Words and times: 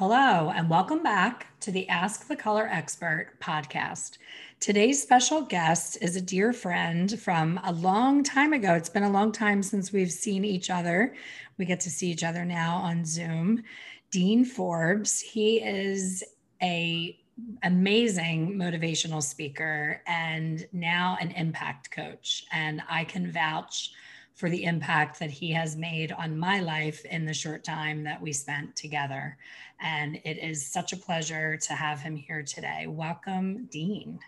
Hello, 0.00 0.50
and 0.56 0.70
welcome 0.70 1.02
back 1.02 1.48
to 1.60 1.70
the 1.70 1.86
Ask 1.90 2.26
the 2.26 2.34
Color 2.34 2.66
Expert 2.72 3.32
podcast. 3.38 4.16
Today's 4.58 5.02
special 5.02 5.42
guest 5.42 5.98
is 6.00 6.16
a 6.16 6.22
dear 6.22 6.54
friend 6.54 7.20
from 7.20 7.60
a 7.64 7.72
long 7.72 8.22
time 8.24 8.54
ago. 8.54 8.72
It's 8.72 8.88
been 8.88 9.02
a 9.02 9.10
long 9.10 9.30
time 9.30 9.62
since 9.62 9.92
we've 9.92 10.10
seen 10.10 10.42
each 10.42 10.70
other. 10.70 11.14
We 11.58 11.66
get 11.66 11.80
to 11.80 11.90
see 11.90 12.10
each 12.10 12.24
other 12.24 12.46
now 12.46 12.76
on 12.76 13.04
Zoom. 13.04 13.62
Dean 14.10 14.42
Forbes. 14.42 15.20
He 15.20 15.58
is 15.58 16.24
a 16.62 17.18
amazing 17.62 18.54
motivational 18.54 19.22
speaker 19.22 20.00
and 20.06 20.66
now 20.72 21.18
an 21.20 21.32
impact 21.32 21.90
coach 21.90 22.46
and 22.52 22.80
I 22.88 23.04
can 23.04 23.30
vouch 23.30 23.92
for 24.40 24.48
the 24.48 24.64
impact 24.64 25.18
that 25.20 25.30
he 25.30 25.52
has 25.52 25.76
made 25.76 26.12
on 26.12 26.38
my 26.38 26.60
life 26.60 27.04
in 27.04 27.26
the 27.26 27.34
short 27.34 27.62
time 27.62 28.04
that 28.04 28.22
we 28.22 28.32
spent 28.32 28.74
together. 28.74 29.36
And 29.80 30.16
it 30.24 30.38
is 30.38 30.66
such 30.66 30.92
a 30.92 30.96
pleasure 30.96 31.56
to 31.56 31.72
have 31.72 32.00
him 32.00 32.16
here 32.16 32.42
today. 32.42 32.86
Welcome, 32.86 33.66
Dean. 33.70 34.18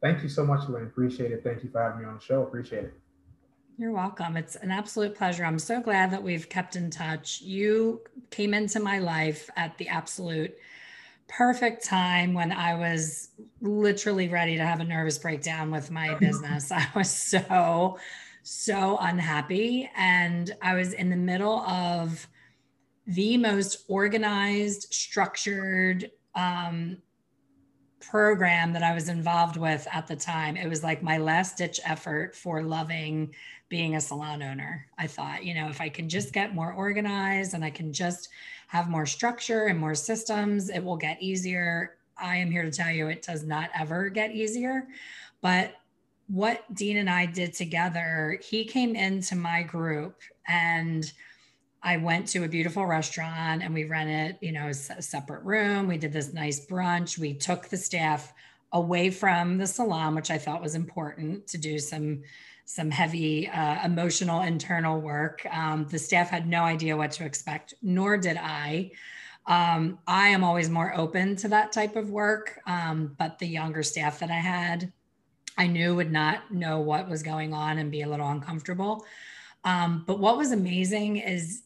Thank 0.00 0.22
you 0.22 0.28
so 0.28 0.44
much, 0.44 0.68
Lynn. 0.68 0.84
Appreciate 0.84 1.32
it. 1.32 1.42
Thank 1.42 1.64
you 1.64 1.70
for 1.70 1.82
having 1.82 2.00
me 2.00 2.04
on 2.06 2.14
the 2.14 2.20
show. 2.20 2.42
Appreciate 2.42 2.84
it. 2.84 2.94
You're 3.76 3.92
welcome. 3.92 4.36
It's 4.36 4.54
an 4.56 4.70
absolute 4.70 5.16
pleasure. 5.16 5.44
I'm 5.44 5.58
so 5.58 5.80
glad 5.80 6.12
that 6.12 6.22
we've 6.22 6.48
kept 6.48 6.76
in 6.76 6.90
touch. 6.90 7.40
You 7.40 8.02
came 8.30 8.54
into 8.54 8.78
my 8.78 9.00
life 9.00 9.50
at 9.56 9.76
the 9.78 9.88
absolute 9.88 10.56
perfect 11.26 11.84
time 11.84 12.34
when 12.34 12.52
I 12.52 12.74
was 12.74 13.30
literally 13.60 14.28
ready 14.28 14.56
to 14.56 14.64
have 14.64 14.80
a 14.80 14.84
nervous 14.84 15.18
breakdown 15.18 15.70
with 15.70 15.90
my 15.90 16.14
business. 16.20 16.70
I 16.70 16.86
was 16.94 17.10
so, 17.10 17.98
so 18.42 18.98
unhappy. 19.00 19.90
And 19.96 20.54
I 20.62 20.74
was 20.74 20.92
in 20.92 21.10
the 21.10 21.16
middle 21.16 21.60
of 21.60 22.28
the 23.06 23.36
most 23.36 23.84
organized, 23.88 24.92
structured, 24.92 26.10
um, 26.34 26.98
program 28.00 28.72
that 28.72 28.82
I 28.82 28.94
was 28.94 29.08
involved 29.08 29.56
with 29.56 29.86
at 29.92 30.06
the 30.06 30.16
time, 30.16 30.56
it 30.56 30.68
was 30.68 30.82
like 30.82 31.02
my 31.02 31.18
last 31.18 31.56
ditch 31.56 31.80
effort 31.84 32.36
for 32.36 32.62
loving 32.62 33.34
being 33.68 33.96
a 33.96 34.00
salon 34.00 34.42
owner. 34.42 34.86
I 34.98 35.06
thought, 35.06 35.44
you 35.44 35.54
know, 35.54 35.68
if 35.68 35.80
I 35.80 35.88
can 35.88 36.08
just 36.08 36.32
get 36.32 36.54
more 36.54 36.72
organized 36.72 37.54
and 37.54 37.64
I 37.64 37.70
can 37.70 37.92
just 37.92 38.28
have 38.68 38.90
more 38.90 39.06
structure 39.06 39.66
and 39.66 39.78
more 39.78 39.94
systems, 39.94 40.68
it 40.68 40.84
will 40.84 40.96
get 40.96 41.20
easier. 41.22 41.96
I 42.16 42.36
am 42.36 42.50
here 42.50 42.62
to 42.62 42.70
tell 42.70 42.90
you 42.90 43.08
it 43.08 43.22
does 43.22 43.42
not 43.42 43.70
ever 43.78 44.08
get 44.10 44.32
easier. 44.32 44.86
But 45.40 45.74
what 46.28 46.72
Dean 46.74 46.98
and 46.98 47.10
I 47.10 47.26
did 47.26 47.52
together, 47.52 48.38
he 48.42 48.64
came 48.64 48.94
into 48.96 49.34
my 49.34 49.62
group 49.62 50.20
and 50.46 51.10
I 51.84 51.98
went 51.98 52.26
to 52.28 52.44
a 52.44 52.48
beautiful 52.48 52.86
restaurant 52.86 53.62
and 53.62 53.74
we 53.74 53.84
rented, 53.84 54.38
you 54.40 54.52
know, 54.52 54.68
a 54.68 54.74
separate 54.74 55.44
room. 55.44 55.86
We 55.86 55.98
did 55.98 56.14
this 56.14 56.32
nice 56.32 56.64
brunch. 56.64 57.18
We 57.18 57.34
took 57.34 57.68
the 57.68 57.76
staff 57.76 58.32
away 58.72 59.10
from 59.10 59.58
the 59.58 59.66
salon, 59.66 60.14
which 60.14 60.30
I 60.30 60.38
thought 60.38 60.62
was 60.62 60.74
important 60.74 61.46
to 61.48 61.58
do 61.58 61.78
some 61.78 62.22
some 62.66 62.90
heavy 62.90 63.46
uh, 63.48 63.84
emotional 63.84 64.40
internal 64.40 64.98
work. 64.98 65.46
Um, 65.52 65.86
the 65.90 65.98
staff 65.98 66.30
had 66.30 66.48
no 66.48 66.62
idea 66.62 66.96
what 66.96 67.12
to 67.12 67.24
expect, 67.26 67.74
nor 67.82 68.16
did 68.16 68.38
I. 68.38 68.90
Um, 69.46 69.98
I 70.06 70.28
am 70.28 70.42
always 70.42 70.70
more 70.70 70.96
open 70.96 71.36
to 71.36 71.48
that 71.48 71.72
type 71.72 71.94
of 71.94 72.08
work, 72.08 72.58
um, 72.66 73.14
but 73.18 73.38
the 73.38 73.46
younger 73.46 73.82
staff 73.82 74.18
that 74.20 74.30
I 74.30 74.40
had, 74.40 74.90
I 75.58 75.66
knew 75.66 75.94
would 75.94 76.10
not 76.10 76.50
know 76.50 76.80
what 76.80 77.10
was 77.10 77.22
going 77.22 77.52
on 77.52 77.76
and 77.76 77.90
be 77.90 78.00
a 78.00 78.08
little 78.08 78.30
uncomfortable. 78.30 79.04
Um, 79.64 80.04
but 80.06 80.18
what 80.18 80.38
was 80.38 80.52
amazing 80.52 81.18
is 81.18 81.63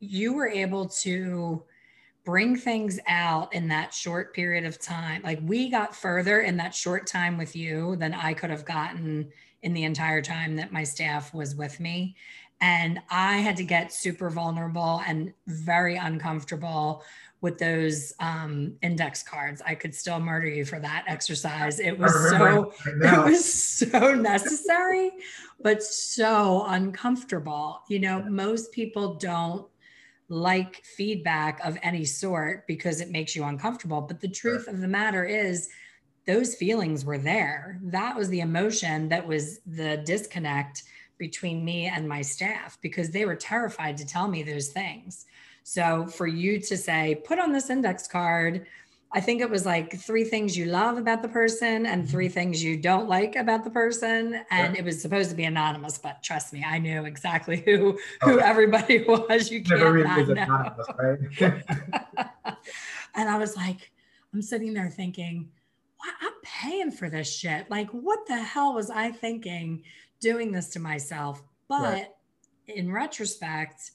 you 0.00 0.34
were 0.34 0.48
able 0.48 0.86
to 0.86 1.62
bring 2.24 2.56
things 2.56 2.98
out 3.06 3.54
in 3.54 3.68
that 3.68 3.94
short 3.94 4.34
period 4.34 4.64
of 4.64 4.80
time. 4.80 5.22
Like 5.22 5.38
we 5.42 5.70
got 5.70 5.94
further 5.94 6.40
in 6.40 6.56
that 6.56 6.74
short 6.74 7.06
time 7.06 7.38
with 7.38 7.54
you 7.54 7.96
than 7.96 8.12
I 8.12 8.34
could 8.34 8.50
have 8.50 8.64
gotten 8.64 9.30
in 9.62 9.72
the 9.72 9.84
entire 9.84 10.20
time 10.20 10.56
that 10.56 10.72
my 10.72 10.82
staff 10.82 11.32
was 11.32 11.54
with 11.54 11.78
me. 11.78 12.16
And 12.60 13.00
I 13.10 13.36
had 13.36 13.56
to 13.58 13.64
get 13.64 13.92
super 13.92 14.28
vulnerable 14.28 15.02
and 15.06 15.32
very 15.46 15.96
uncomfortable 15.96 17.04
with 17.42 17.58
those 17.58 18.12
um, 18.18 18.74
index 18.82 19.22
cards. 19.22 19.62
I 19.64 19.74
could 19.74 19.94
still 19.94 20.18
murder 20.18 20.48
you 20.48 20.64
for 20.64 20.80
that 20.80 21.04
exercise. 21.06 21.78
It 21.78 21.96
was 21.96 22.12
so 22.30 22.72
it 22.86 23.24
was 23.24 23.44
so 23.54 24.14
necessary, 24.14 25.12
but 25.60 25.82
so 25.82 26.64
uncomfortable. 26.66 27.82
You 27.88 28.00
know, 28.00 28.22
most 28.22 28.72
people 28.72 29.14
don't 29.14 29.66
like 30.28 30.84
feedback 30.84 31.60
of 31.64 31.78
any 31.82 32.04
sort 32.04 32.66
because 32.66 33.00
it 33.00 33.10
makes 33.10 33.36
you 33.36 33.44
uncomfortable. 33.44 34.00
But 34.00 34.20
the 34.20 34.28
truth 34.28 34.66
of 34.68 34.80
the 34.80 34.88
matter 34.88 35.24
is, 35.24 35.68
those 36.26 36.56
feelings 36.56 37.04
were 37.04 37.18
there. 37.18 37.78
That 37.84 38.16
was 38.16 38.28
the 38.28 38.40
emotion 38.40 39.08
that 39.10 39.26
was 39.26 39.60
the 39.64 39.98
disconnect 39.98 40.82
between 41.18 41.64
me 41.64 41.86
and 41.86 42.08
my 42.08 42.20
staff 42.20 42.78
because 42.82 43.10
they 43.10 43.24
were 43.24 43.36
terrified 43.36 43.96
to 43.98 44.06
tell 44.06 44.28
me 44.28 44.42
those 44.42 44.68
things. 44.68 45.26
So 45.62 46.06
for 46.06 46.26
you 46.26 46.60
to 46.60 46.76
say, 46.76 47.22
put 47.24 47.38
on 47.38 47.52
this 47.52 47.70
index 47.70 48.06
card, 48.06 48.66
I 49.12 49.20
think 49.20 49.40
it 49.40 49.48
was 49.48 49.64
like 49.64 49.98
three 49.98 50.24
things 50.24 50.56
you 50.56 50.66
love 50.66 50.98
about 50.98 51.22
the 51.22 51.28
person 51.28 51.86
and 51.86 52.02
mm-hmm. 52.02 52.10
three 52.10 52.28
things 52.28 52.62
you 52.62 52.76
don't 52.76 53.08
like 53.08 53.36
about 53.36 53.64
the 53.64 53.70
person. 53.70 54.44
And 54.50 54.74
yeah. 54.74 54.80
it 54.80 54.84
was 54.84 55.00
supposed 55.00 55.30
to 55.30 55.36
be 55.36 55.44
anonymous, 55.44 55.96
but 55.96 56.22
trust 56.22 56.52
me, 56.52 56.64
I 56.66 56.78
knew 56.78 57.04
exactly 57.04 57.62
who 57.64 57.98
who 58.22 58.40
everybody 58.40 59.04
was. 59.08 59.50
You 59.50 59.62
can't 59.62 59.82
really 59.82 60.04
not 60.04 60.28
know. 60.28 60.42
Anonymous, 60.42 60.86
right? 60.98 61.62
and 63.14 63.28
I 63.28 63.38
was 63.38 63.56
like, 63.56 63.90
I'm 64.34 64.42
sitting 64.42 64.74
there 64.74 64.90
thinking, 64.90 65.50
what? 65.98 66.14
I'm 66.20 66.34
paying 66.42 66.90
for 66.90 67.08
this 67.08 67.32
shit. 67.32 67.70
Like, 67.70 67.88
what 67.90 68.26
the 68.26 68.36
hell 68.36 68.74
was 68.74 68.90
I 68.90 69.12
thinking 69.12 69.84
doing 70.20 70.50
this 70.50 70.68
to 70.70 70.80
myself? 70.80 71.42
But 71.68 71.80
right. 71.80 72.08
in 72.66 72.92
retrospect, 72.92 73.92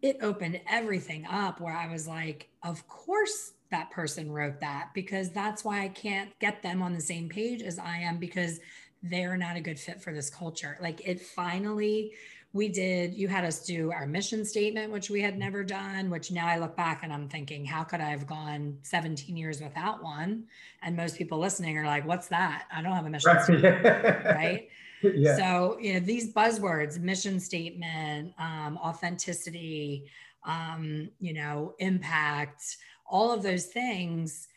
it 0.00 0.18
opened 0.22 0.60
everything 0.68 1.26
up 1.26 1.60
where 1.60 1.76
I 1.76 1.90
was 1.90 2.06
like, 2.06 2.48
of 2.62 2.86
course 2.86 3.52
that 3.70 3.90
person 3.90 4.30
wrote 4.30 4.60
that 4.60 4.90
because 4.94 5.30
that's 5.30 5.64
why 5.64 5.82
I 5.82 5.88
can't 5.88 6.36
get 6.38 6.62
them 6.62 6.82
on 6.82 6.92
the 6.92 7.00
same 7.00 7.28
page 7.28 7.62
as 7.62 7.78
I 7.78 7.98
am 7.98 8.18
because 8.18 8.60
they're 9.02 9.36
not 9.36 9.56
a 9.56 9.60
good 9.60 9.78
fit 9.78 10.00
for 10.00 10.12
this 10.12 10.30
culture. 10.30 10.76
Like 10.80 11.06
it 11.06 11.20
finally, 11.20 12.12
we 12.52 12.68
did, 12.68 13.14
you 13.14 13.28
had 13.28 13.44
us 13.44 13.64
do 13.64 13.92
our 13.92 14.06
mission 14.06 14.44
statement, 14.44 14.90
which 14.90 15.10
we 15.10 15.20
had 15.20 15.38
never 15.38 15.62
done, 15.62 16.08
which 16.08 16.32
now 16.32 16.46
I 16.46 16.58
look 16.58 16.76
back 16.76 17.02
and 17.02 17.12
I'm 17.12 17.28
thinking, 17.28 17.64
how 17.64 17.84
could 17.84 18.00
I 18.00 18.08
have 18.08 18.26
gone 18.26 18.78
17 18.82 19.36
years 19.36 19.60
without 19.60 20.02
one? 20.02 20.44
And 20.82 20.96
most 20.96 21.16
people 21.16 21.38
listening 21.38 21.76
are 21.76 21.84
like, 21.84 22.06
what's 22.06 22.28
that? 22.28 22.64
I 22.74 22.80
don't 22.80 22.92
have 22.92 23.04
a 23.04 23.10
mission 23.10 23.32
right. 23.32 23.44
statement, 23.44 23.84
right? 24.24 24.68
Yeah. 25.02 25.36
So, 25.36 25.78
you 25.78 25.94
know, 25.94 26.00
these 26.00 26.32
buzzwords, 26.32 26.98
mission 26.98 27.38
statement, 27.38 28.32
um, 28.38 28.78
authenticity, 28.78 30.06
um, 30.44 31.10
you 31.20 31.34
know, 31.34 31.74
impact, 31.78 32.78
all 33.08 33.32
of 33.32 33.42
those 33.42 33.66
things 33.66 34.48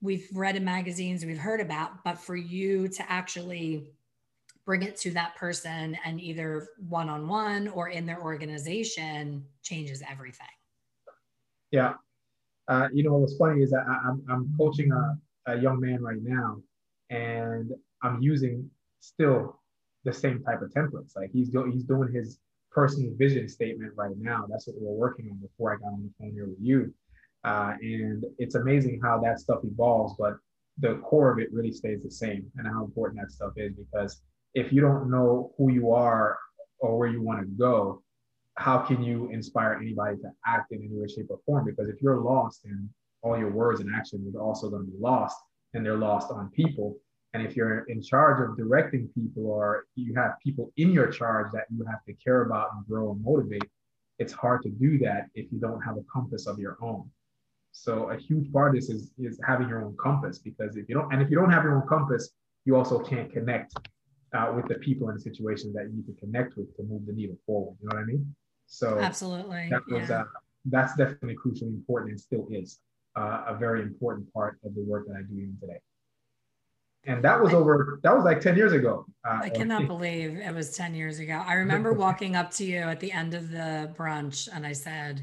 we've 0.00 0.28
read 0.32 0.56
in 0.56 0.64
magazines, 0.64 1.24
we've 1.24 1.38
heard 1.38 1.60
about, 1.60 2.04
but 2.04 2.18
for 2.18 2.36
you 2.36 2.88
to 2.88 3.10
actually 3.10 3.90
bring 4.64 4.82
it 4.82 4.96
to 4.96 5.10
that 5.12 5.34
person 5.36 5.96
and 6.04 6.20
either 6.20 6.68
one 6.88 7.08
on 7.08 7.26
one 7.26 7.68
or 7.68 7.88
in 7.88 8.06
their 8.06 8.20
organization 8.20 9.44
changes 9.62 10.02
everything. 10.08 10.46
Yeah. 11.70 11.94
Uh, 12.68 12.88
you 12.92 13.02
know, 13.02 13.14
what's 13.14 13.36
funny 13.36 13.62
is 13.62 13.70
that 13.70 13.84
I, 13.88 14.08
am 14.08 14.22
I'm, 14.28 14.34
I'm 14.34 14.54
coaching 14.58 14.92
a, 14.92 15.52
a 15.52 15.58
young 15.58 15.80
man 15.80 16.02
right 16.02 16.22
now, 16.22 16.58
and 17.08 17.72
I'm 18.02 18.20
using 18.20 18.70
still 19.00 19.58
the 20.04 20.12
same 20.12 20.42
type 20.42 20.60
of 20.60 20.70
templates. 20.70 21.16
Like 21.16 21.30
he's, 21.32 21.48
do, 21.48 21.64
he's 21.72 21.84
doing 21.84 22.12
his 22.12 22.38
personal 22.70 23.12
vision 23.16 23.48
statement 23.48 23.92
right 23.96 24.16
now. 24.18 24.46
That's 24.48 24.66
what 24.66 24.76
we're 24.78 24.92
working 24.92 25.30
on 25.30 25.38
before 25.38 25.72
I 25.72 25.76
got 25.78 25.94
on 25.94 26.02
the 26.02 26.10
phone 26.18 26.32
here 26.32 26.46
with 26.46 26.58
you. 26.60 26.92
Uh, 27.44 27.74
and 27.80 28.24
it's 28.38 28.56
amazing 28.56 29.00
how 29.02 29.20
that 29.20 29.38
stuff 29.38 29.60
evolves, 29.64 30.14
but 30.18 30.34
the 30.78 30.96
core 30.96 31.32
of 31.32 31.38
it 31.38 31.52
really 31.52 31.72
stays 31.72 32.02
the 32.02 32.10
same 32.10 32.50
and 32.56 32.66
how 32.66 32.84
important 32.84 33.20
that 33.20 33.30
stuff 33.32 33.52
is 33.56 33.72
because 33.74 34.20
if 34.54 34.72
you 34.72 34.80
don't 34.80 35.10
know 35.10 35.52
who 35.56 35.70
you 35.72 35.92
are 35.92 36.38
or 36.78 36.98
where 36.98 37.08
you 37.08 37.22
want 37.22 37.40
to 37.40 37.46
go, 37.46 38.02
how 38.54 38.78
can 38.78 39.02
you 39.02 39.28
inspire 39.30 39.74
anybody 39.80 40.16
to 40.16 40.30
act 40.46 40.72
in 40.72 40.78
any 40.78 40.90
way, 40.92 41.06
shape, 41.06 41.26
or 41.30 41.38
form? 41.46 41.64
Because 41.64 41.88
if 41.88 42.02
you're 42.02 42.18
lost 42.18 42.64
and 42.64 42.88
all 43.22 43.38
your 43.38 43.50
words 43.50 43.80
and 43.80 43.94
actions 43.94 44.34
are 44.34 44.42
also 44.42 44.68
going 44.68 44.84
to 44.84 44.90
be 44.90 44.98
lost 44.98 45.36
and 45.74 45.84
they're 45.84 45.96
lost 45.96 46.30
on 46.30 46.50
people, 46.50 46.96
And 47.34 47.46
if 47.46 47.56
you're 47.56 47.80
in 47.84 48.02
charge 48.02 48.40
of 48.42 48.56
directing 48.56 49.08
people 49.14 49.46
or 49.46 49.84
you 49.94 50.14
have 50.14 50.32
people 50.42 50.72
in 50.76 50.92
your 50.92 51.08
charge 51.08 51.52
that 51.52 51.66
you 51.70 51.84
have 51.84 52.02
to 52.06 52.12
care 52.14 52.42
about 52.42 52.70
and 52.74 52.86
grow 52.86 53.12
and 53.12 53.22
motivate, 53.22 53.68
it's 54.18 54.32
hard 54.32 54.62
to 54.62 54.70
do 54.70 54.98
that 54.98 55.26
if 55.34 55.52
you 55.52 55.58
don't 55.60 55.80
have 55.82 55.96
a 55.96 56.04
compass 56.12 56.46
of 56.46 56.58
your 56.58 56.78
own. 56.80 57.08
So 57.80 58.10
a 58.10 58.16
huge 58.16 58.52
part 58.52 58.70
of 58.70 58.74
this 58.74 58.90
is, 58.90 59.12
is 59.18 59.38
having 59.46 59.68
your 59.68 59.84
own 59.84 59.96
compass 60.02 60.38
because 60.38 60.76
if 60.76 60.88
you 60.88 60.96
don't, 60.96 61.12
and 61.12 61.22
if 61.22 61.30
you 61.30 61.36
don't 61.36 61.50
have 61.50 61.62
your 61.62 61.76
own 61.76 61.86
compass, 61.86 62.30
you 62.64 62.74
also 62.74 62.98
can't 62.98 63.32
connect 63.32 63.72
uh, 64.36 64.52
with 64.54 64.66
the 64.66 64.74
people 64.74 65.08
in 65.08 65.14
and 65.14 65.22
situations 65.22 65.74
that 65.74 65.84
you 65.84 65.92
need 65.94 66.06
to 66.06 66.20
connect 66.20 66.56
with 66.56 66.76
to 66.76 66.82
move 66.82 67.06
the 67.06 67.12
needle 67.12 67.36
forward. 67.46 67.76
You 67.80 67.88
know 67.88 67.96
what 67.96 68.02
I 68.02 68.06
mean? 68.06 68.34
So 68.66 68.98
absolutely, 68.98 69.68
that 69.70 69.82
was 69.88 70.08
yeah. 70.08 70.22
uh, 70.22 70.24
that's 70.66 70.96
definitely 70.96 71.36
crucially 71.36 71.68
important 71.68 72.10
and 72.10 72.20
still 72.20 72.48
is 72.50 72.80
uh, 73.16 73.44
a 73.46 73.54
very 73.54 73.80
important 73.82 74.30
part 74.34 74.58
of 74.64 74.74
the 74.74 74.82
work 74.82 75.06
that 75.06 75.14
I 75.14 75.22
do 75.22 75.38
even 75.38 75.56
today. 75.60 75.80
And 77.06 77.24
that 77.24 77.40
was 77.40 77.54
I, 77.54 77.56
over. 77.56 78.00
That 78.02 78.14
was 78.14 78.24
like 78.24 78.40
ten 78.40 78.56
years 78.56 78.72
ago. 78.72 79.06
Uh, 79.24 79.38
I 79.44 79.50
cannot 79.50 79.86
believe 79.86 80.36
it 80.36 80.52
was 80.52 80.76
ten 80.76 80.94
years 80.94 81.20
ago. 81.20 81.42
I 81.46 81.54
remember 81.64 81.92
walking 81.92 82.34
up 82.34 82.50
to 82.54 82.64
you 82.64 82.80
at 82.80 82.98
the 82.98 83.12
end 83.12 83.34
of 83.34 83.50
the 83.50 83.94
brunch, 83.96 84.48
and 84.52 84.66
I 84.66 84.72
said 84.72 85.22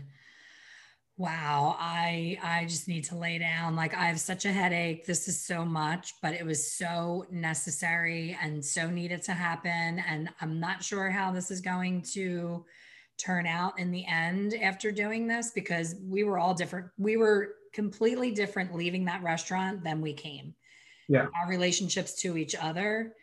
wow 1.18 1.76
i 1.80 2.38
i 2.44 2.66
just 2.66 2.88
need 2.88 3.04
to 3.04 3.16
lay 3.16 3.38
down 3.38 3.76
like 3.76 3.94
i 3.96 4.06
have 4.06 4.20
such 4.20 4.46
a 4.46 4.52
headache 4.52 5.06
this 5.06 5.28
is 5.28 5.40
so 5.40 5.64
much 5.64 6.14
but 6.22 6.34
it 6.34 6.46
was 6.46 6.72
so 6.72 7.26
necessary 7.32 8.38
and 8.42 8.64
so 8.64 8.90
needed 8.90 9.22
to 9.22 9.32
happen 9.32 10.04
and 10.08 10.30
i'm 10.42 10.60
not 10.60 10.84
sure 10.84 11.10
how 11.10 11.32
this 11.32 11.52
is 11.52 11.62
going 11.62 12.02
to 12.02 12.66
turn 13.18 13.48
out 13.48 13.80
in 13.80 13.92
the 13.92 14.06
end 14.08 14.54
after 14.62 14.92
doing 14.92 15.26
this 15.26 15.52
because 15.56 15.96
we 16.04 16.24
were 16.26 16.38
all 16.38 16.54
different 16.54 16.88
we 16.98 17.16
were 17.16 17.56
completely 17.72 18.32
different 18.32 18.74
leaving 18.74 19.06
that 19.06 19.22
restaurant 19.22 19.84
than 19.84 20.00
we 20.00 20.14
came. 20.14 20.56
Yeah. 21.10 21.28
Our 21.38 21.50
relationships 21.50 22.22
to 22.22 22.38
each 22.38 22.56
other 22.56 23.14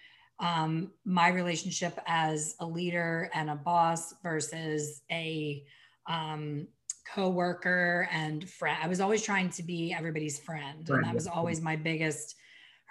um, 0.42 0.90
my 1.04 1.28
relationship 1.28 1.98
as 2.06 2.56
a 2.58 2.66
leader 2.66 3.30
and 3.32 3.48
a 3.48 3.54
boss 3.54 4.12
versus 4.22 5.02
a 5.10 5.64
um, 6.06 6.66
coworker 7.14 8.08
and 8.10 8.48
friend. 8.48 8.78
I 8.82 8.88
was 8.88 9.00
always 9.00 9.22
trying 9.22 9.50
to 9.50 9.62
be 9.62 9.92
everybody's 9.92 10.38
friend. 10.38 10.88
Right. 10.88 10.98
And 10.98 11.06
that 11.06 11.14
was 11.14 11.26
always 11.26 11.60
my 11.60 11.76
biggest 11.76 12.36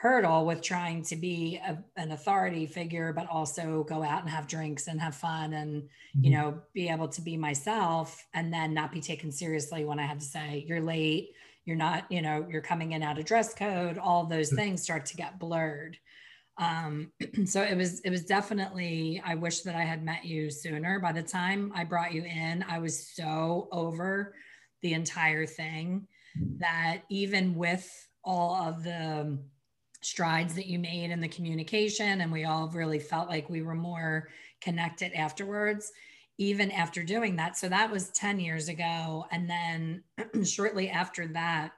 hurdle 0.02 0.46
with 0.48 0.62
trying 0.62 1.04
to 1.04 1.16
be 1.16 1.60
a, 1.64 1.78
an 1.96 2.12
authority 2.12 2.66
figure, 2.66 3.14
but 3.14 3.30
also 3.30 3.84
go 3.84 4.02
out 4.02 4.22
and 4.22 4.30
have 4.30 4.48
drinks 4.48 4.88
and 4.88 5.00
have 5.00 5.16
fun 5.16 5.54
and, 5.54 5.84
mm-hmm. 5.84 6.24
you 6.24 6.32
know, 6.32 6.60
be 6.74 6.90
able 6.90 7.08
to 7.08 7.22
be 7.22 7.38
myself 7.38 8.26
and 8.34 8.52
then 8.52 8.74
not 8.74 8.92
be 8.92 9.00
taken 9.00 9.32
seriously 9.32 9.86
when 9.86 10.00
I 10.00 10.06
had 10.08 10.20
to 10.20 10.26
say, 10.26 10.66
you're 10.68 10.82
late, 10.82 11.30
you're 11.66 11.78
not, 11.78 12.12
you 12.12 12.24
know, 12.24 12.48
you're 12.50 12.62
coming 12.62 12.94
in 12.94 13.04
out 13.04 13.20
of 13.20 13.26
dress 13.26 13.54
code, 13.54 14.00
all 14.00 14.26
those 14.26 14.48
mm-hmm. 14.48 14.58
things 14.58 14.82
start 14.82 15.06
to 15.06 15.18
get 15.18 15.40
blurred. 15.40 15.98
Um, 16.58 17.12
so 17.46 17.62
it 17.62 17.76
was 17.76 18.02
it 18.02 18.10
was 18.10 18.26
definitely 18.26 19.22
I 19.26 19.36
wish 19.36 19.62
that 19.62 19.76
I 19.76 19.84
had 19.84 20.04
met 20.04 20.26
you 20.26 20.52
sooner. 20.52 21.00
By 21.00 21.12
the 21.12 21.24
time 21.24 21.72
I 21.76 21.84
brought 21.84 22.14
you 22.14 22.24
in, 22.24 22.64
I 22.68 22.80
was 22.80 23.08
so 23.08 23.68
over 23.72 24.36
the 24.82 24.94
entire 24.94 25.46
thing 25.46 26.08
that 26.58 27.02
even 27.10 27.56
with 27.56 27.90
all 28.24 28.56
of 28.56 28.84
the 28.84 29.38
strides 30.02 30.56
that 30.56 30.66
you 30.66 30.80
made 30.80 31.12
in 31.12 31.22
the 31.22 31.28
communication 31.28 32.22
and 32.22 32.32
we 32.32 32.46
all 32.46 32.70
really 32.70 33.00
felt 33.00 33.30
like 33.30 33.50
we 33.50 33.62
were 33.62 33.76
more 33.76 34.30
connected 34.60 35.14
afterwards 35.14 35.92
even 36.38 36.72
after 36.72 37.04
doing 37.04 37.36
that 37.36 37.56
so 37.56 37.70
that 37.70 37.92
was 37.92 38.10
10 38.10 38.40
years 38.40 38.68
ago 38.68 39.26
and 39.32 39.48
then 39.48 40.04
shortly 40.44 40.90
after 40.90 41.28
that 41.28 41.72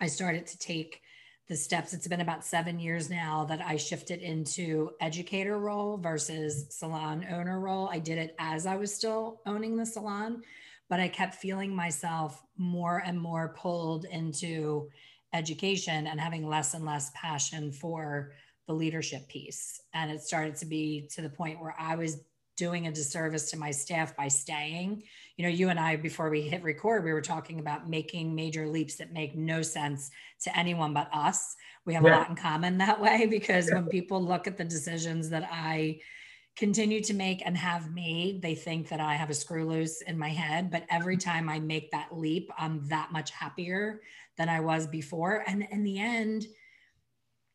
i 0.00 0.06
started 0.06 0.46
to 0.46 0.58
take 0.58 1.00
the 1.48 1.56
steps. 1.56 1.92
It's 1.92 2.08
been 2.08 2.20
about 2.20 2.44
seven 2.44 2.78
years 2.78 3.08
now 3.08 3.44
that 3.44 3.60
I 3.60 3.76
shifted 3.76 4.20
into 4.20 4.90
educator 5.00 5.58
role 5.58 5.96
versus 5.96 6.66
salon 6.70 7.24
owner 7.30 7.60
role. 7.60 7.88
I 7.90 8.00
did 8.00 8.18
it 8.18 8.34
as 8.38 8.66
I 8.66 8.76
was 8.76 8.92
still 8.92 9.40
owning 9.46 9.76
the 9.76 9.86
salon, 9.86 10.42
but 10.88 10.98
I 10.98 11.08
kept 11.08 11.36
feeling 11.36 11.74
myself 11.74 12.42
more 12.56 13.02
and 13.06 13.20
more 13.20 13.54
pulled 13.56 14.06
into 14.06 14.88
education 15.32 16.08
and 16.08 16.20
having 16.20 16.48
less 16.48 16.74
and 16.74 16.84
less 16.84 17.10
passion 17.14 17.70
for 17.70 18.32
the 18.66 18.74
leadership 18.74 19.28
piece. 19.28 19.80
And 19.94 20.10
it 20.10 20.22
started 20.22 20.56
to 20.56 20.66
be 20.66 21.08
to 21.12 21.22
the 21.22 21.28
point 21.28 21.60
where 21.60 21.76
I 21.78 21.94
was 21.94 22.22
doing 22.56 22.86
a 22.86 22.92
disservice 22.92 23.50
to 23.50 23.58
my 23.58 23.70
staff 23.70 24.16
by 24.16 24.28
staying. 24.28 25.02
You 25.36 25.44
know, 25.44 25.50
you 25.50 25.68
and 25.68 25.78
I, 25.78 25.96
before 25.96 26.30
we 26.30 26.42
hit 26.42 26.62
record, 26.62 27.04
we 27.04 27.12
were 27.12 27.20
talking 27.20 27.60
about 27.60 27.88
making 27.88 28.34
major 28.34 28.66
leaps 28.66 28.96
that 28.96 29.12
make 29.12 29.36
no 29.36 29.62
sense 29.62 30.10
to 30.44 30.58
anyone 30.58 30.94
but 30.94 31.08
us. 31.12 31.56
We 31.84 31.94
have 31.94 32.04
yeah. 32.04 32.16
a 32.16 32.18
lot 32.18 32.30
in 32.30 32.36
common 32.36 32.78
that 32.78 33.00
way 33.00 33.26
because 33.26 33.68
yeah. 33.68 33.76
when 33.76 33.86
people 33.86 34.22
look 34.22 34.46
at 34.46 34.56
the 34.56 34.64
decisions 34.64 35.28
that 35.30 35.48
I 35.50 36.00
continue 36.56 37.02
to 37.02 37.12
make 37.12 37.42
and 37.44 37.56
have 37.56 37.92
made, 37.92 38.40
they 38.40 38.54
think 38.54 38.88
that 38.88 39.00
I 39.00 39.14
have 39.14 39.28
a 39.28 39.34
screw 39.34 39.68
loose 39.68 40.00
in 40.00 40.18
my 40.18 40.30
head. 40.30 40.70
But 40.70 40.86
every 40.90 41.16
mm-hmm. 41.16 41.30
time 41.30 41.48
I 41.48 41.60
make 41.60 41.90
that 41.90 42.16
leap, 42.16 42.50
I'm 42.58 42.88
that 42.88 43.12
much 43.12 43.30
happier 43.30 44.00
than 44.38 44.48
I 44.48 44.60
was 44.60 44.86
before. 44.86 45.44
And 45.46 45.66
in 45.70 45.84
the 45.84 45.98
end, 45.98 46.46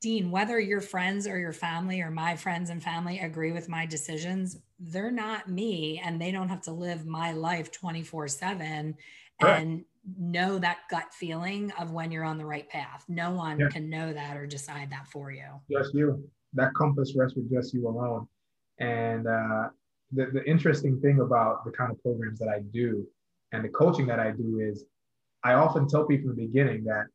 Dean, 0.02 0.32
whether 0.32 0.60
your 0.60 0.82
friends 0.82 1.28
or 1.28 1.38
your 1.38 1.54
family 1.54 2.02
or 2.02 2.10
my 2.10 2.36
friends 2.36 2.70
and 2.72 2.82
family 2.82 3.20
agree 3.20 3.52
with 3.52 3.70
my 3.70 3.86
decisions, 3.86 4.58
they're 4.82 5.12
not 5.12 5.50
me 5.50 6.02
and 6.04 6.20
they 6.20 6.32
don't 6.32 6.50
have 6.50 6.62
to 6.64 6.72
live 6.72 7.06
my 7.06 7.34
life 7.34 7.72
24 7.72 8.28
7 8.28 8.96
and 9.40 9.86
know 10.18 10.58
that 10.60 10.80
gut 10.90 11.14
feeling 11.14 11.72
of 11.80 11.92
when 11.92 12.12
you're 12.12 12.24
on 12.24 12.38
the 12.38 12.46
right 12.46 12.68
path. 12.70 13.06
No 13.08 13.32
one 13.32 13.60
yeah. 13.60 13.70
can 13.70 13.90
know 13.90 14.12
that 14.14 14.36
or 14.38 14.48
decide 14.48 14.90
that 14.92 15.08
for 15.08 15.32
you. 15.32 15.46
Just 15.72 15.94
you. 15.94 16.24
That 16.54 16.74
compass 16.74 17.14
rests 17.16 17.36
with 17.36 17.52
just 17.52 17.74
you 17.74 17.88
alone. 17.88 18.28
And 18.80 19.28
uh, 19.28 19.70
the, 20.12 20.28
the 20.34 20.44
interesting 20.46 21.00
thing 21.00 21.20
about 21.20 21.64
the 21.66 21.72
kind 21.72 21.92
of 21.92 22.02
programs 22.02 22.40
that 22.40 22.50
I 22.50 22.62
do 22.74 23.08
and 23.52 23.64
the 23.64 23.70
coaching 23.70 24.08
that 24.08 24.20
I 24.20 24.32
do 24.32 24.60
is 24.60 24.86
I 25.44 25.54
often 25.54 25.88
tell 25.88 26.06
people 26.06 26.32
in 26.32 26.36
the 26.36 26.46
beginning 26.48 26.84
that 26.86 27.06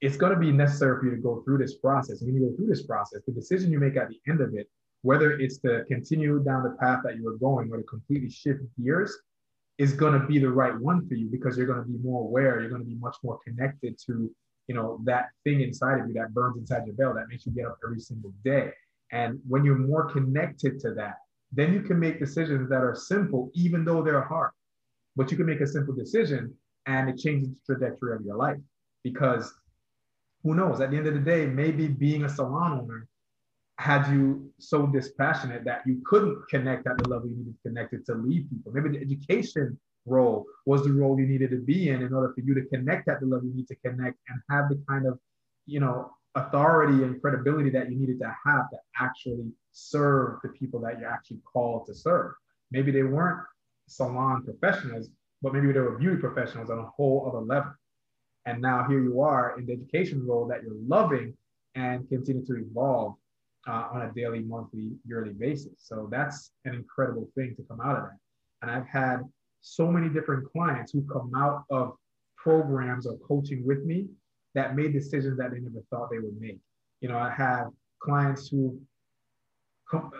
it's 0.00 0.16
going 0.16 0.32
to 0.32 0.38
be 0.38 0.52
necessary 0.52 0.98
for 0.98 1.06
you 1.06 1.16
to 1.16 1.22
go 1.22 1.42
through 1.42 1.58
this 1.58 1.76
process. 1.76 2.20
And 2.20 2.32
when 2.32 2.42
you 2.42 2.50
go 2.50 2.56
through 2.56 2.66
this 2.66 2.82
process, 2.82 3.20
the 3.26 3.32
decision 3.32 3.72
you 3.72 3.80
make 3.80 3.96
at 3.96 4.08
the 4.08 4.20
end 4.28 4.40
of 4.40 4.54
it, 4.54 4.68
whether 5.02 5.38
it's 5.38 5.58
to 5.58 5.84
continue 5.84 6.42
down 6.42 6.62
the 6.62 6.76
path 6.80 7.00
that 7.04 7.16
you 7.16 7.24
were 7.24 7.38
going 7.38 7.70
or 7.70 7.76
to 7.78 7.82
completely 7.84 8.30
shift 8.30 8.60
gears, 8.82 9.16
is 9.78 9.92
going 9.92 10.18
to 10.18 10.26
be 10.26 10.38
the 10.38 10.48
right 10.48 10.78
one 10.78 11.06
for 11.06 11.14
you 11.14 11.28
because 11.30 11.56
you're 11.56 11.66
going 11.66 11.82
to 11.82 11.88
be 11.88 11.98
more 11.98 12.22
aware. 12.22 12.60
You're 12.60 12.70
going 12.70 12.82
to 12.82 12.88
be 12.88 12.96
much 12.96 13.16
more 13.22 13.38
connected 13.46 13.98
to, 14.06 14.30
you 14.68 14.74
know, 14.74 15.00
that 15.04 15.26
thing 15.44 15.60
inside 15.60 16.00
of 16.00 16.08
you 16.08 16.14
that 16.14 16.32
burns 16.32 16.56
inside 16.56 16.86
your 16.86 16.94
belly 16.94 17.20
that 17.20 17.28
makes 17.28 17.44
you 17.46 17.52
get 17.52 17.66
up 17.66 17.78
every 17.84 18.00
single 18.00 18.32
day. 18.44 18.70
And 19.12 19.38
when 19.46 19.64
you're 19.64 19.78
more 19.78 20.10
connected 20.10 20.80
to 20.80 20.94
that, 20.94 21.16
then 21.52 21.72
you 21.72 21.82
can 21.82 21.98
make 21.98 22.18
decisions 22.18 22.68
that 22.70 22.82
are 22.82 22.94
simple, 22.94 23.50
even 23.54 23.84
though 23.84 24.02
they're 24.02 24.22
hard. 24.22 24.50
But 25.14 25.30
you 25.30 25.36
can 25.36 25.46
make 25.46 25.60
a 25.60 25.66
simple 25.66 25.94
decision 25.94 26.54
and 26.86 27.08
it 27.08 27.18
changes 27.18 27.50
the 27.50 27.74
trajectory 27.74 28.16
of 28.16 28.22
your 28.22 28.36
life 28.36 28.58
because 29.02 29.52
who 30.42 30.54
knows? 30.54 30.80
At 30.80 30.90
the 30.90 30.96
end 30.96 31.06
of 31.06 31.14
the 31.14 31.20
day, 31.20 31.46
maybe 31.46 31.88
being 31.88 32.24
a 32.24 32.28
salon 32.28 32.80
owner 32.80 33.08
had 33.78 34.10
you 34.10 34.50
so 34.58 34.86
dispassionate 34.86 35.64
that 35.64 35.82
you 35.86 36.00
couldn't 36.06 36.38
connect 36.48 36.86
at 36.86 36.96
the 36.98 37.08
level 37.08 37.28
you 37.28 37.36
needed 37.36 37.54
to 37.62 37.68
connect 37.68 37.92
it 37.92 38.06
to 38.06 38.14
lead 38.14 38.48
people. 38.48 38.72
Maybe 38.72 38.90
the 38.90 39.04
education 39.04 39.78
role 40.06 40.46
was 40.64 40.84
the 40.84 40.92
role 40.92 41.18
you 41.20 41.26
needed 41.26 41.50
to 41.50 41.58
be 41.58 41.90
in 41.90 42.02
in 42.02 42.14
order 42.14 42.32
for 42.32 42.40
you 42.40 42.54
to 42.54 42.64
connect 42.66 43.08
at 43.08 43.20
the 43.20 43.26
level 43.26 43.46
you 43.48 43.54
need 43.54 43.68
to 43.68 43.76
connect 43.76 44.18
and 44.28 44.40
have 44.50 44.68
the 44.68 44.82
kind 44.88 45.06
of, 45.06 45.18
you 45.66 45.80
know, 45.80 46.10
authority 46.36 47.02
and 47.02 47.20
credibility 47.20 47.70
that 47.70 47.90
you 47.90 47.98
needed 47.98 48.18
to 48.20 48.34
have 48.46 48.70
to 48.70 48.76
actually 48.98 49.50
serve 49.72 50.38
the 50.42 50.48
people 50.50 50.80
that 50.80 50.98
you're 50.98 51.10
actually 51.10 51.40
called 51.52 51.86
to 51.86 51.94
serve. 51.94 52.32
Maybe 52.70 52.90
they 52.90 53.02
weren't 53.02 53.40
salon 53.88 54.42
professionals, 54.42 55.08
but 55.42 55.52
maybe 55.52 55.72
they 55.72 55.80
were 55.80 55.98
beauty 55.98 56.16
professionals 56.16 56.70
on 56.70 56.78
a 56.78 56.86
whole 56.86 57.26
other 57.28 57.44
level. 57.44 57.72
And 58.46 58.62
now 58.62 58.86
here 58.88 59.02
you 59.02 59.20
are 59.20 59.58
in 59.58 59.66
the 59.66 59.72
education 59.72 60.26
role 60.26 60.46
that 60.46 60.62
you're 60.62 60.80
loving 60.86 61.34
and 61.74 62.08
continue 62.08 62.44
to 62.46 62.56
evolve 62.56 63.16
uh, 63.68 63.88
on 63.92 64.02
a 64.02 64.12
daily, 64.12 64.40
monthly, 64.40 64.92
yearly 65.06 65.32
basis. 65.32 65.72
So 65.78 66.08
that's 66.10 66.52
an 66.64 66.74
incredible 66.74 67.28
thing 67.34 67.54
to 67.56 67.62
come 67.64 67.80
out 67.80 67.96
of 67.96 68.04
that. 68.04 68.18
And 68.62 68.70
I've 68.70 68.86
had 68.86 69.22
so 69.60 69.90
many 69.90 70.08
different 70.08 70.50
clients 70.52 70.92
who 70.92 71.02
come 71.12 71.32
out 71.36 71.64
of 71.70 71.96
programs 72.36 73.06
or 73.06 73.18
coaching 73.18 73.66
with 73.66 73.84
me 73.84 74.06
that 74.54 74.76
made 74.76 74.92
decisions 74.92 75.36
that 75.38 75.50
they 75.50 75.58
never 75.58 75.82
thought 75.90 76.10
they 76.10 76.18
would 76.18 76.40
make. 76.40 76.58
You 77.00 77.08
know, 77.08 77.18
I 77.18 77.30
have 77.30 77.68
clients 78.00 78.48
who 78.48 78.80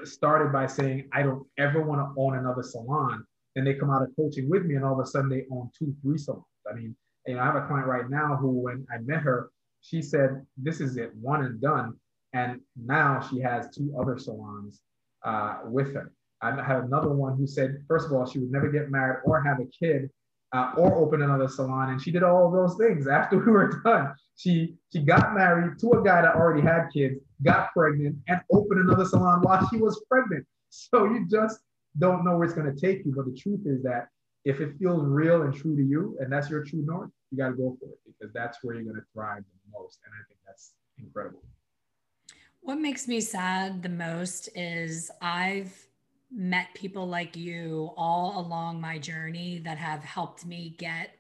started 0.05 0.53
by 0.53 0.67
saying, 0.67 1.09
I 1.13 1.23
don't 1.23 1.47
ever 1.59 1.83
want 1.83 2.01
to 2.01 2.21
own 2.21 2.37
another 2.37 2.63
salon. 2.63 3.25
And 3.55 3.67
they 3.67 3.75
come 3.75 3.91
out 3.91 4.03
of 4.03 4.15
coaching 4.17 4.51
with 4.51 4.65
me 4.65 4.75
and 4.75 4.85
all 4.85 5.01
of 5.01 5.07
a 5.07 5.09
sudden 5.09 5.31
they 5.31 5.45
own 5.51 5.71
two, 5.77 5.95
three 6.03 6.19
salons. 6.19 6.45
I 6.71 6.75
mean, 6.75 6.95
and 7.27 7.41
I 7.41 7.47
have 7.47 7.57
a 7.57 7.67
client 7.67 7.87
right 7.87 8.09
now 8.09 8.37
who, 8.37 8.51
when 8.51 8.87
I 8.93 8.99
met 8.99 9.23
her, 9.23 9.51
she 9.81 10.03
said, 10.03 10.45
This 10.57 10.81
is 10.81 10.97
it, 10.97 11.15
one 11.17 11.45
and 11.45 11.61
done. 11.61 11.95
And 12.37 12.61
now 12.77 13.27
she 13.29 13.41
has 13.41 13.75
two 13.75 13.97
other 13.99 14.19
salons 14.19 14.83
uh, 15.25 15.61
with 15.65 15.95
her. 15.95 16.13
I 16.43 16.51
had 16.63 16.85
another 16.85 17.09
one 17.09 17.35
who 17.39 17.47
said, 17.47 17.83
first 17.89 18.07
of 18.07 18.13
all, 18.13 18.27
she 18.27 18.39
would 18.39 18.53
never 18.53 18.71
get 18.71 18.91
married 18.91 19.21
or 19.25 19.43
have 19.43 19.59
a 19.59 19.65
kid 19.65 20.11
uh, 20.53 20.73
or 20.77 20.95
open 20.97 21.23
another 21.23 21.49
salon. 21.49 21.91
And 21.91 22.03
she 22.03 22.11
did 22.11 22.23
all 22.23 22.51
those 22.51 22.77
things 22.77 23.09
after 23.19 23.39
we 23.39 23.51
were 23.51 23.81
done. 23.83 24.15
She 24.37 24.75
she 24.93 25.01
got 25.01 25.35
married 25.35 25.79
to 25.79 25.93
a 25.93 26.05
guy 26.05 26.21
that 26.21 26.35
already 26.35 26.61
had 26.61 26.89
kids, 26.93 27.17
got 27.43 27.73
pregnant, 27.73 28.17
and 28.29 28.39
opened 28.53 28.81
another 28.81 29.07
salon 29.07 29.41
while 29.41 29.67
she 29.71 29.79
was 29.79 30.05
pregnant. 30.11 30.45
So 30.69 31.07
you 31.07 31.27
just 31.31 31.61
don't 31.99 32.23
know 32.23 32.37
where 32.37 32.45
it's 32.45 32.55
going 32.55 32.73
to 32.73 32.79
take 32.79 33.07
you. 33.07 33.15
But 33.17 33.25
the 33.25 33.41
truth 33.41 33.61
is 33.65 33.83
that 33.85 34.09
if 34.45 34.61
it 34.61 34.77
feels 34.79 35.07
real 35.07 35.41
and 35.43 35.55
true 35.55 35.75
to 35.75 35.83
you, 35.83 36.19
and 36.21 36.31
that's 36.31 36.51
your 36.51 36.65
true 36.65 36.85
north, 36.85 37.11
you 37.31 37.39
got 37.39 37.49
to 37.49 37.55
go 37.55 37.79
for 37.81 37.89
it 37.89 37.99
because 38.07 38.31
that's 38.35 38.59
where 38.63 38.75
you're 38.75 38.85
going 38.85 38.97
to 38.97 39.07
thrive 39.15 39.43
the 39.43 39.79
most. 39.79 40.01
And 40.05 40.13
I 40.13 40.21
think 40.29 40.39
that's 40.47 40.75
incredible. 40.99 41.43
What 42.67 42.81
makes 42.81 43.07
me 43.07 43.21
sad 43.21 43.81
the 43.81 43.89
most 43.89 44.49
is 44.57 45.09
I've 45.23 45.73
met 46.33 46.67
people 46.75 47.07
like 47.07 47.37
you 47.37 47.93
all 47.97 48.41
along 48.41 48.81
my 48.81 48.99
journey 48.99 49.61
that 49.61 49.79
have 49.79 50.03
helped 50.03 50.45
me 50.45 50.75
get 50.77 51.11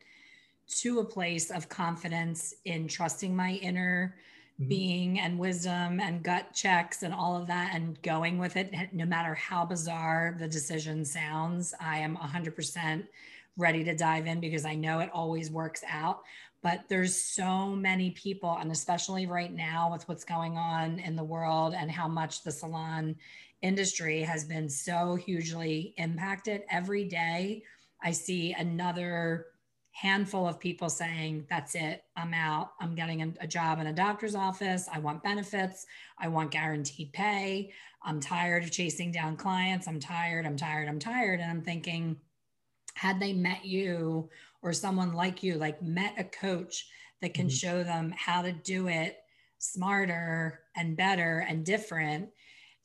to 0.80 0.98
a 0.98 1.04
place 1.04 1.52
of 1.52 1.68
confidence 1.68 2.52
in 2.64 2.88
trusting 2.88 3.36
my 3.36 3.52
inner 3.62 4.16
mm-hmm. 4.60 4.68
being 4.68 5.20
and 5.20 5.38
wisdom 5.38 6.00
and 6.00 6.24
gut 6.24 6.52
checks 6.52 7.04
and 7.04 7.14
all 7.14 7.40
of 7.40 7.46
that 7.46 7.76
and 7.76 8.02
going 8.02 8.40
with 8.40 8.56
it 8.56 8.74
no 8.92 9.04
matter 9.06 9.36
how 9.36 9.64
bizarre 9.64 10.34
the 10.40 10.48
decision 10.48 11.04
sounds 11.04 11.72
i 11.80 11.98
am 11.98 12.16
100% 12.16 13.06
ready 13.56 13.84
to 13.84 13.94
dive 13.94 14.26
in 14.26 14.40
because 14.40 14.64
i 14.64 14.74
know 14.74 14.98
it 14.98 15.10
always 15.14 15.48
works 15.48 15.84
out 15.88 16.22
but 16.66 16.80
there's 16.88 17.14
so 17.23 17.68
many 17.68 18.11
people 18.11 18.58
and 18.61 18.73
especially 18.73 19.25
right 19.25 19.54
now 19.54 19.88
with 19.92 20.02
what's 20.08 20.25
going 20.25 20.58
on 20.58 20.99
in 20.99 21.14
the 21.14 21.23
world 21.23 21.75
and 21.78 21.92
how 21.92 22.08
much 22.08 22.42
the 22.42 22.50
salon 22.50 23.14
industry 23.62 24.20
has 24.20 24.44
been 24.44 24.68
so 24.68 25.14
hugely 25.14 25.94
impacted 25.96 26.62
every 26.68 27.04
day 27.04 27.62
i 28.02 28.11
see 28.11 28.52
another 28.58 29.46
handful 29.92 30.46
of 30.46 30.61
people 30.61 30.90
saying, 30.90 31.46
That's 31.49 31.75
it, 31.75 32.04
I'm 32.16 32.35
out. 32.35 32.73
I'm 32.80 32.94
getting 32.94 33.35
a, 33.40 33.46
job 33.46 33.80
in 33.80 33.87
a 33.87 33.94
doctor's 33.94 34.35
office. 34.35 34.90
I 34.92 34.99
want 34.99 35.23
benefits. 35.23 35.87
I 36.18 36.28
want 36.28 36.50
guaranteed 36.50 37.14
pay. 37.14 37.73
I'm 38.02 38.20
tired 38.20 38.62
of 38.62 38.70
chasing 38.70 39.11
down 39.11 39.37
clients. 39.37 39.88
I'm 39.88 39.99
tired, 39.99 40.44
I'm 40.44 40.56
tired, 40.58 40.87
I'm 40.87 40.99
tired. 40.99 41.40
And 41.40 41.50
I'm 41.50 41.62
thinking, 41.62 42.16
had 42.92 43.20
they 43.20 43.32
met 43.32 43.64
you 43.64 44.28
or 44.66 44.73
someone 44.73 45.14
like 45.14 45.42
you, 45.42 45.54
like 45.54 45.80
met 45.82 46.14
a 46.18 46.25
coach 46.25 46.87
that 47.23 47.32
can 47.32 47.46
mm-hmm. 47.46 47.54
show 47.54 47.82
them 47.82 48.12
how 48.16 48.42
to 48.42 48.52
do 48.52 48.88
it 48.88 49.16
smarter 49.58 50.61
and 50.76 50.96
better 50.96 51.46
and 51.49 51.64
different 51.64 52.28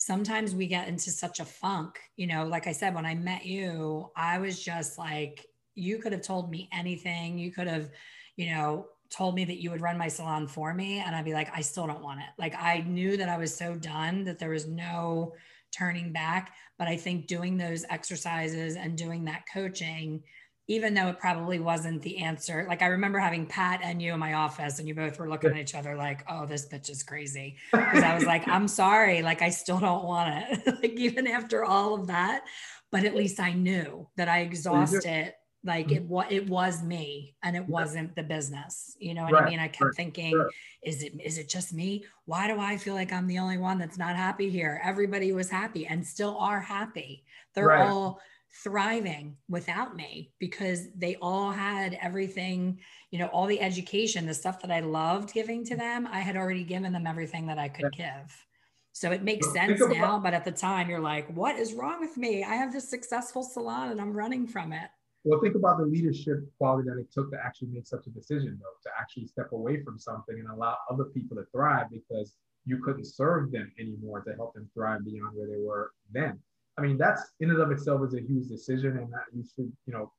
sometimes 0.01 0.55
we 0.55 0.65
get 0.65 0.88
into 0.88 1.11
such 1.11 1.39
a 1.39 1.45
funk. 1.45 2.00
You 2.17 2.25
know, 2.25 2.45
like 2.47 2.65
I 2.65 2.71
said, 2.71 2.95
when 2.95 3.05
I 3.05 3.13
met 3.13 3.45
you, 3.45 4.09
I 4.15 4.39
was 4.39 4.61
just 4.61 4.97
like, 4.97 5.45
you 5.75 6.00
could 6.00 6.11
have 6.11 6.23
told 6.23 6.50
me 6.50 6.67
anything. 6.73 7.38
You 7.38 7.51
could 7.51 7.67
have, 7.67 7.91
you 8.35 8.50
know, 8.50 8.88
told 9.11 9.35
me 9.35 9.45
that 9.45 9.61
you 9.61 9.69
would 9.69 9.81
run 9.81 10.00
my 10.00 10.07
salon 10.07 10.47
for 10.47 10.73
me. 10.73 10.97
And 10.97 11.15
I'd 11.15 11.23
be 11.23 11.35
like, 11.35 11.55
I 11.55 11.61
still 11.61 11.85
don't 11.85 12.01
want 12.01 12.19
it. 12.19 12.29
Like 12.39 12.55
I 12.57 12.79
knew 12.88 13.15
that 13.15 13.29
I 13.29 13.38
was 13.38 13.55
so 13.55 13.75
done 13.75 14.23
that 14.23 14.39
there 14.39 14.50
was 14.50 14.67
no 14.67 15.33
turning 15.71 16.11
back. 16.11 16.55
But 16.79 16.88
I 16.88 16.97
think 16.97 17.27
doing 17.27 17.55
those 17.55 17.85
exercises 17.88 18.75
and 18.77 18.97
doing 18.97 19.25
that 19.25 19.43
coaching, 19.53 20.23
even 20.67 20.93
though 20.93 21.07
it 21.07 21.19
probably 21.19 21.59
wasn't 21.59 22.01
the 22.01 22.19
answer. 22.19 22.65
Like 22.67 22.81
I 22.81 22.87
remember 22.87 23.19
having 23.19 23.45
Pat 23.45 23.81
and 23.83 24.01
you 24.01 24.13
in 24.13 24.19
my 24.19 24.33
office, 24.33 24.79
and 24.79 24.87
you 24.87 24.95
both 24.95 25.19
were 25.19 25.29
looking 25.29 25.51
at 25.51 25.57
each 25.57 25.75
other 25.75 25.95
like, 25.95 26.23
"Oh, 26.29 26.45
this 26.45 26.67
bitch 26.67 26.89
is 26.89 27.03
crazy." 27.03 27.57
Because 27.71 28.03
I 28.03 28.15
was 28.15 28.25
like, 28.25 28.47
"I'm 28.47 28.67
sorry, 28.81 29.21
like 29.21 29.41
I 29.41 29.49
still 29.49 29.79
don't 29.79 30.03
want 30.03 30.45
it." 30.49 30.67
like 30.81 30.99
even 30.99 31.27
after 31.27 31.63
all 31.63 31.95
of 31.95 32.07
that, 32.07 32.45
but 32.91 33.05
at 33.05 33.15
least 33.15 33.39
I 33.39 33.53
knew 33.53 34.07
that 34.17 34.29
I 34.29 34.39
exhausted 34.41 35.33
like 35.63 35.87
mm-hmm. 35.87 35.97
it 35.97 36.03
what 36.03 36.31
it 36.31 36.47
was 36.49 36.83
me 36.83 37.35
and 37.43 37.55
it 37.55 37.67
wasn't 37.67 38.15
the 38.15 38.23
business 38.23 38.95
you 38.99 39.13
know 39.13 39.23
what 39.23 39.33
right. 39.33 39.43
i 39.43 39.49
mean 39.49 39.59
i 39.59 39.67
kept 39.67 39.81
right. 39.81 39.95
thinking 39.95 40.35
right. 40.35 40.47
is 40.83 41.03
it 41.03 41.13
is 41.23 41.37
it 41.37 41.47
just 41.47 41.73
me 41.73 42.03
why 42.25 42.47
do 42.47 42.59
i 42.59 42.77
feel 42.77 42.95
like 42.95 43.13
i'm 43.13 43.27
the 43.27 43.37
only 43.37 43.57
one 43.57 43.77
that's 43.77 43.97
not 43.97 44.15
happy 44.15 44.49
here 44.49 44.81
everybody 44.83 45.31
was 45.31 45.49
happy 45.49 45.85
and 45.85 46.05
still 46.05 46.35
are 46.37 46.59
happy 46.59 47.23
they're 47.53 47.73
all 47.73 48.19
thriving 48.53 49.38
without 49.48 49.96
me 49.96 50.31
because 50.39 50.89
they 50.96 51.15
all 51.22 51.51
had 51.51 51.98
everything 52.01 52.77
you 53.10 53.17
know 53.17 53.27
all 53.27 53.46
the 53.46 53.62
education 53.62 54.25
the 54.25 54.34
stuff 54.34 54.62
that 54.62 54.70
i 54.70 54.81
loved 54.81 55.34
giving 55.34 55.63
to 55.63 55.75
them 55.75 56.05
i 56.12 56.20
had 56.20 56.36
already 56.36 56.63
given 56.63 56.91
them 56.91 57.08
everything 57.08 57.48
that 57.48 57.58
i 57.58 57.70
could 57.70 57.91
give. 57.93 58.46
So 58.93 59.12
it 59.12 59.24
makes 59.24 59.51
sense 59.53 59.79
now 59.79 60.20
but 60.20 60.34
at 60.34 60.43
the 60.43 60.51
time 60.51 60.89
you're 60.89 61.00
like 61.00 61.34
what 61.34 61.58
is 61.58 61.74
wrong 61.74 62.01
with 62.01 62.17
me? 62.17 62.43
I 62.43 62.55
have 62.55 62.74
this 62.74 62.89
successful 62.89 63.43
salon 63.43 63.91
and 63.91 64.01
i'm 64.01 64.12
running 64.13 64.46
from 64.48 64.74
it. 64.74 64.89
Well, 65.24 65.39
think 65.39 65.55
about 65.55 65.77
the 65.77 65.86
leadership 65.86 66.43
quality 66.58 66.89
that 66.89 66.98
it 66.98 67.12
took 67.12 67.29
to 67.31 67.38
actually 67.43 67.67
make 67.67 67.86
such 67.86 68.08
a 68.08 68.10
decision, 68.10 68.60
though, 68.60 68.89
to 68.89 68.89
actually 69.00 69.27
step 69.27 69.51
away 69.51 69.84
from 69.84 70.00
something 70.00 70.36
and 70.38 70.50
allow 70.50 70.77
other 70.89 71.05
people 71.05 71.38
to 71.38 71.46
thrive 71.51 71.88
because 71.91 72.34
you 72.65 72.81
couldn't 72.84 73.05
serve 73.05 73.51
them 73.51 73.72
anymore 73.79 74.22
to 74.22 74.34
help 74.34 74.55
them 74.55 74.67
thrive 74.74 75.05
beyond 75.05 75.36
where 75.36 75.48
they 75.48 75.62
were 75.63 75.91
then. 76.12 76.39
I 76.77 76.81
mean, 76.81 76.97
that's 76.97 77.21
in 77.39 77.49
and 77.49 77.59
of 77.59 77.71
itself 77.71 78.01
is 78.07 78.13
a 78.13 78.21
huge 78.21 78.47
decision, 78.47 78.97
and 78.97 79.11
that 79.11 79.25
you 79.33 79.43
should, 79.55 79.71
you 79.85 79.93
know, 79.93 80.11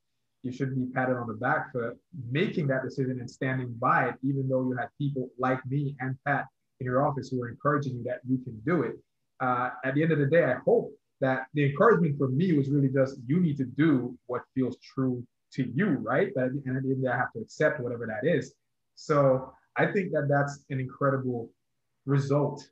you 0.42 0.52
should 0.52 0.74
be 0.74 0.92
patted 0.92 1.16
on 1.16 1.28
the 1.28 1.34
back 1.34 1.72
for 1.72 1.96
making 2.30 2.66
that 2.68 2.82
decision 2.82 3.20
and 3.20 3.30
standing 3.30 3.72
by 3.78 4.08
it, 4.08 4.14
even 4.22 4.48
though 4.48 4.62
you 4.62 4.76
had 4.76 4.88
people 4.98 5.28
like 5.38 5.64
me 5.66 5.96
and 6.00 6.16
Pat 6.26 6.46
in 6.80 6.86
your 6.86 7.06
office 7.06 7.30
who 7.30 7.38
were 7.38 7.48
encouraging 7.48 7.94
you 7.94 8.02
that 8.04 8.20
you 8.28 8.38
can 8.38 8.60
do 8.66 8.82
it. 8.82 8.96
Uh, 9.40 9.70
at 9.84 9.94
the 9.94 10.02
end 10.02 10.12
of 10.12 10.18
the 10.18 10.26
day, 10.26 10.44
I 10.44 10.56
hope 10.64 10.92
that 11.20 11.46
the 11.54 11.64
encouragement 11.64 12.18
for 12.18 12.28
me 12.28 12.52
was 12.52 12.68
really 12.68 12.88
just 12.88 13.16
you 13.26 13.40
need 13.40 13.56
to 13.56 13.64
do 13.64 14.18
what 14.26 14.42
feels 14.54 14.76
true 14.78 15.24
to 15.54 15.70
you, 15.74 15.98
right? 16.02 16.30
But 16.34 16.46
and 16.46 16.76
at 16.76 16.82
the 16.82 16.90
end, 16.90 17.08
I 17.08 17.16
have 17.16 17.32
to 17.34 17.40
accept 17.40 17.80
whatever 17.80 18.06
that 18.06 18.28
is. 18.28 18.54
So 18.96 19.52
I 19.76 19.86
think 19.86 20.12
that 20.12 20.26
that's 20.28 20.64
an 20.70 20.80
incredible 20.80 21.50
result 22.04 22.68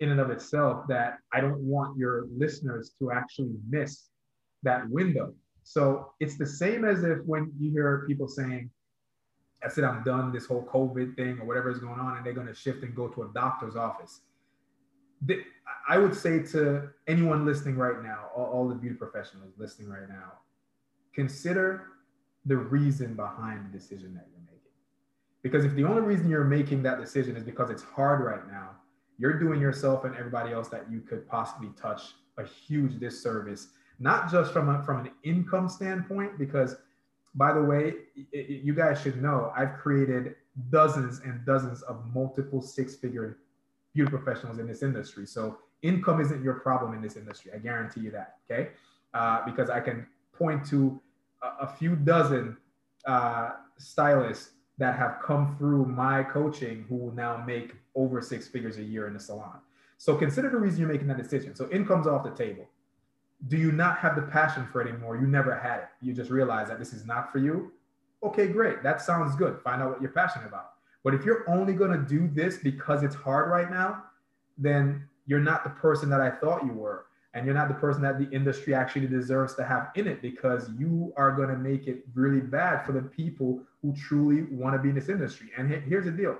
in 0.00 0.10
and 0.10 0.20
of 0.20 0.30
itself 0.30 0.86
that 0.88 1.18
I 1.32 1.40
don't 1.40 1.60
want 1.60 1.96
your 1.98 2.26
listeners 2.36 2.92
to 2.98 3.12
actually 3.12 3.52
miss 3.68 4.08
that 4.62 4.88
window. 4.88 5.34
So 5.62 6.12
it's 6.20 6.36
the 6.36 6.46
same 6.46 6.84
as 6.84 7.04
if 7.04 7.18
when 7.26 7.52
you 7.58 7.70
hear 7.70 8.04
people 8.08 8.26
saying, 8.26 8.70
I 9.62 9.68
said, 9.68 9.84
I'm 9.84 10.02
done 10.02 10.32
this 10.32 10.46
whole 10.46 10.64
COVID 10.64 11.16
thing 11.16 11.38
or 11.38 11.44
whatever 11.44 11.70
is 11.70 11.78
going 11.78 12.00
on, 12.00 12.16
and 12.16 12.24
they're 12.24 12.32
going 12.32 12.46
to 12.46 12.54
shift 12.54 12.82
and 12.82 12.94
go 12.94 13.08
to 13.08 13.22
a 13.22 13.28
doctor's 13.34 13.76
office. 13.76 14.22
I 15.86 15.98
would 15.98 16.14
say 16.14 16.42
to 16.44 16.88
anyone 17.06 17.44
listening 17.44 17.76
right 17.76 18.02
now, 18.02 18.30
all, 18.34 18.46
all 18.46 18.68
the 18.68 18.74
beauty 18.74 18.96
professionals 18.96 19.52
listening 19.58 19.90
right 19.90 20.08
now, 20.08 20.32
consider 21.14 21.88
the 22.46 22.56
reason 22.56 23.14
behind 23.14 23.66
the 23.66 23.78
decision 23.78 24.14
that 24.14 24.26
you're 24.30 24.40
making. 24.46 24.72
Because 25.42 25.66
if 25.66 25.74
the 25.74 25.84
only 25.84 26.00
reason 26.00 26.30
you're 26.30 26.42
making 26.42 26.82
that 26.84 26.98
decision 26.98 27.36
is 27.36 27.42
because 27.42 27.68
it's 27.68 27.82
hard 27.82 28.24
right 28.24 28.46
now, 28.50 28.70
you're 29.20 29.38
doing 29.38 29.60
yourself 29.60 30.04
and 30.04 30.16
everybody 30.16 30.52
else 30.52 30.68
that 30.68 30.90
you 30.90 31.00
could 31.00 31.28
possibly 31.28 31.68
touch 31.80 32.14
a 32.38 32.44
huge 32.44 32.98
disservice, 32.98 33.68
not 33.98 34.30
just 34.30 34.52
from 34.52 34.70
a, 34.70 34.82
from 34.82 35.00
an 35.00 35.10
income 35.22 35.68
standpoint, 35.68 36.38
because 36.38 36.76
by 37.34 37.52
the 37.52 37.62
way, 37.62 37.94
it, 38.32 38.64
you 38.64 38.74
guys 38.74 39.00
should 39.00 39.22
know 39.22 39.52
I've 39.54 39.74
created 39.74 40.34
dozens 40.70 41.20
and 41.20 41.44
dozens 41.44 41.82
of 41.82 42.02
multiple 42.14 42.62
six 42.62 42.96
figure 42.96 43.38
beauty 43.94 44.10
professionals 44.10 44.58
in 44.58 44.66
this 44.66 44.82
industry. 44.82 45.26
So 45.26 45.58
income 45.82 46.20
isn't 46.20 46.42
your 46.42 46.54
problem 46.54 46.94
in 46.94 47.02
this 47.02 47.16
industry. 47.16 47.52
I 47.54 47.58
guarantee 47.58 48.00
you 48.00 48.10
that. 48.12 48.38
Okay. 48.50 48.70
Uh, 49.12 49.44
because 49.44 49.68
I 49.70 49.80
can 49.80 50.06
point 50.32 50.64
to 50.66 51.00
a, 51.42 51.64
a 51.64 51.66
few 51.66 51.94
dozen 51.94 52.56
uh, 53.06 53.50
stylists 53.76 54.52
that 54.78 54.96
have 54.96 55.18
come 55.22 55.56
through 55.58 55.84
my 55.84 56.22
coaching 56.22 56.86
who 56.88 56.96
will 56.96 57.12
now 57.12 57.44
make 57.46 57.74
over 57.94 58.20
six 58.20 58.48
figures 58.48 58.78
a 58.78 58.82
year 58.82 59.06
in 59.06 59.14
the 59.14 59.20
salon. 59.20 59.58
So 59.98 60.16
consider 60.16 60.48
the 60.48 60.56
reason 60.56 60.80
you're 60.80 60.88
making 60.88 61.08
that 61.08 61.18
decision. 61.18 61.54
So 61.54 61.68
income's 61.70 62.06
off 62.06 62.24
the 62.24 62.30
table. 62.30 62.66
Do 63.48 63.56
you 63.56 63.72
not 63.72 63.98
have 63.98 64.16
the 64.16 64.22
passion 64.22 64.66
for 64.70 64.80
it 64.80 64.88
anymore? 64.88 65.16
You 65.16 65.26
never 65.26 65.58
had 65.58 65.80
it. 65.80 65.88
You 66.00 66.12
just 66.12 66.30
realize 66.30 66.68
that 66.68 66.78
this 66.78 66.92
is 66.92 67.06
not 67.06 67.32
for 67.32 67.38
you. 67.38 67.72
Okay, 68.22 68.48
great. 68.48 68.82
That 68.82 69.00
sounds 69.00 69.34
good. 69.34 69.60
Find 69.62 69.82
out 69.82 69.90
what 69.90 70.02
you're 70.02 70.10
passionate 70.10 70.46
about. 70.46 70.72
But 71.02 71.14
if 71.14 71.24
you're 71.24 71.48
only 71.48 71.72
going 71.72 71.92
to 71.92 71.98
do 71.98 72.28
this 72.28 72.58
because 72.58 73.02
it's 73.02 73.14
hard 73.14 73.50
right 73.50 73.70
now, 73.70 74.04
then 74.58 75.08
you're 75.26 75.40
not 75.40 75.64
the 75.64 75.70
person 75.70 76.10
that 76.10 76.20
I 76.20 76.30
thought 76.30 76.64
you 76.64 76.72
were. 76.72 77.06
And 77.32 77.46
you're 77.46 77.54
not 77.54 77.68
the 77.68 77.74
person 77.74 78.02
that 78.02 78.18
the 78.18 78.28
industry 78.30 78.74
actually 78.74 79.06
deserves 79.06 79.54
to 79.54 79.64
have 79.64 79.90
in 79.94 80.08
it 80.08 80.20
because 80.20 80.68
you 80.76 81.12
are 81.16 81.30
going 81.30 81.48
to 81.48 81.56
make 81.56 81.86
it 81.86 82.04
really 82.14 82.40
bad 82.40 82.84
for 82.84 82.92
the 82.92 83.02
people 83.02 83.62
who 83.82 83.94
truly 83.94 84.42
want 84.50 84.74
to 84.74 84.82
be 84.82 84.88
in 84.88 84.96
this 84.96 85.08
industry. 85.08 85.50
And 85.56 85.70
here's 85.70 86.06
the 86.06 86.10
deal 86.10 86.38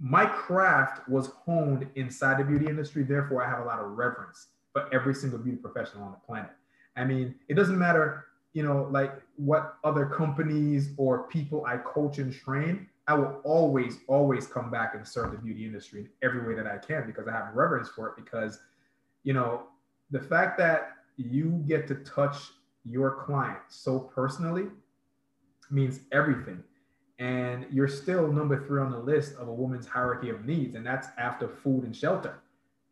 my 0.00 0.26
craft 0.26 1.08
was 1.08 1.28
honed 1.44 1.86
inside 1.94 2.38
the 2.40 2.44
beauty 2.44 2.66
industry. 2.66 3.02
Therefore, 3.02 3.44
I 3.44 3.48
have 3.48 3.60
a 3.60 3.64
lot 3.64 3.78
of 3.78 3.92
reverence 3.92 4.48
for 4.72 4.92
every 4.92 5.14
single 5.14 5.38
beauty 5.38 5.58
professional 5.58 6.04
on 6.04 6.12
the 6.12 6.18
planet. 6.18 6.50
I 6.96 7.04
mean, 7.04 7.34
it 7.48 7.54
doesn't 7.54 7.78
matter, 7.78 8.26
you 8.52 8.62
know, 8.62 8.88
like 8.90 9.12
what 9.36 9.76
other 9.84 10.06
companies 10.06 10.90
or 10.96 11.28
people 11.28 11.64
I 11.64 11.78
coach 11.78 12.18
and 12.18 12.32
train. 12.32 12.88
I 13.06 13.14
will 13.14 13.40
always, 13.44 13.98
always 14.08 14.46
come 14.46 14.70
back 14.70 14.94
and 14.94 15.06
serve 15.06 15.32
the 15.32 15.38
beauty 15.38 15.66
industry 15.66 16.00
in 16.00 16.08
every 16.22 16.46
way 16.46 16.54
that 16.54 16.66
I 16.66 16.78
can 16.78 17.06
because 17.06 17.28
I 17.28 17.32
have 17.32 17.54
reverence 17.54 17.88
for 17.88 18.08
it. 18.08 18.16
Because, 18.16 18.60
you 19.22 19.32
know, 19.32 19.64
the 20.10 20.20
fact 20.20 20.58
that 20.58 20.92
you 21.16 21.62
get 21.66 21.86
to 21.88 21.96
touch 21.96 22.36
your 22.84 23.22
client 23.24 23.58
so 23.68 23.98
personally 23.98 24.66
means 25.70 26.00
everything. 26.12 26.62
And 27.24 27.66
you're 27.70 27.88
still 27.88 28.30
number 28.30 28.66
three 28.66 28.82
on 28.82 28.90
the 28.90 28.98
list 28.98 29.34
of 29.36 29.48
a 29.48 29.52
woman's 29.52 29.86
hierarchy 29.86 30.28
of 30.28 30.44
needs, 30.44 30.74
and 30.74 30.84
that's 30.84 31.08
after 31.16 31.48
food 31.48 31.84
and 31.84 31.96
shelter. 31.96 32.42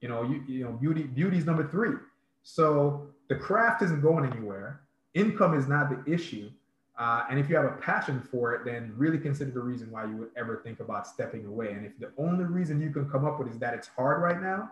You 0.01 0.09
know, 0.09 0.23
you, 0.23 0.43
you 0.49 0.65
know, 0.65 0.73
beauty 0.73 1.03
beauty's 1.03 1.45
number 1.45 1.69
three. 1.69 1.97
So 2.43 3.09
the 3.29 3.35
craft 3.35 3.83
isn't 3.83 4.01
going 4.01 4.25
anywhere. 4.25 4.81
Income 5.13 5.59
is 5.59 5.69
not 5.69 5.91
the 5.91 6.11
issue. 6.11 6.51
Uh, 6.99 7.25
and 7.29 7.39
if 7.39 7.51
you 7.51 7.57
have 7.57 7.67
a 7.67 7.77
passion 7.77 8.27
for 8.31 8.55
it, 8.55 8.65
then 8.65 8.95
really 8.97 9.19
consider 9.19 9.51
the 9.51 9.61
reason 9.61 9.91
why 9.91 10.05
you 10.05 10.17
would 10.17 10.31
ever 10.35 10.63
think 10.65 10.81
about 10.81 11.07
stepping 11.07 11.45
away. 11.45 11.73
And 11.73 11.85
if 11.85 11.99
the 11.99 12.11
only 12.17 12.45
reason 12.45 12.81
you 12.81 12.91
can 12.91 13.09
come 13.11 13.27
up 13.27 13.39
with 13.39 13.49
is 13.49 13.59
that 13.59 13.75
it's 13.75 13.89
hard 13.89 14.23
right 14.23 14.41
now, 14.41 14.71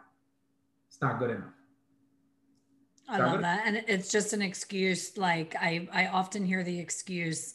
it's 0.89 1.03
not 1.03 1.19
good 1.19 1.31
enough. 1.31 1.53
I 3.11 3.19
love 3.19 3.43
that. 3.43 3.63
And 3.67 3.85
it's 3.89 4.11
just 4.11 4.33
an 4.33 4.41
excuse. 4.41 5.19
Like 5.19 5.55
I, 5.61 5.87
I 5.93 6.07
often 6.07 6.47
hear 6.47 6.63
the 6.63 6.79
excuse, 6.79 7.55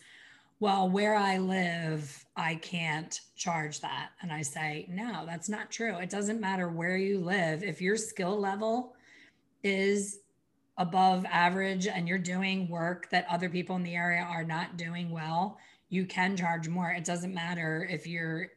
well, 0.60 0.90
where 0.90 1.16
I 1.16 1.38
live, 1.38 2.26
I 2.36 2.56
can't 2.56 3.20
charge 3.36 3.82
that. 3.82 4.12
And 4.22 4.32
I 4.32 4.42
say, 4.42 4.88
no, 4.90 5.26
that's 5.26 5.50
not 5.50 5.70
true. 5.70 5.98
It 5.98 6.10
doesn't 6.10 6.40
matter 6.40 6.70
where 6.70 6.98
you 6.98 7.20
live. 7.20 7.64
If 7.64 7.82
your 7.82 7.98
skill 7.98 8.40
level 8.40 8.96
is 9.64 10.20
above 10.78 11.26
average 11.26 11.88
and 11.88 12.08
you're 12.08 12.18
doing 12.18 12.70
work 12.70 13.10
that 13.10 13.26
other 13.30 13.50
people 13.50 13.76
in 13.76 13.84
the 13.84 13.96
area 13.96 14.22
are 14.22 14.44
not 14.44 14.78
doing 14.78 15.10
well, 15.10 15.58
you 15.90 16.06
can 16.06 16.38
charge 16.38 16.68
more. 16.68 16.92
It 16.92 17.06
doesn't 17.06 17.34
matter 17.34 17.88
if 17.90 18.08
you're 18.08 18.48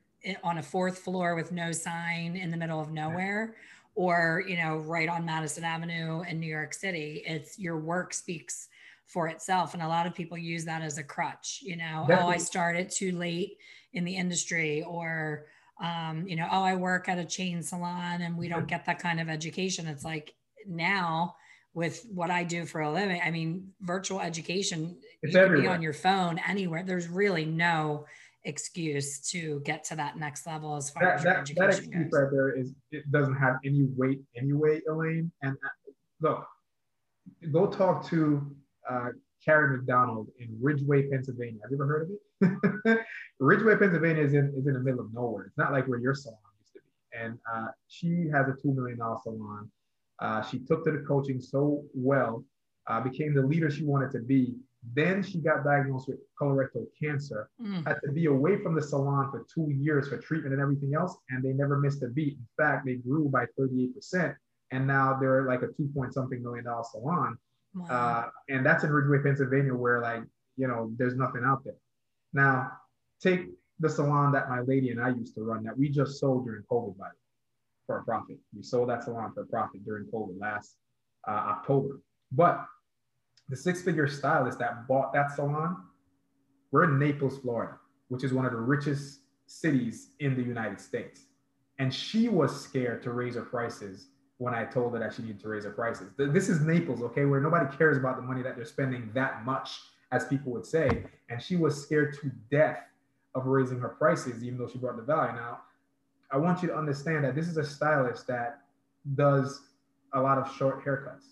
on 0.43 0.59
a 0.59 0.63
fourth 0.63 0.99
floor 0.99 1.35
with 1.35 1.53
no 1.53 1.73
sign 1.73 2.37
in 2.37 2.51
the 2.51 2.57
middle 2.57 2.81
of 2.81 2.91
nowhere 2.91 3.55
or, 3.95 4.45
you 4.47 4.57
know, 4.57 4.79
right 4.79 5.09
on 5.09 5.25
Madison 5.25 5.65
Avenue 5.65 6.23
in 6.23 6.39
New 6.39 6.47
York 6.47 6.75
City. 6.75 7.23
It's 7.27 7.59
your 7.59 7.79
work 7.79 8.15
speaks 8.15 8.69
for 9.09 9.29
itself. 9.29 9.75
And 9.75 9.83
a 9.83 9.89
lot 9.89 10.07
of 10.07 10.15
people 10.15 10.39
use 10.39 10.65
that 10.67 10.83
as 10.83 10.99
a 10.99 11.03
crutch, 11.03 11.61
you 11.63 11.77
know, 11.77 12.05
Definitely. 12.07 12.25
oh, 12.25 12.29
I 12.29 12.37
started 12.37 12.91
too 12.91 13.13
late 13.13 13.57
in 13.95 14.05
the 14.05 14.15
industry 14.15 14.83
or, 14.83 15.47
um, 15.83 16.29
you 16.29 16.37
know, 16.37 16.47
oh, 16.51 16.63
I 16.63 16.77
work 16.77 17.09
at 17.09 17.19
a 17.19 17.25
chain 17.25 17.63
salon 17.63 18.21
and 18.23 18.37
we 18.37 18.49
don't 18.49 18.69
get 18.69 18.85
that 18.87 18.99
kind 18.99 19.19
of 19.19 19.29
education. 19.29 19.87
It's 19.87 20.05
like 20.05 20.35
now 20.67 21.37
with 21.73 22.05
what 22.13 22.31
I 22.31 22.45
do 22.45 22.67
for 22.67 22.83
a 22.83 22.93
living, 22.93 23.21
I 23.25 23.31
mean, 23.31 23.69
virtual 23.81 24.21
education, 24.21 24.97
it's 25.23 25.35
you 25.35 25.41
can 25.41 25.63
be 25.63 25.67
on 25.67 25.81
your 25.81 25.93
phone 25.95 26.39
anywhere. 26.47 26.83
There's 26.83 27.09
really 27.09 27.47
no 27.47 28.05
excuse 28.45 29.21
to 29.31 29.61
get 29.65 29.85
to 29.85 29.97
that 29.97 30.19
next 30.19 30.47
level 30.47 30.77
as 30.77 30.91
far 30.91 31.05
that, 31.05 31.15
as 31.17 31.23
that, 31.25 31.37
education 31.39 31.67
that 31.67 31.79
excuse 31.79 32.11
goes. 32.11 32.13
right 32.13 32.31
there 32.31 32.57
is 32.57 32.75
it 32.91 33.11
doesn't 33.11 33.37
have 33.37 33.57
any 33.65 33.87
weight 33.97 34.21
anyway, 34.37 34.81
Elaine. 34.89 35.31
And 35.43 35.53
uh, 35.53 35.93
look, 36.21 36.47
go 37.53 37.67
talk 37.67 38.07
to 38.09 38.55
uh, 38.91 39.09
Carrie 39.45 39.77
McDonald 39.77 40.29
in 40.39 40.57
Ridgway, 40.61 41.09
Pennsylvania. 41.09 41.61
Have 41.63 41.71
you 41.71 41.77
ever 41.77 41.87
heard 41.87 42.03
of 42.03 42.91
it? 42.91 43.01
Ridgway, 43.41 43.77
Pennsylvania 43.77 44.25
is 44.25 44.35
in 44.35 44.53
is 44.57 44.67
in 44.67 44.75
the 44.75 44.81
middle 44.81 45.01
of 45.01 45.13
nowhere. 45.13 45.47
It's 45.47 45.59
not 45.59 45.73
like 45.73 45.87
where 45.87 45.99
your 45.99 46.15
salon 46.15 46.39
used 46.61 46.73
to 46.75 46.81
be. 46.81 47.25
And 47.25 47.39
uh, 47.53 47.69
she 47.87 48.29
has 48.33 48.49
a 48.49 48.55
two 48.61 48.73
million 48.73 48.99
dollar 48.99 49.19
salon 49.23 49.71
uh, 50.21 50.43
she 50.43 50.59
took 50.59 50.85
to 50.85 50.91
the 50.91 51.05
coaching 51.07 51.41
so 51.41 51.85
well, 51.95 52.45
uh, 52.89 53.01
became 53.01 53.35
the 53.35 53.43
leader 53.43 53.71
she 53.71 53.85
wanted 53.85 54.11
to 54.13 54.21
be. 54.21 54.55
Then 54.95 55.23
she 55.23 55.39
got 55.39 55.65
diagnosed 55.65 56.09
with 56.09 56.19
colorectal 56.41 56.87
cancer, 57.01 57.51
mm. 57.61 57.87
had 57.87 57.99
to 58.05 58.13
be 58.13 58.27
away 58.27 58.63
from 58.63 58.75
the 58.75 58.83
salon 58.83 59.31
for 59.31 59.45
two 59.53 59.71
years 59.71 60.09
for 60.09 60.19
treatment 60.19 60.55
and 60.55 60.63
everything 60.63 60.95
else, 60.95 61.17
and 61.31 61.43
they 61.43 61.53
never 61.53 61.79
missed 61.79 62.03
a 62.05 62.09
beat. 62.09 62.35
In 62.35 62.47
fact, 62.57 62.87
they 62.87 62.95
grew 62.95 63.29
by 63.29 63.45
38%, 63.59 64.35
and 64.71 64.87
now 64.87 65.19
they're 65.21 65.47
like 65.47 65.63
a 65.63 65.69
two 65.77 65.91
point 65.95 66.15
something 66.15 66.43
million 66.43 66.65
dollar 66.65 66.85
salon. 66.91 67.37
Uh, 67.89 68.27
and 68.49 68.65
that's 68.65 68.85
in 68.85 68.91
Ridgway, 68.91 69.23
Pennsylvania, 69.23 69.75
where 69.75 70.01
like, 70.01 70.23
you 70.57 70.67
know, 70.67 70.91
there's 70.97 71.17
nothing 71.17 71.43
out 71.45 71.65
there. 71.65 71.77
Now, 72.33 72.73
take 73.21 73.47
the 73.81 73.89
salon 73.89 74.33
that 74.33 74.49
my 74.49 74.61
lady 74.61 74.91
and 74.91 75.01
I 75.01 75.11
used 75.11 75.35
to 75.37 75.43
run 75.43 75.63
that 75.65 75.79
we 75.79 75.89
just 75.89 76.19
sold 76.19 76.45
during 76.45 76.63
COVID, 76.71 76.97
by 76.99 77.07
the 77.07 77.11
way 77.11 77.29
for 77.89 77.99
a 77.99 78.05
profit. 78.05 78.37
We 78.55 78.63
sold 78.63 78.91
that 78.91 79.03
salon 79.03 79.33
for 79.35 79.43
a 79.43 79.47
profit 79.47 79.85
during 79.85 80.05
COVID 80.07 80.39
last 80.39 80.77
uh, 81.27 81.31
October. 81.33 82.01
But 82.31 82.65
the 83.49 83.57
six 83.57 83.83
figure 83.83 84.07
stylist 84.07 84.59
that 84.59 84.87
bought 84.87 85.13
that 85.15 85.33
salon, 85.35 85.77
we're 86.71 86.85
in 86.85 86.99
Naples, 86.99 87.39
Florida, 87.39 87.79
which 88.09 88.23
is 88.23 88.33
one 88.33 88.45
of 88.45 88.53
the 88.53 88.59
richest 88.59 89.21
cities 89.47 90.11
in 90.21 90.37
the 90.37 90.43
United 90.43 90.81
States. 90.81 91.25
And 91.79 91.93
she 91.93 92.29
was 92.29 92.61
scared 92.61 93.03
to 93.05 93.13
raise 93.13 93.37
her 93.37 93.43
prices 93.43 94.09
when 94.39 94.55
I 94.55 94.65
told 94.65 94.93
her 94.95 95.01
that 95.01 95.15
she 95.15 95.23
needed 95.23 95.41
to 95.41 95.49
raise 95.49 95.65
her 95.65 95.71
prices. 95.71 96.13
This 96.17 96.49
is 96.49 96.61
Naples, 96.61 97.03
okay, 97.03 97.25
where 97.25 97.41
nobody 97.41 97.77
cares 97.77 97.97
about 97.97 98.17
the 98.17 98.23
money 98.23 98.43
that 98.43 98.57
they're 98.57 98.65
spending 98.65 99.11
that 99.15 99.45
much, 99.45 99.81
as 100.13 100.25
people 100.27 100.53
would 100.53 100.65
say. 100.65 101.05
And 101.29 101.43
she 101.43 101.57
was 101.57 101.81
scared 101.83 102.17
to 102.21 102.31
death 102.51 102.85
of 103.35 103.47
raising 103.47 103.81
her 103.81 103.89
prices, 103.89 104.43
even 104.45 104.59
though 104.59 104.69
she 104.69 104.79
brought 104.79 104.97
the 104.97 105.03
value. 105.03 105.33
Now, 105.35 105.61
I 106.31 106.37
want 106.37 106.63
you 106.63 106.69
to 106.69 106.77
understand 106.77 107.25
that 107.25 107.35
this 107.35 107.49
is 107.49 107.57
a 107.57 107.65
stylist 107.65 108.29
that 108.29 108.61
does 109.15 109.61
a 110.13 110.21
lot 110.21 110.39
of 110.39 110.55
short 110.57 110.85
haircuts. 110.85 111.25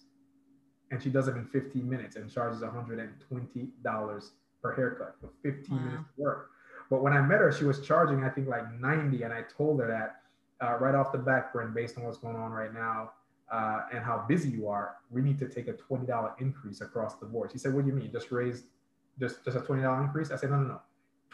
And 0.90 1.02
she 1.02 1.10
does 1.10 1.26
them 1.26 1.36
in 1.36 1.46
15 1.46 1.88
minutes 1.88 2.16
and 2.16 2.30
charges 2.30 2.60
$120 2.60 4.30
per 4.62 4.74
haircut 4.74 5.16
for 5.20 5.30
15 5.42 5.76
wow. 5.76 5.84
minutes 5.84 6.04
of 6.08 6.18
work. 6.18 6.50
But 6.90 7.02
when 7.02 7.12
I 7.12 7.20
met 7.20 7.40
her, 7.40 7.52
she 7.52 7.64
was 7.64 7.80
charging, 7.80 8.24
I 8.24 8.28
think, 8.28 8.48
like 8.48 8.72
90. 8.80 9.22
And 9.22 9.32
I 9.32 9.42
told 9.42 9.80
her 9.80 9.86
that 9.88 10.22
uh, 10.62 10.76
right 10.78 10.94
off 10.94 11.12
the 11.12 11.18
bat, 11.18 11.52
Brent, 11.52 11.74
based 11.74 11.98
on 11.98 12.04
what's 12.04 12.18
going 12.18 12.36
on 12.36 12.50
right 12.50 12.72
now 12.72 13.12
uh, 13.50 13.82
and 13.92 14.04
how 14.04 14.24
busy 14.28 14.48
you 14.48 14.68
are, 14.68 14.96
we 15.10 15.20
need 15.22 15.38
to 15.38 15.48
take 15.48 15.68
a 15.68 15.72
$20 15.72 16.40
increase 16.40 16.80
across 16.80 17.16
the 17.16 17.26
board. 17.26 17.52
She 17.52 17.58
said, 17.58 17.74
What 17.74 17.84
do 17.84 17.90
you 17.90 17.96
mean? 17.96 18.10
Just 18.10 18.30
raise 18.30 18.64
just, 19.18 19.44
just 19.44 19.56
a 19.56 19.60
$20 19.60 20.02
increase? 20.02 20.30
I 20.30 20.36
said, 20.36 20.50
No, 20.50 20.60
no, 20.60 20.68
no. 20.68 20.80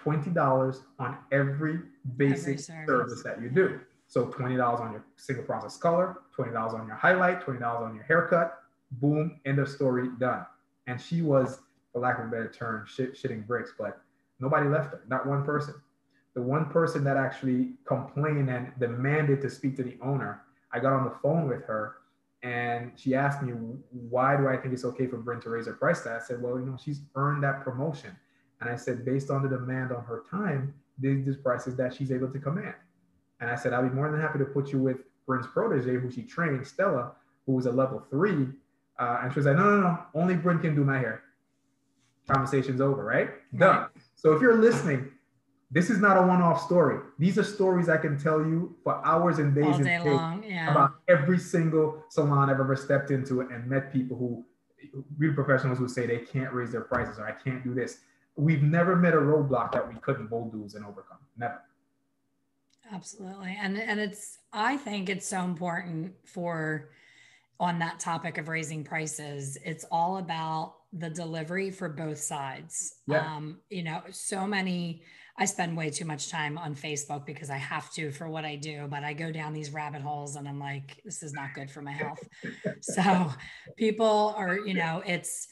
$20 0.04 0.80
on 0.98 1.16
every 1.30 1.80
basic 2.16 2.48
every 2.48 2.58
service. 2.58 2.86
service 2.86 3.22
that 3.22 3.40
you 3.40 3.48
do. 3.48 3.80
So 4.08 4.26
$20 4.26 4.80
on 4.80 4.92
your 4.92 5.04
single 5.16 5.44
process 5.44 5.76
color, 5.76 6.18
$20 6.36 6.74
on 6.74 6.86
your 6.86 6.96
highlight, 6.96 7.40
$20 7.40 7.62
on 7.62 7.94
your 7.94 8.04
haircut, 8.04 8.58
boom, 8.92 9.40
end 9.46 9.58
of 9.58 9.68
story, 9.68 10.08
done. 10.18 10.44
And 10.86 11.00
she 11.00 11.22
was, 11.22 11.60
for 11.92 12.00
lack 12.00 12.18
of 12.18 12.26
a 12.26 12.28
better 12.28 12.50
term, 12.50 12.84
shit, 12.86 13.14
shitting 13.14 13.46
bricks, 13.46 13.72
but 13.78 14.00
nobody 14.40 14.68
left 14.68 14.90
her, 14.90 15.02
not 15.08 15.26
one 15.26 15.44
person. 15.44 15.74
The 16.34 16.42
one 16.42 16.66
person 16.66 17.04
that 17.04 17.16
actually 17.16 17.72
complained 17.84 18.48
and 18.48 18.72
demanded 18.78 19.42
to 19.42 19.50
speak 19.50 19.76
to 19.76 19.82
the 19.82 19.98
owner, 20.02 20.42
I 20.72 20.80
got 20.80 20.92
on 20.92 21.04
the 21.04 21.14
phone 21.22 21.48
with 21.48 21.64
her 21.64 21.96
and 22.42 22.92
she 22.96 23.14
asked 23.14 23.42
me, 23.42 23.52
why 23.90 24.36
do 24.36 24.48
I 24.48 24.56
think 24.56 24.74
it's 24.74 24.84
okay 24.84 25.06
for 25.06 25.16
Brent 25.16 25.42
to 25.42 25.50
raise 25.50 25.66
her 25.66 25.74
price? 25.74 26.06
I 26.06 26.18
said, 26.18 26.42
well, 26.42 26.58
you 26.58 26.66
know, 26.66 26.76
she's 26.82 27.02
earned 27.14 27.44
that 27.44 27.62
promotion. 27.62 28.16
And 28.60 28.68
I 28.68 28.76
said, 28.76 29.04
based 29.04 29.30
on 29.30 29.42
the 29.42 29.48
demand 29.48 29.92
on 29.92 30.04
her 30.04 30.24
time, 30.28 30.74
these 30.98 31.28
are 31.28 31.34
prices 31.34 31.76
that 31.76 31.94
she's 31.94 32.10
able 32.10 32.30
to 32.30 32.38
command. 32.38 32.74
And 33.40 33.50
I 33.50 33.56
said, 33.56 33.72
I'll 33.72 33.88
be 33.88 33.94
more 33.94 34.10
than 34.10 34.20
happy 34.20 34.38
to 34.38 34.44
put 34.44 34.72
you 34.72 34.78
with 34.78 34.98
Brent's 35.26 35.46
protege, 35.46 35.96
who 35.96 36.10
she 36.10 36.22
trained, 36.22 36.66
Stella, 36.66 37.12
who 37.46 37.52
was 37.52 37.66
a 37.66 37.72
level 37.72 38.04
three. 38.10 38.48
Uh, 38.98 39.20
and 39.22 39.32
she 39.32 39.38
was 39.38 39.46
like, 39.46 39.56
no, 39.56 39.64
no, 39.64 39.80
no, 39.80 39.98
only 40.14 40.34
Brent 40.34 40.62
can 40.62 40.74
do 40.74 40.84
my 40.84 40.98
hair. 40.98 41.22
Conversation's 42.28 42.80
over, 42.80 43.04
right? 43.04 43.30
Done. 43.56 43.88
So 44.14 44.32
if 44.32 44.42
you're 44.42 44.56
listening, 44.56 45.10
this 45.72 45.90
is 45.90 45.98
not 45.98 46.16
a 46.16 46.22
one-off 46.22 46.62
story. 46.64 47.00
These 47.18 47.38
are 47.38 47.44
stories 47.44 47.88
I 47.88 47.96
can 47.96 48.18
tell 48.18 48.38
you 48.38 48.76
for 48.84 49.04
hours 49.04 49.38
and 49.38 49.54
days 49.54 49.64
All 49.64 49.78
day 49.78 49.94
and 49.94 50.04
long, 50.04 50.44
yeah. 50.44 50.70
about 50.70 50.92
every 51.08 51.38
single 51.38 52.04
salon 52.10 52.48
I've 52.50 52.60
ever 52.60 52.76
stepped 52.76 53.10
into 53.10 53.40
and 53.40 53.66
met 53.66 53.92
people 53.92 54.16
who 54.16 54.44
real 55.16 55.32
professionals 55.32 55.78
who 55.78 55.88
say 55.88 56.06
they 56.06 56.18
can't 56.18 56.52
raise 56.52 56.72
their 56.72 56.82
prices 56.82 57.18
or 57.18 57.26
I 57.26 57.32
can't 57.32 57.64
do 57.64 57.72
this 57.72 58.00
we've 58.36 58.62
never 58.62 58.96
met 58.96 59.14
a 59.14 59.18
roadblock 59.18 59.72
that 59.72 59.86
we 59.86 59.98
couldn't 60.00 60.28
bulldoze 60.28 60.74
and 60.74 60.84
overcome. 60.84 61.18
Never. 61.36 61.60
Absolutely. 62.92 63.56
And 63.60 63.78
and 63.78 64.00
it's 64.00 64.38
I 64.52 64.76
think 64.76 65.08
it's 65.08 65.26
so 65.26 65.42
important 65.42 66.12
for 66.24 66.90
on 67.60 67.78
that 67.78 68.00
topic 68.00 68.38
of 68.38 68.48
raising 68.48 68.84
prices. 68.84 69.56
It's 69.64 69.84
all 69.90 70.18
about 70.18 70.74
the 70.92 71.10
delivery 71.10 71.70
for 71.70 71.88
both 71.88 72.18
sides. 72.18 72.96
Yeah. 73.06 73.34
Um, 73.34 73.60
you 73.70 73.82
know, 73.82 74.02
so 74.10 74.46
many 74.46 75.02
I 75.38 75.46
spend 75.46 75.76
way 75.76 75.88
too 75.90 76.04
much 76.04 76.28
time 76.28 76.58
on 76.58 76.74
Facebook 76.74 77.24
because 77.24 77.48
I 77.48 77.56
have 77.56 77.90
to 77.94 78.10
for 78.12 78.28
what 78.28 78.44
I 78.44 78.56
do, 78.56 78.86
but 78.90 79.02
I 79.02 79.14
go 79.14 79.32
down 79.32 79.54
these 79.54 79.72
rabbit 79.72 80.02
holes 80.02 80.36
and 80.36 80.46
I'm 80.46 80.60
like, 80.60 81.00
this 81.04 81.22
is 81.22 81.32
not 81.32 81.54
good 81.54 81.70
for 81.70 81.80
my 81.80 81.92
health. 81.92 82.22
so 82.80 83.32
people 83.76 84.34
are, 84.36 84.58
you 84.58 84.74
know, 84.74 85.02
it's 85.06 85.48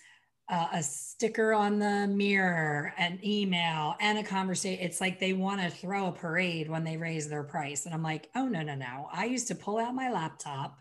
uh, 0.50 0.68
a 0.74 0.83
sticker 0.83 1.55
on 1.55 1.79
the 1.79 2.07
mirror, 2.09 2.92
an 2.98 3.20
email, 3.24 3.96
and 4.00 4.18
a 4.18 4.22
conversation. 4.22 4.85
It's 4.85 5.00
like 5.00 5.18
they 5.18 5.33
want 5.33 5.62
to 5.62 5.70
throw 5.70 6.07
a 6.07 6.12
parade 6.12 6.68
when 6.68 6.85
they 6.85 6.96
raise 6.96 7.29
their 7.29 7.44
price. 7.44 7.87
And 7.87 7.94
I'm 7.94 8.03
like, 8.03 8.29
oh, 8.35 8.48
no, 8.48 8.61
no, 8.62 8.74
no. 8.74 9.09
I 9.12 9.26
used 9.26 9.48
to 9.48 9.55
pull 9.55 9.79
out 9.79 9.94
my 9.94 10.11
laptop 10.11 10.76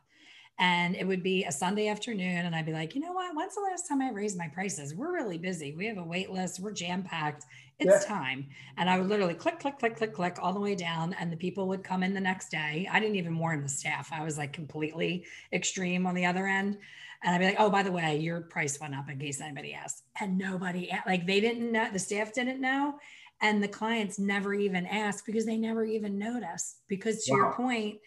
and 0.60 0.96
it 0.96 1.08
would 1.08 1.24
be 1.24 1.46
a 1.46 1.52
Sunday 1.52 1.88
afternoon. 1.88 2.46
And 2.46 2.54
I'd 2.54 2.66
be 2.66 2.74
like, 2.74 2.94
you 2.94 3.02
know 3.02 3.14
what? 3.14 3.34
When's 3.34 3.56
the 3.56 3.62
last 3.62 3.88
time 3.88 4.02
I 4.02 4.12
raised 4.12 4.38
my 4.38 4.50
prices? 4.50 4.94
We're 4.94 5.14
really 5.14 5.38
busy. 5.38 5.74
We 5.74 5.88
have 5.88 5.98
a 5.98 6.04
wait 6.04 6.30
list. 6.30 6.60
We're 6.60 6.74
jam 6.74 7.02
packed. 7.02 7.46
It's 7.80 8.04
yeah. 8.04 8.16
time. 8.16 8.48
And 8.76 8.90
I 8.90 9.00
would 9.00 9.08
literally 9.08 9.36
click, 9.36 9.60
click, 9.60 9.80
click, 9.80 9.96
click, 9.96 10.14
click 10.14 10.38
all 10.42 10.52
the 10.52 10.60
way 10.60 10.76
down. 10.76 11.16
And 11.18 11.32
the 11.32 11.38
people 11.38 11.70
would 11.70 11.82
come 11.82 12.04
in 12.04 12.14
the 12.14 12.20
next 12.20 12.52
day. 12.52 12.90
I 12.92 13.00
didn't 13.00 13.16
even 13.16 13.40
warn 13.40 13.64
the 13.64 13.70
staff. 13.70 14.10
I 14.12 14.22
was 14.24 14.38
like 14.38 14.52
completely 14.52 15.26
extreme 15.54 16.06
on 16.06 16.14
the 16.14 16.26
other 16.26 16.46
end. 16.46 16.78
And 17.24 17.34
I'd 17.34 17.40
be 17.40 17.46
like, 17.46 17.56
oh, 17.60 17.70
by 17.70 17.84
the 17.84 17.92
way, 17.92 18.18
your 18.18 18.42
price 18.42 18.80
went 18.82 18.96
up 18.96 19.10
in 19.10 19.18
case 19.18 19.40
anybody 19.40 19.74
asked. 19.74 20.04
And 20.20 20.38
nobody, 20.38 20.92
like, 21.08 21.26
they 21.26 21.40
didn't 21.40 21.72
know, 21.72 21.88
the 21.92 22.00
staff 22.00 22.34
didn't 22.34 22.60
know. 22.60 22.96
and 23.42 23.64
the 23.64 23.68
clients 23.68 24.20
never 24.20 24.54
even 24.54 24.86
ask 24.86 25.26
because 25.26 25.46
they 25.46 25.58
never 25.58 25.86
even 25.86 26.18
notice 26.18 26.78
because 26.88 27.24
to 27.24 27.32
wow. 27.32 27.38
your 27.38 27.54
point 27.54 28.00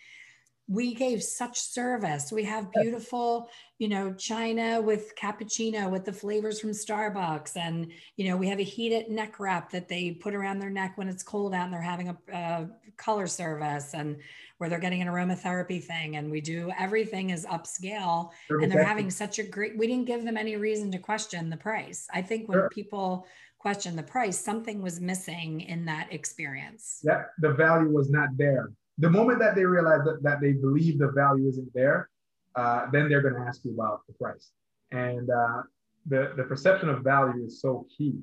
we 0.69 0.95
gave 0.95 1.23
such 1.23 1.61
service. 1.61 2.31
We 2.31 2.45
have 2.45 2.73
beautiful, 2.73 3.49
you 3.79 3.89
know, 3.89 4.13
china 4.15 4.81
with 4.81 5.13
cappuccino 5.17 5.91
with 5.91 6.05
the 6.05 6.13
flavors 6.13 6.61
from 6.61 6.71
Starbucks. 6.71 7.57
And, 7.57 7.91
you 8.17 8.29
know, 8.29 8.37
we 8.37 8.49
have 8.49 8.61
a 8.61 8.65
heated 8.65 9.11
neck 9.11 9.41
wrap 9.41 9.71
that 9.73 9.89
they 9.89 10.13
put 10.13 10.35
around 10.35 10.61
their 10.61 10.71
neck 10.71 10.97
when 10.97 11.09
it's 11.09 11.23
cold 11.23 11.53
out 11.53 11.65
and 11.65 11.73
they're 11.73 11.83
having 11.83 12.09
a, 12.09 12.17
a 12.33 12.69
color 12.97 13.27
service 13.27 13.93
and 13.93 14.17
where 14.59 14.71
they're 14.71 14.79
getting 14.79 15.03
an 15.03 15.09
aromatherapy 15.09 15.83
thing. 15.83 16.17
And 16.17 16.31
we 16.31 16.41
do 16.41 16.71
everything 16.79 17.31
is 17.31 17.45
upscale 17.47 18.31
and 18.49 18.71
they're 18.71 18.85
having 18.85 19.11
such 19.11 19.41
a 19.41 19.43
great, 19.43 19.77
we 19.77 19.89
didn't 19.89 20.07
give 20.07 20.25
them 20.25 20.37
any 20.37 20.57
reason 20.57 20.93
to 20.93 20.99
question 20.99 21.51
the 21.51 21.57
price. 21.57 22.07
I 22.15 22.23
think 22.23 22.49
when 22.49 22.59
sure. 22.59 22.71
people 22.71 23.27
question 23.59 23.97
the 23.97 24.03
price, 24.03 24.39
something 24.39 24.81
was 24.81 25.01
missing 25.01 25.61
in 25.63 25.85
that 25.87 26.13
experience. 26.13 27.01
Yeah, 27.03 27.25
the 27.41 27.53
value 27.53 27.91
was 27.91 28.11
not 28.11 28.29
there 28.37 28.71
the 28.99 29.11
moment 29.11 29.39
that 29.41 29.55
they 29.55 29.65
realize 29.65 30.01
that, 30.05 30.23
that 30.23 30.41
they 30.41 30.53
believe 30.53 30.99
the 30.99 31.11
value 31.13 31.49
isn't 31.49 31.73
there, 31.75 32.09
uh, 32.57 32.87
then 32.93 33.09
they're 33.09 33.23
going 33.23 33.35
to 33.35 33.41
ask 33.41 33.65
you 33.65 33.73
about 33.73 34.01
the 34.07 34.15
price. 34.15 34.51
And 34.91 35.31
uh, 35.31 35.63
the, 36.07 36.33
the 36.37 36.45
perception 36.45 36.89
of 36.89 37.03
value 37.03 37.45
is 37.47 37.61
so 37.61 37.87
key. 37.97 38.19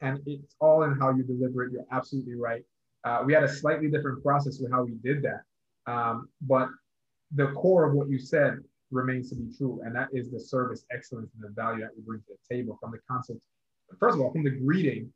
And 0.00 0.20
it's 0.26 0.54
all 0.60 0.84
in 0.84 0.98
how 0.98 1.10
you 1.10 1.22
deliver 1.24 1.64
it. 1.64 1.72
You're 1.72 1.86
absolutely 1.90 2.34
right. 2.34 2.62
Uh, 3.04 3.22
we 3.24 3.32
had 3.32 3.42
a 3.42 3.48
slightly 3.48 3.88
different 3.88 4.22
process 4.22 4.58
with 4.60 4.70
how 4.70 4.84
we 4.84 4.92
did 5.02 5.22
that. 5.22 5.42
Um, 5.90 6.28
but 6.42 6.68
the 7.34 7.48
core 7.52 7.88
of 7.88 7.94
what 7.94 8.08
you 8.08 8.18
said 8.18 8.58
remains 8.90 9.30
to 9.30 9.36
be 9.36 9.52
true. 9.56 9.82
And 9.84 9.94
that 9.96 10.08
is 10.12 10.30
the 10.30 10.40
service 10.40 10.84
excellence 10.92 11.30
and 11.34 11.42
the 11.42 11.54
value 11.54 11.80
that 11.80 11.90
we 11.96 12.02
bring 12.02 12.20
to 12.20 12.26
the 12.28 12.54
table 12.54 12.78
from 12.80 12.92
the 12.92 12.98
consult. 13.10 13.38
First 13.98 14.14
of 14.14 14.20
all, 14.20 14.32
from 14.32 14.44
the 14.44 14.50
greeting 14.50 15.12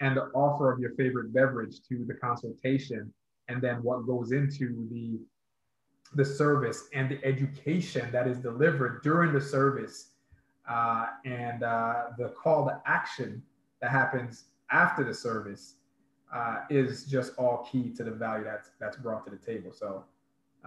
and 0.00 0.16
the 0.16 0.24
offer 0.34 0.72
of 0.72 0.80
your 0.80 0.94
favorite 0.94 1.32
beverage 1.32 1.76
to 1.88 2.04
the 2.06 2.14
consultation 2.14 3.12
and 3.50 3.60
then 3.60 3.82
what 3.82 4.06
goes 4.06 4.32
into 4.32 4.88
the 4.90 5.18
the 6.14 6.24
service 6.24 6.88
and 6.92 7.08
the 7.08 7.24
education 7.24 8.10
that 8.10 8.26
is 8.26 8.38
delivered 8.38 9.00
during 9.02 9.32
the 9.32 9.40
service 9.40 10.10
uh, 10.68 11.06
and 11.24 11.62
uh, 11.62 12.06
the 12.18 12.28
call 12.30 12.66
to 12.66 12.80
action 12.84 13.42
that 13.80 13.90
happens 13.90 14.44
after 14.72 15.04
the 15.04 15.14
service 15.14 15.74
uh, 16.34 16.60
is 16.68 17.04
just 17.04 17.32
all 17.38 17.68
key 17.70 17.90
to 17.90 18.02
the 18.04 18.10
value 18.10 18.44
that's 18.44 18.70
that's 18.80 18.96
brought 18.96 19.24
to 19.24 19.30
the 19.30 19.36
table. 19.36 19.72
So 19.72 20.04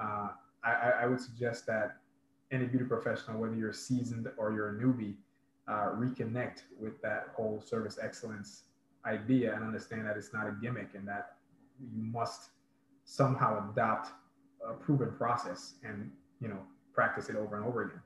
uh, 0.01 0.29
I, 0.63 0.93
I, 1.03 1.05
would 1.07 1.21
suggest 1.21 1.65
that 1.67 1.97
any 2.51 2.65
beauty 2.65 2.85
professional, 2.85 3.39
whether 3.39 3.55
you're 3.55 3.73
seasoned 3.73 4.27
or 4.37 4.53
you're 4.53 4.77
a 4.77 4.81
newbie, 4.81 5.15
uh, 5.67 5.91
reconnect 5.95 6.63
with 6.79 7.01
that 7.01 7.27
whole 7.35 7.61
service 7.61 7.97
excellence 8.01 8.63
idea 9.05 9.53
and 9.53 9.63
understand 9.63 10.05
that 10.07 10.17
it's 10.17 10.33
not 10.33 10.47
a 10.47 10.55
gimmick 10.61 10.89
and 10.95 11.07
that 11.07 11.35
you 11.79 12.01
must 12.01 12.49
somehow 13.05 13.69
adopt 13.71 14.09
a 14.67 14.73
proven 14.73 15.11
process 15.11 15.75
and 15.83 16.11
you 16.39 16.47
know 16.47 16.59
practice 16.93 17.29
it 17.29 17.35
over 17.35 17.55
and 17.55 17.65
over 17.65 17.83
again 17.83 18.01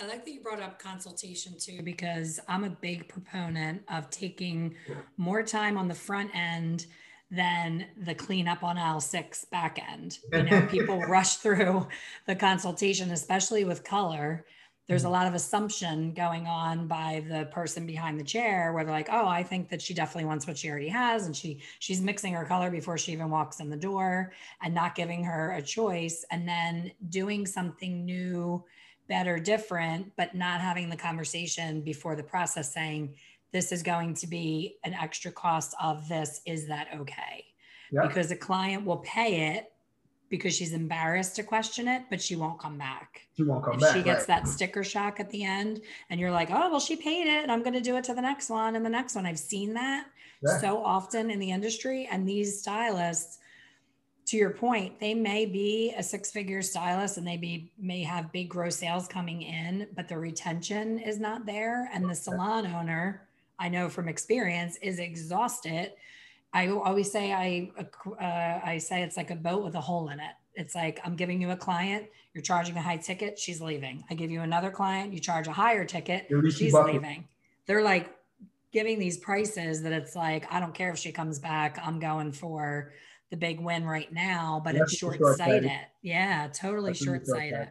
I 0.00 0.06
like 0.06 0.24
that 0.24 0.30
you 0.30 0.40
brought 0.40 0.60
up 0.60 0.78
consultation 0.78 1.54
too, 1.58 1.82
because 1.82 2.38
I'm 2.46 2.62
a 2.62 2.70
big 2.70 3.08
proponent 3.08 3.82
of 3.88 4.08
taking 4.10 4.76
more 5.16 5.42
time 5.42 5.76
on 5.76 5.88
the 5.88 5.94
front 5.94 6.30
end 6.34 6.86
than 7.30 7.86
the 7.96 8.14
cleanup 8.14 8.62
on 8.62 8.78
aisle 8.78 9.00
six 9.00 9.44
back 9.44 9.80
end. 9.90 10.18
You 10.32 10.44
know, 10.44 10.62
people 10.70 11.00
rush 11.00 11.36
through 11.36 11.88
the 12.26 12.36
consultation, 12.36 13.10
especially 13.10 13.64
with 13.64 13.82
color 13.82 14.46
there's 14.88 15.02
a 15.02 15.06
mm-hmm. 15.06 15.12
lot 15.12 15.26
of 15.26 15.34
assumption 15.34 16.12
going 16.12 16.46
on 16.46 16.86
by 16.86 17.22
the 17.28 17.44
person 17.46 17.86
behind 17.86 18.18
the 18.18 18.24
chair 18.24 18.72
where 18.72 18.84
they're 18.84 18.92
like 18.92 19.08
oh 19.12 19.26
i 19.26 19.42
think 19.42 19.68
that 19.68 19.80
she 19.80 19.94
definitely 19.94 20.24
wants 20.24 20.46
what 20.46 20.58
she 20.58 20.70
already 20.70 20.88
has 20.88 21.26
and 21.26 21.36
she 21.36 21.60
she's 21.78 22.00
mixing 22.00 22.32
her 22.32 22.44
color 22.44 22.70
before 22.70 22.98
she 22.98 23.12
even 23.12 23.30
walks 23.30 23.60
in 23.60 23.70
the 23.70 23.76
door 23.76 24.32
and 24.62 24.74
not 24.74 24.94
giving 24.94 25.22
her 25.22 25.52
a 25.52 25.62
choice 25.62 26.24
and 26.30 26.48
then 26.48 26.90
doing 27.08 27.46
something 27.46 28.04
new 28.04 28.64
better 29.08 29.38
different 29.38 30.10
but 30.16 30.34
not 30.34 30.60
having 30.60 30.90
the 30.90 30.96
conversation 30.96 31.80
before 31.80 32.16
the 32.16 32.22
process 32.22 32.72
saying 32.72 33.14
this 33.52 33.72
is 33.72 33.82
going 33.82 34.14
to 34.14 34.26
be 34.26 34.76
an 34.84 34.94
extra 34.94 35.32
cost 35.32 35.74
of 35.80 36.08
this. 36.08 36.40
Is 36.46 36.66
that 36.68 36.88
okay? 36.94 37.46
Because 37.90 38.28
the 38.28 38.36
client 38.36 38.84
will 38.84 38.98
pay 38.98 39.56
it 39.56 39.72
because 40.30 40.54
she's 40.54 40.72
embarrassed 40.72 41.36
to 41.36 41.42
question 41.42 41.88
it, 41.88 42.02
but 42.10 42.20
she 42.20 42.36
won't 42.36 42.58
come 42.58 42.76
back. 42.76 43.22
She 43.36 43.42
won't 43.42 43.64
come 43.64 43.74
if 43.74 43.80
back. 43.80 43.96
She 43.96 44.02
gets 44.02 44.28
right. 44.28 44.42
that 44.42 44.48
sticker 44.48 44.84
shock 44.84 45.20
at 45.20 45.30
the 45.30 45.44
end, 45.44 45.80
and 46.10 46.20
you're 46.20 46.30
like, 46.30 46.50
oh, 46.50 46.70
well, 46.70 46.80
she 46.80 46.96
paid 46.96 47.26
it. 47.26 47.48
I'm 47.48 47.62
going 47.62 47.74
to 47.74 47.80
do 47.80 47.96
it 47.96 48.04
to 48.04 48.14
the 48.14 48.22
next 48.22 48.50
one 48.50 48.76
and 48.76 48.84
the 48.84 48.90
next 48.90 49.14
one. 49.14 49.26
I've 49.26 49.38
seen 49.38 49.74
that 49.74 50.06
yeah. 50.42 50.58
so 50.58 50.82
often 50.84 51.30
in 51.30 51.38
the 51.38 51.50
industry. 51.50 52.08
And 52.10 52.28
these 52.28 52.60
stylists, 52.60 53.38
to 54.26 54.36
your 54.36 54.50
point, 54.50 55.00
they 55.00 55.14
may 55.14 55.46
be 55.46 55.94
a 55.96 56.02
six 56.02 56.30
figure 56.30 56.62
stylist 56.62 57.16
and 57.16 57.26
they 57.26 57.36
be, 57.36 57.72
may 57.78 58.02
have 58.02 58.32
big 58.32 58.48
gross 58.48 58.76
sales 58.76 59.08
coming 59.08 59.42
in, 59.42 59.88
but 59.96 60.08
the 60.08 60.18
retention 60.18 60.98
is 60.98 61.18
not 61.18 61.46
there. 61.46 61.90
And 61.92 62.08
the 62.08 62.14
salon 62.14 62.66
owner, 62.66 63.28
I 63.58 63.68
know 63.68 63.88
from 63.88 64.08
experience, 64.08 64.76
is 64.82 64.98
exhausted 64.98 65.92
I 66.52 66.68
always 66.68 67.10
say 67.10 67.32
I 67.32 67.70
uh, 68.06 68.66
I 68.66 68.78
say 68.78 69.02
it's 69.02 69.16
like 69.16 69.30
a 69.30 69.36
boat 69.36 69.64
with 69.64 69.74
a 69.74 69.80
hole 69.80 70.08
in 70.08 70.18
it. 70.20 70.32
It's 70.54 70.74
like 70.74 71.00
I'm 71.04 71.14
giving 71.14 71.40
you 71.40 71.50
a 71.50 71.56
client, 71.56 72.06
you're 72.34 72.42
charging 72.42 72.76
a 72.76 72.82
high 72.82 72.96
ticket, 72.96 73.38
she's 73.38 73.60
leaving. 73.60 74.04
I 74.10 74.14
give 74.14 74.30
you 74.30 74.40
another 74.40 74.70
client, 74.70 75.12
you 75.12 75.20
charge 75.20 75.46
a 75.46 75.52
higher 75.52 75.84
ticket, 75.84 76.26
she's 76.50 76.74
leaving. 76.74 77.28
They're 77.66 77.82
like 77.82 78.10
giving 78.72 78.98
these 78.98 79.18
prices 79.18 79.82
that 79.82 79.92
it's 79.92 80.16
like 80.16 80.52
I 80.52 80.58
don't 80.60 80.74
care 80.74 80.90
if 80.90 80.98
she 80.98 81.12
comes 81.12 81.38
back, 81.38 81.78
I'm 81.84 82.00
going 82.00 82.32
for 82.32 82.92
the 83.30 83.36
big 83.36 83.60
win 83.60 83.84
right 83.84 84.10
now, 84.12 84.60
but 84.64 84.74
That's 84.74 84.92
it's 84.92 84.98
short-sighted. 84.98 85.36
short-sighted. 85.36 85.70
Yeah, 86.02 86.48
totally 86.48 86.94
short-sighted. 86.94 87.26
short-sighted. 87.26 87.68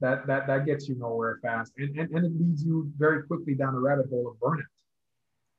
That 0.00 0.26
that 0.26 0.46
that 0.46 0.66
gets 0.66 0.88
you 0.88 0.94
nowhere 0.96 1.38
fast, 1.42 1.72
and, 1.78 1.98
and 1.98 2.10
and 2.14 2.26
it 2.26 2.32
leads 2.38 2.62
you 2.62 2.90
very 2.96 3.22
quickly 3.24 3.54
down 3.54 3.74
the 3.74 3.80
rabbit 3.80 4.08
hole 4.08 4.28
of 4.28 4.36
burnout. 4.36 4.64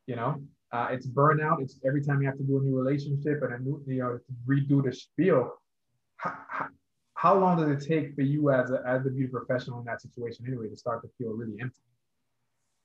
You 0.08 0.16
know, 0.16 0.42
uh, 0.72 0.88
it's 0.92 1.08
burnout. 1.08 1.62
It's 1.62 1.80
every 1.86 2.04
time 2.04 2.22
you 2.22 2.28
have 2.28 2.38
to 2.38 2.44
do 2.44 2.60
a 2.60 2.62
new 2.62 2.78
relationship 2.78 3.42
and 3.44 3.54
a 3.54 3.60
new, 3.60 3.84
you 3.88 4.00
know, 4.00 4.20
redo 4.48 4.84
the 4.84 4.94
spiel. 4.94 5.54
How, 6.18 6.34
how, 6.50 6.68
how 7.16 7.38
long 7.38 7.58
does 7.58 7.70
it 7.70 7.88
take 7.88 8.16
for 8.16 8.22
you 8.22 8.52
as 8.52 8.72
a, 8.72 8.82
as 8.88 9.04
the 9.04 9.12
beauty 9.12 9.32
professional 9.32 9.80
in 9.80 9.86
that 9.86 10.02
situation 10.02 10.46
anyway 10.48 10.70
to 10.70 10.78
start 10.78 11.02
to 11.04 11.10
feel 11.18 11.32
really 11.32 11.58
empty? 11.60 11.82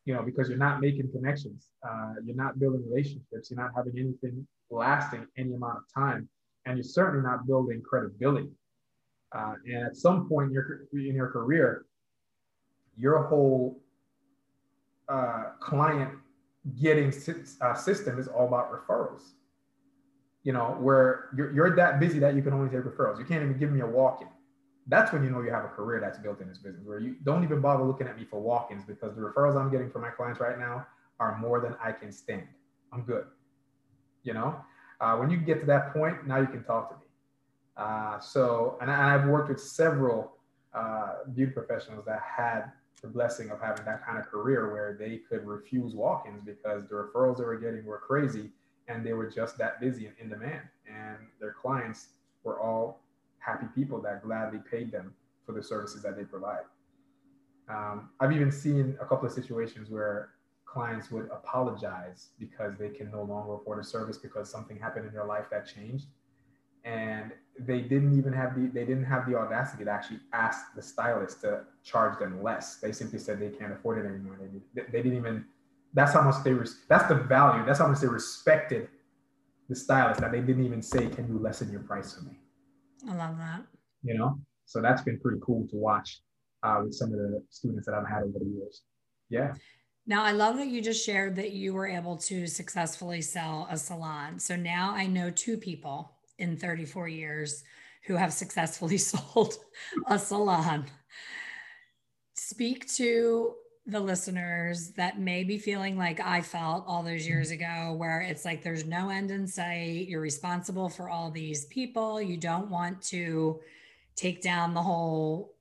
You 0.05 0.14
know, 0.14 0.22
because 0.22 0.49
you're 0.49 0.59
not 0.59 0.81
making 0.81 1.11
connections, 1.11 1.70
uh, 1.88 2.14
you're 2.25 2.37
not 2.37 2.59
building 2.59 2.83
relationships, 2.88 3.51
you're 3.51 3.61
not 3.61 3.70
having 3.75 3.99
anything 3.99 4.46
lasting 4.70 5.27
any 5.37 5.55
amount 5.55 5.79
of 5.79 5.85
time, 5.92 6.29
and 6.64 6.77
you're 6.77 6.85
certainly 6.85 7.22
not 7.22 7.46
building 7.46 7.83
credibility. 7.83 8.51
Uh, 9.33 9.55
and 9.66 9.87
at 9.87 9.96
some 9.96 10.29
point 10.29 10.49
in 10.49 10.53
your 10.53 10.87
in 10.92 11.14
your 11.14 11.31
career, 11.31 11.85
your 12.96 13.25
whole 13.25 13.81
uh, 15.09 15.51
client 15.61 16.11
getting 16.81 17.12
uh, 17.61 17.74
system 17.74 18.18
is 18.18 18.29
all 18.29 18.46
about 18.46 18.72
referrals. 18.72 19.22
You 20.42 20.52
know, 20.52 20.76
where 20.79 21.31
you're, 21.37 21.52
you're 21.52 21.76
that 21.76 21.98
busy 21.98 22.18
that 22.20 22.35
you 22.35 22.42
can 22.42 22.52
only 22.52 22.68
take 22.70 22.85
referrals. 22.85 23.18
You 23.18 23.24
can't 23.24 23.42
even 23.42 23.59
give 23.59 23.72
me 23.72 23.81
a 23.81 23.87
walk-in. 23.87 24.29
That's 24.88 25.12
when 25.12 25.24
you 25.24 25.31
know 25.31 25.42
you 25.42 25.50
have 25.50 25.64
a 25.64 25.68
career 25.68 26.00
that's 26.00 26.18
built 26.18 26.40
in 26.40 26.48
this 26.48 26.59
business, 26.59 26.85
where 26.85 27.00
you 27.00 27.16
don't 27.24 27.42
even 27.42 27.61
bother 27.61 27.83
looking 27.83 28.07
at 28.07 28.16
me 28.16 28.24
for 28.24 28.40
walk-ins 28.40 28.85
because 28.85 29.16
the 29.16 29.20
referrals 29.20 29.61
I'm 29.61 29.70
getting 29.70 29.90
from 29.90 30.02
my 30.02 30.11
clients 30.11 30.40
right 30.40 30.59
now 30.59 30.87
are 31.18 31.37
more 31.38 31.61
than 31.61 31.74
I 31.83 31.90
can 31.90 32.12
stand. 32.12 32.46
I'm 32.92 33.02
good. 33.02 33.24
You 34.22 34.35
know, 34.35 34.57
uh, 35.00 35.16
when 35.16 35.31
you 35.31 35.38
get 35.38 35.61
to 35.61 35.66
that 35.66 35.92
point, 35.92 36.26
now 36.26 36.38
you 36.38 36.46
can 36.46 36.62
talk 36.62 36.90
to 36.90 36.96
me. 36.96 37.02
Uh, 37.76 38.18
so, 38.20 38.79
and, 38.81 38.90
I, 38.90 39.12
have 39.12 39.26
worked 39.26 39.50
with 39.50 39.61
several 39.61 40.33
uh, 40.72 41.24
beauty 41.35 41.52
professionals 41.52 42.05
that 42.07 42.22
had 42.22 42.72
the 43.02 43.09
blessing 43.09 43.50
of 43.50 43.61
having 43.61 43.85
that 43.85 44.04
kind 44.04 44.18
of 44.18 44.26
career 44.26 44.72
where 44.72 44.96
they 44.98 45.18
could 45.28 45.46
refuse 45.46 45.94
walk-ins 45.94 46.42
because 46.44 46.88
the 46.88 46.94
referrals 46.94 47.38
they 47.38 47.44
were 47.44 47.59
getting 47.59 47.85
were 47.85 47.98
crazy 47.98 48.50
and 48.88 49.04
they 49.04 49.12
were 49.12 49.28
just 49.28 49.59
that 49.59 49.80
busy 49.80 50.06
and 50.06 50.14
in 50.20 50.28
demand. 50.28 50.62
And 50.87 51.18
their 51.40 51.52
clients 51.52 52.09
were 52.44 52.61
all 52.61 53.00
happy 53.38 53.66
people 53.74 54.00
that 54.02 54.22
gladly 54.22 54.61
paid 54.70 54.90
them 54.90 55.14
for 55.44 55.52
the 55.52 55.62
services 55.62 56.02
that 56.02 56.16
they 56.16 56.24
provide. 56.24 56.64
Um, 57.68 58.11
i've 58.20 58.32
even 58.32 58.52
seen 58.52 58.96
a 59.00 59.04
couple 59.04 59.26
of 59.26 59.32
situations 59.32 59.90
where 59.90 60.30
clients 60.66 61.11
would 61.11 61.28
apologize 61.32 62.28
because 62.38 62.76
they 62.78 62.90
can 62.90 63.11
no 63.11 63.22
longer 63.22 63.54
afford 63.54 63.80
a 63.80 63.85
service 63.85 64.18
because 64.18 64.48
something 64.50 64.78
happened 64.78 65.06
in 65.06 65.12
their 65.12 65.24
life 65.24 65.46
that 65.50 65.66
changed 65.66 66.06
and 66.87 67.33
they 67.59 67.81
didn't 67.81 68.16
even 68.16 68.33
have 68.33 68.55
the 68.55 68.68
they 68.68 68.85
didn't 68.85 69.05
have 69.05 69.29
the 69.29 69.37
audacity 69.37 69.85
to 69.85 69.90
actually 69.90 70.20
ask 70.33 70.75
the 70.75 70.83
stylist 70.83 71.40
to 71.42 71.62
charge 71.85 72.18
them 72.18 72.42
less. 72.42 72.77
They 72.77 72.92
simply 72.92 73.18
said 73.18 73.40
they 73.40 73.49
can't 73.49 73.72
afford 73.72 73.99
it 73.99 74.09
anymore. 74.09 74.38
They, 74.75 74.83
they 74.83 75.03
didn't 75.03 75.18
even. 75.18 75.44
That's 75.92 76.12
how 76.12 76.22
much 76.22 76.42
they 76.44 76.53
res, 76.53 76.81
That's 76.88 77.09
the 77.09 77.14
value. 77.14 77.64
That's 77.64 77.79
how 77.79 77.88
much 77.88 78.01
they 78.01 78.07
respected 78.07 78.88
the 79.68 79.75
stylist 79.75 80.20
that 80.20 80.31
they 80.31 80.40
didn't 80.40 80.64
even 80.64 80.83
say, 80.83 81.09
"Can 81.09 81.27
you 81.29 81.38
lessen 81.38 81.70
your 81.70 81.81
price 81.81 82.14
for 82.14 82.22
me?" 82.22 82.38
I 83.09 83.14
love 83.16 83.37
that. 83.38 83.62
You 84.03 84.16
know, 84.16 84.38
so 84.66 84.81
that's 84.81 85.03
been 85.03 85.18
pretty 85.18 85.40
cool 85.42 85.66
to 85.68 85.77
watch 85.77 86.20
uh, 86.62 86.83
with 86.85 86.94
some 86.94 87.12
of 87.12 87.18
the 87.18 87.42
students 87.51 87.87
that 87.87 87.94
I've 87.94 88.09
had 88.09 88.22
over 88.22 88.38
the 88.38 88.44
years. 88.44 88.83
Yeah. 89.29 89.55
Now, 90.09 90.22
I 90.22 90.31
love 90.31 90.57
that 90.59 90.68
you 90.68 90.81
just 90.81 91.05
shared 91.05 91.35
that 91.35 91.51
you 91.51 91.75
were 91.75 91.88
able 91.88 92.16
to 92.18 92.46
successfully 92.46 93.20
sell 93.22 93.66
a 93.68 93.77
salon. 93.77 94.38
So 94.38 94.55
now 94.55 94.92
I 94.94 95.09
know 95.09 95.31
two 95.31 95.57
people 95.57 96.15
in 96.38 96.57
34 96.57 97.09
years 97.09 97.64
who 98.05 98.14
have 98.14 98.33
successfully 98.33 98.99
sold 98.99 99.55
a 100.07 100.18
salon. 100.18 100.87
Speak 102.35 102.88
to 102.94 103.55
the 103.87 104.01
listeners 104.01 104.90
that 104.92 105.20
may 105.20 105.44
be 105.44 105.59
feeling 105.59 105.96
like 105.96 106.18
I 106.20 106.42
felt 106.42 106.85
all 106.88 107.03
those 107.03 107.22
mm-hmm. 107.22 107.31
years 107.31 107.51
ago, 107.51 107.94
where 107.96 108.20
it's 108.20 108.44
like 108.44 108.62
there's 108.62 108.85
no 108.85 109.11
end 109.11 109.31
in 109.31 109.46
sight. 109.46 110.07
You're 110.09 110.20
responsible 110.20 110.88
for 110.88 111.09
all 111.09 111.31
these 111.31 111.66
people. 111.66 112.20
You 112.20 112.37
don't 112.37 112.68
want 112.68 113.01
to 113.03 113.61
take 114.16 114.42
down 114.42 114.75
the 114.75 114.83
whole 114.83 115.55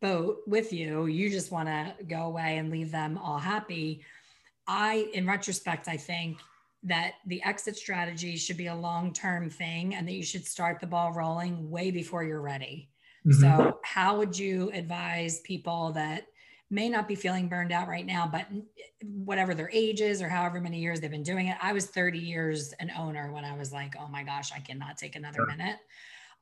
boat 0.00 0.38
with 0.46 0.72
you. 0.72 1.06
You 1.06 1.28
just 1.28 1.50
want 1.50 1.68
to 1.68 1.94
go 2.06 2.22
away 2.22 2.58
and 2.58 2.70
leave 2.70 2.92
them 2.92 3.18
all 3.18 3.38
happy. 3.38 4.04
I, 4.66 5.08
in 5.12 5.26
retrospect, 5.26 5.88
I 5.88 5.96
think 5.96 6.38
that 6.84 7.14
the 7.26 7.42
exit 7.44 7.76
strategy 7.76 8.36
should 8.36 8.56
be 8.56 8.66
a 8.66 8.74
long 8.74 9.12
term 9.12 9.48
thing 9.48 9.94
and 9.94 10.06
that 10.06 10.12
you 10.12 10.22
should 10.22 10.46
start 10.46 10.80
the 10.80 10.86
ball 10.86 11.12
rolling 11.12 11.70
way 11.70 11.90
before 11.90 12.24
you're 12.24 12.40
ready. 12.40 12.88
Mm-hmm. 13.26 13.40
So, 13.40 13.78
how 13.84 14.18
would 14.18 14.36
you 14.36 14.70
advise 14.72 15.40
people 15.40 15.92
that 15.92 16.26
may 16.70 16.88
not 16.88 17.06
be 17.06 17.14
feeling 17.14 17.48
burned 17.48 17.70
out 17.70 17.86
right 17.86 18.06
now, 18.06 18.28
but 18.30 18.46
whatever 19.04 19.54
their 19.54 19.70
age 19.72 20.00
is 20.00 20.22
or 20.22 20.28
however 20.28 20.60
many 20.60 20.80
years 20.80 21.00
they've 21.00 21.10
been 21.10 21.22
doing 21.22 21.48
it? 21.48 21.56
I 21.62 21.72
was 21.72 21.86
30 21.86 22.18
years 22.18 22.72
an 22.80 22.90
owner 22.98 23.30
when 23.32 23.44
I 23.44 23.56
was 23.56 23.72
like, 23.72 23.94
oh 24.00 24.08
my 24.08 24.24
gosh, 24.24 24.50
I 24.52 24.58
cannot 24.58 24.96
take 24.96 25.14
another 25.14 25.36
sure. 25.36 25.46
minute. 25.46 25.76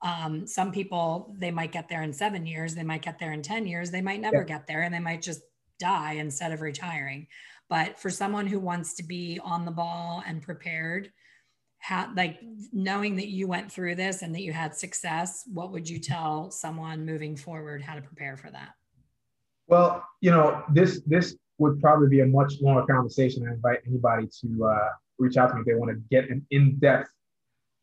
Um, 0.03 0.47
some 0.47 0.73
people, 0.73 1.35
they 1.39 1.51
might 1.51 1.73
get 1.73 1.89
there 1.91 2.03
in 2.03 2.13
seven 2.13 2.47
years, 2.47 2.75
they 2.75 2.83
might 2.83 3.03
get 3.03 3.19
there 3.19 3.33
in 3.33 3.43
10 3.43 3.67
years, 3.67 3.91
they 3.91 4.01
might 4.01 4.21
never 4.21 4.39
yeah. 4.39 4.45
get 4.45 4.67
there 4.67 4.83
and 4.83 4.95
they 4.95 5.01
might 5.01 5.21
just 5.21 5.43
die 5.79 6.13
instead 6.13 6.53
of 6.53 6.63
retiring. 6.63 7.27
But 7.71 8.01
for 8.01 8.11
someone 8.11 8.49
who 8.49 8.59
wants 8.59 8.95
to 8.95 9.05
be 9.05 9.41
on 9.43 9.65
the 9.65 9.71
ball 9.71 10.25
and 10.27 10.43
prepared, 10.43 11.13
like 12.17 12.41
knowing 12.73 13.17
that 13.17 13.29
you 13.29 13.47
went 13.47 13.71
through 13.73 13.95
this 13.95 14.23
and 14.23 14.35
that 14.35 14.43
you 14.43 14.53
had 14.53 14.75
success, 14.75 15.45
what 15.51 15.71
would 15.71 15.89
you 15.89 16.01
tell 16.01 16.51
someone 16.51 17.07
moving 17.07 17.37
forward 17.37 17.81
how 17.81 17.95
to 17.95 18.03
prepare 18.03 18.37
for 18.37 18.51
that? 18.51 18.71
Well, 19.69 20.05
you 20.21 20.33
know, 20.33 20.65
this 20.73 21.01
this 21.07 21.37
would 21.59 21.81
probably 21.81 22.09
be 22.09 22.21
a 22.21 22.27
much 22.27 22.55
longer 22.61 22.85
conversation. 22.93 23.47
I 23.49 23.53
invite 23.53 23.79
anybody 23.87 24.27
to 24.41 24.65
uh, 24.65 24.89
reach 25.19 25.37
out 25.37 25.49
to 25.49 25.55
me 25.55 25.61
if 25.61 25.67
they 25.67 25.75
want 25.75 25.93
to 25.93 26.03
get 26.11 26.29
an 26.29 26.45
in-depth 26.51 27.09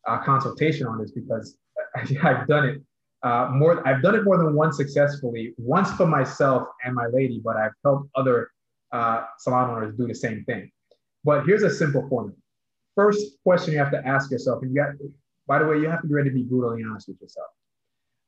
uh, 0.06 0.18
consultation 0.18 0.86
on 0.86 0.98
this 0.98 1.12
because 1.12 1.56
I've 2.22 2.46
done 2.46 2.66
it 2.66 2.82
uh, 3.22 3.48
more. 3.52 3.86
I've 3.88 4.02
done 4.02 4.16
it 4.16 4.24
more 4.24 4.36
than 4.36 4.54
once 4.54 4.76
successfully. 4.76 5.54
Once 5.56 5.90
for 5.92 6.06
myself 6.06 6.68
and 6.84 6.94
my 6.94 7.06
lady, 7.06 7.40
but 7.42 7.56
I've 7.56 7.72
helped 7.82 8.10
other 8.14 8.50
uh, 8.92 9.24
salon 9.38 9.70
owners 9.70 9.94
do 9.96 10.06
the 10.06 10.14
same 10.14 10.44
thing. 10.44 10.70
But 11.24 11.44
here's 11.44 11.62
a 11.62 11.70
simple 11.70 12.08
formula. 12.08 12.36
First 12.94 13.38
question 13.44 13.72
you 13.72 13.78
have 13.78 13.92
to 13.92 14.06
ask 14.06 14.30
yourself, 14.30 14.62
and 14.62 14.74
you 14.74 14.82
got, 14.82 14.94
by 15.46 15.58
the 15.58 15.66
way, 15.66 15.78
you 15.78 15.88
have 15.88 16.02
to 16.02 16.08
be 16.08 16.14
ready 16.14 16.30
to 16.30 16.34
be 16.34 16.42
brutally 16.42 16.82
honest 16.88 17.08
with 17.08 17.20
yourself. 17.20 17.48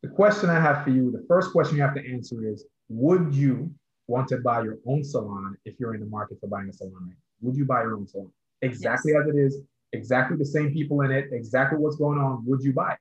The 0.03 0.09
question 0.09 0.49
I 0.49 0.61
have 0.61 0.85
for 0.85 0.91
you, 0.91 1.11
the 1.11 1.25
first 1.29 1.53
question 1.53 1.77
you 1.77 1.83
have 1.83 1.95
to 1.95 2.13
answer 2.13 2.49
is, 2.49 2.65
would 2.89 3.35
you 3.35 3.71
want 4.07 4.29
to 4.29 4.39
buy 4.39 4.63
your 4.63 4.79
own 4.87 5.05
salon 5.05 5.57
if 5.65 5.79
you're 5.79 5.95
in 5.95 6.01
the 6.01 6.07
market 6.07 6.39
for 6.41 6.47
buying 6.47 6.69
a 6.69 6.73
salon? 6.73 7.15
Would 7.43 7.57
you 7.57 7.65
buy 7.65 7.83
your 7.83 7.97
own 7.97 8.07
salon? 8.07 8.33
Exactly 8.63 9.13
yes. 9.13 9.23
as 9.23 9.35
it 9.35 9.39
is, 9.39 9.59
exactly 9.93 10.37
the 10.37 10.45
same 10.45 10.73
people 10.73 11.03
in 11.03 11.11
it, 11.11 11.29
exactly 11.33 11.79
what's 11.79 11.97
going 11.97 12.19
on, 12.19 12.45
would 12.47 12.63
you 12.63 12.73
buy 12.73 12.93
it? 12.93 12.99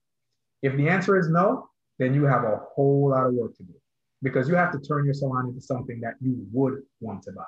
If 0.61 0.75
the 0.75 0.89
answer 0.89 1.17
is 1.17 1.29
no, 1.29 1.69
then 1.97 2.13
you 2.13 2.23
have 2.23 2.43
a 2.43 2.61
whole 2.73 3.09
lot 3.09 3.25
of 3.25 3.33
work 3.33 3.55
to 3.57 3.63
do 3.63 3.73
because 4.21 4.49
you 4.49 4.55
have 4.55 4.71
to 4.71 4.79
turn 4.79 5.05
your 5.05 5.13
salon 5.13 5.47
into 5.47 5.61
something 5.61 5.99
that 6.01 6.15
you 6.19 6.45
would 6.51 6.81
want 6.99 7.23
to 7.23 7.31
buy. 7.31 7.43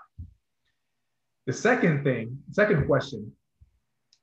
The 1.47 1.53
second 1.53 2.03
thing, 2.03 2.37
second 2.51 2.85
question, 2.85 3.31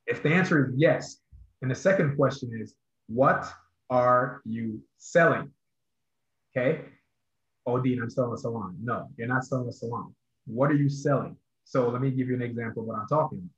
if 0.06 0.22
the 0.22 0.30
answer 0.30 0.66
is 0.66 0.74
yes, 0.76 1.18
and 1.62 1.70
the 1.70 1.74
second 1.74 2.16
question 2.16 2.58
is, 2.60 2.74
what 3.08 3.52
are 3.90 4.40
you 4.44 4.80
selling? 4.98 5.50
Okay. 6.56 6.82
Oh, 7.66 7.78
Dean, 7.80 8.00
I'm 8.00 8.08
selling 8.08 8.32
a 8.32 8.38
salon. 8.38 8.76
No, 8.82 9.08
you're 9.16 9.28
not 9.28 9.44
selling 9.44 9.68
a 9.68 9.72
salon. 9.72 10.14
What 10.46 10.70
are 10.70 10.76
you 10.76 10.88
selling? 10.88 11.36
So 11.64 11.88
let 11.90 12.00
me 12.00 12.10
give 12.10 12.28
you 12.28 12.34
an 12.34 12.42
example 12.42 12.82
of 12.82 12.88
what 12.88 12.98
I'm 12.98 13.08
talking 13.08 13.38
about. 13.38 13.50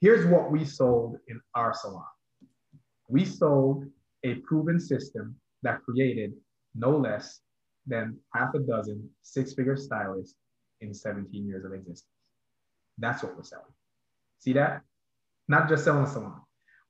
Here's 0.00 0.24
what 0.24 0.50
we 0.50 0.64
sold 0.64 1.18
in 1.28 1.40
our 1.54 1.74
salon. 1.74 2.04
We 3.08 3.24
sold 3.24 3.84
a 4.24 4.34
proven 4.36 4.80
system 4.80 5.36
that 5.62 5.82
created 5.82 6.32
no 6.74 6.96
less 6.96 7.40
than 7.88 8.18
half 8.34 8.54
a 8.54 8.58
dozen 8.60 9.08
six 9.22 9.54
figure 9.54 9.76
stylists 9.76 10.34
in 10.80 10.94
17 10.94 11.46
years 11.46 11.64
of 11.64 11.72
existence. 11.72 12.04
That's 12.98 13.22
what 13.22 13.36
we're 13.36 13.44
selling. 13.44 13.64
See 14.38 14.52
that? 14.54 14.82
Not 15.48 15.68
just 15.68 15.84
selling 15.84 16.06
salon. 16.06 16.40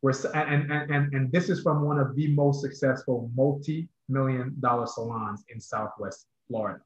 We're, 0.02 0.12
and, 0.34 0.70
and, 0.70 0.90
and, 0.90 1.12
and 1.12 1.32
this 1.32 1.48
is 1.48 1.62
from 1.62 1.82
one 1.82 1.98
of 1.98 2.14
the 2.14 2.28
most 2.28 2.60
successful 2.60 3.30
multi 3.34 3.88
million 4.08 4.56
dollar 4.60 4.86
salons 4.86 5.44
in 5.48 5.60
Southwest 5.60 6.26
Florida. 6.46 6.80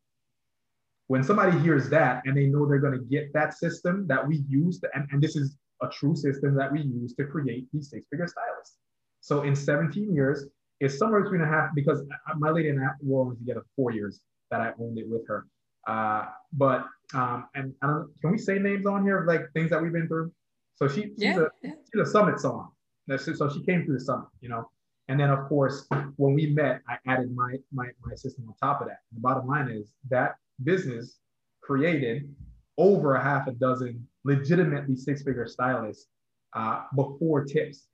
When 1.09 1.23
somebody 1.23 1.59
hears 1.59 1.89
that 1.91 2.23
and 2.25 2.37
they 2.37 2.47
know 2.47 2.67
they're 2.67 2.79
going 2.79 2.99
to 2.99 3.05
get 3.05 3.33
that 3.35 3.55
system 3.55 4.07
that 4.09 4.27
we 4.27 4.45
use, 4.49 4.81
and, 4.95 5.07
and 5.11 5.23
this 5.23 5.37
is 5.37 5.57
a 5.83 5.89
true 5.89 6.17
system 6.17 6.55
that 6.55 6.73
we 6.73 6.81
use 6.81 7.15
to 7.15 7.25
create 7.25 7.67
these 7.73 7.91
six 7.91 8.07
figure 8.11 8.27
stylists. 8.27 8.79
So 9.21 9.43
in 9.43 9.55
17 9.55 10.15
years, 10.15 10.47
it's 10.83 10.99
somewhere 10.99 11.23
between 11.23 11.41
a 11.41 11.47
half 11.47 11.71
because 11.77 12.03
my 12.37 12.51
lady 12.51 12.69
and 12.69 12.81
I 12.81 12.89
were 13.01 13.23
only 13.23 13.37
together 13.37 13.65
four 13.77 13.93
years 13.93 14.21
that 14.51 14.61
I 14.61 14.73
owned 14.81 14.99
it 14.99 15.09
with 15.09 15.27
her. 15.29 15.47
Uh, 15.87 16.27
but 16.53 16.85
um, 17.15 17.47
and 17.55 17.73
I 17.83 17.87
don't 17.87 18.11
can 18.21 18.33
we 18.33 18.39
say 18.39 18.59
names 18.59 18.85
on 18.85 19.05
here 19.05 19.19
of 19.21 19.27
like 19.27 19.43
things 19.55 19.71
that 19.71 19.81
we've 19.81 19.93
been 19.93 20.09
through? 20.09 20.33
So 20.75 20.89
she, 20.89 21.03
she's 21.03 21.37
yeah, 21.37 21.39
a 21.41 21.49
she's 21.63 22.03
a 22.03 22.07
summit 22.07 22.41
salon. 22.41 22.69
So 23.17 23.49
she 23.49 23.63
came 23.63 23.85
through 23.85 23.99
the 23.99 24.05
summit, 24.05 24.27
you 24.41 24.49
know. 24.49 24.71
And 25.09 25.21
then 25.21 25.31
of 25.31 25.49
course, 25.49 25.87
when 26.17 26.35
we 26.35 26.47
met, 26.47 26.81
I 26.89 26.99
added 27.07 27.35
my 27.35 27.57
my 27.73 27.89
my 28.05 28.15
system 28.17 28.45
on 28.49 28.55
top 28.61 28.81
of 28.81 28.89
that. 28.89 28.99
And 29.11 29.19
the 29.19 29.21
bottom 29.21 29.47
line 29.47 29.69
is 29.71 29.93
that 30.11 30.35
business 30.65 31.19
created 31.61 32.29
over 32.77 33.15
a 33.15 33.23
half 33.23 33.47
a 33.47 33.53
dozen 33.53 34.05
legitimately 34.25 34.97
six-figure 34.97 35.47
stylists 35.47 36.07
uh, 36.55 36.85
before 36.97 37.45
tips 37.45 37.87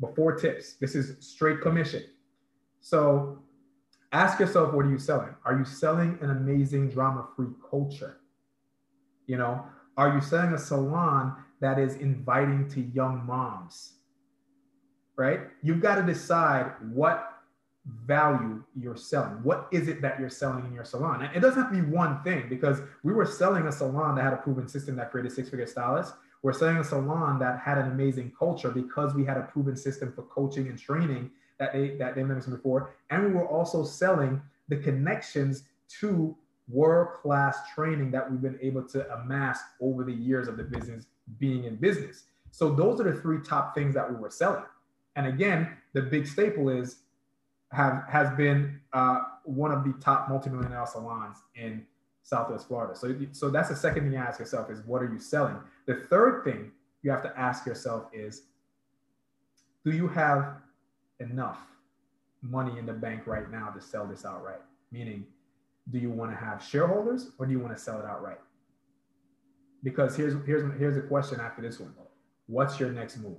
before 0.00 0.34
tips. 0.34 0.74
This 0.74 0.94
is 0.94 1.16
straight 1.20 1.60
commission. 1.60 2.02
So 2.80 3.42
ask 4.12 4.38
yourself, 4.38 4.72
what 4.72 4.84
are 4.86 4.90
you 4.90 4.98
selling? 4.98 5.34
Are 5.44 5.58
you 5.58 5.64
selling 5.64 6.18
an 6.20 6.30
amazing 6.30 6.90
drama-free 6.90 7.54
culture? 7.70 8.18
You 9.26 9.38
know, 9.38 9.64
are 9.96 10.14
you 10.14 10.20
selling 10.20 10.52
a 10.52 10.58
salon 10.58 11.36
that 11.60 11.78
is 11.78 11.96
inviting 11.96 12.68
to 12.70 12.80
young 12.80 13.24
moms? 13.26 13.94
Right? 15.16 15.40
You've 15.62 15.80
got 15.80 15.96
to 15.96 16.02
decide 16.02 16.72
what 16.92 17.32
value 18.04 18.62
you're 18.74 18.96
selling. 18.96 19.42
What 19.42 19.68
is 19.72 19.88
it 19.88 20.02
that 20.02 20.20
you're 20.20 20.28
selling 20.28 20.66
in 20.66 20.72
your 20.72 20.84
salon? 20.84 21.22
And 21.22 21.34
it 21.34 21.40
doesn't 21.40 21.62
have 21.62 21.72
to 21.72 21.80
be 21.80 21.88
one 21.88 22.22
thing 22.22 22.46
because 22.48 22.80
we 23.02 23.12
were 23.12 23.24
selling 23.24 23.66
a 23.66 23.72
salon 23.72 24.16
that 24.16 24.24
had 24.24 24.32
a 24.32 24.38
proven 24.38 24.68
system 24.68 24.96
that 24.96 25.10
created 25.10 25.32
six-figure 25.32 25.66
stylists. 25.66 26.12
We're 26.42 26.52
selling 26.52 26.76
a 26.76 26.84
salon 26.84 27.38
that 27.40 27.60
had 27.60 27.78
an 27.78 27.90
amazing 27.90 28.32
culture 28.38 28.70
because 28.70 29.14
we 29.14 29.24
had 29.24 29.36
a 29.36 29.42
proven 29.42 29.76
system 29.76 30.12
for 30.12 30.22
coaching 30.22 30.68
and 30.68 30.78
training 30.78 31.30
that 31.58 31.72
they 31.72 31.96
that 31.96 32.14
they 32.14 32.22
mentioned 32.22 32.56
before. 32.56 32.94
And 33.10 33.24
we 33.24 33.32
were 33.32 33.46
also 33.46 33.84
selling 33.84 34.40
the 34.68 34.76
connections 34.76 35.64
to 36.00 36.36
world-class 36.68 37.58
training 37.74 38.10
that 38.10 38.28
we've 38.30 38.42
been 38.42 38.58
able 38.60 38.82
to 38.82 39.08
amass 39.14 39.60
over 39.80 40.02
the 40.02 40.12
years 40.12 40.48
of 40.48 40.56
the 40.56 40.64
business 40.64 41.06
being 41.38 41.64
in 41.64 41.76
business. 41.76 42.24
So 42.50 42.74
those 42.74 43.00
are 43.00 43.04
the 43.04 43.20
three 43.20 43.38
top 43.40 43.74
things 43.74 43.94
that 43.94 44.10
we 44.10 44.16
were 44.16 44.30
selling. 44.30 44.64
And 45.14 45.26
again, 45.26 45.76
the 45.92 46.02
big 46.02 46.26
staple 46.26 46.68
is 46.68 46.96
have 47.72 48.04
has 48.08 48.34
been 48.36 48.80
uh, 48.92 49.20
one 49.44 49.72
of 49.72 49.84
the 49.84 49.92
top 50.00 50.28
multi-million 50.28 50.72
dollar 50.72 50.86
salons 50.86 51.38
in 51.54 51.86
Southwest 52.26 52.66
Florida. 52.66 52.96
So, 52.96 53.14
so 53.30 53.50
that's 53.50 53.68
the 53.68 53.76
second 53.76 54.02
thing 54.02 54.12
you 54.12 54.18
ask 54.18 54.40
yourself 54.40 54.68
is 54.68 54.80
what 54.84 55.00
are 55.00 55.08
you 55.08 55.20
selling? 55.20 55.56
The 55.86 56.06
third 56.10 56.42
thing 56.42 56.72
you 57.02 57.10
have 57.12 57.22
to 57.22 57.32
ask 57.38 57.64
yourself 57.64 58.06
is, 58.12 58.42
do 59.84 59.92
you 59.92 60.08
have 60.08 60.56
enough 61.20 61.60
money 62.42 62.80
in 62.80 62.84
the 62.84 62.92
bank 62.92 63.28
right 63.28 63.48
now 63.48 63.68
to 63.68 63.80
sell 63.80 64.06
this 64.06 64.24
outright? 64.24 64.60
Meaning, 64.90 65.24
do 65.92 66.00
you 66.00 66.10
want 66.10 66.32
to 66.32 66.36
have 66.36 66.60
shareholders 66.64 67.30
or 67.38 67.46
do 67.46 67.52
you 67.52 67.60
want 67.60 67.76
to 67.76 67.80
sell 67.80 68.00
it 68.00 68.04
outright? 68.04 68.40
Because 69.84 70.16
here's 70.16 70.34
here's 70.44 70.64
here's 70.80 70.96
a 70.96 71.02
question 71.02 71.38
after 71.38 71.62
this 71.62 71.78
one. 71.78 71.94
What's 72.48 72.80
your 72.80 72.90
next 72.90 73.18
move? 73.18 73.38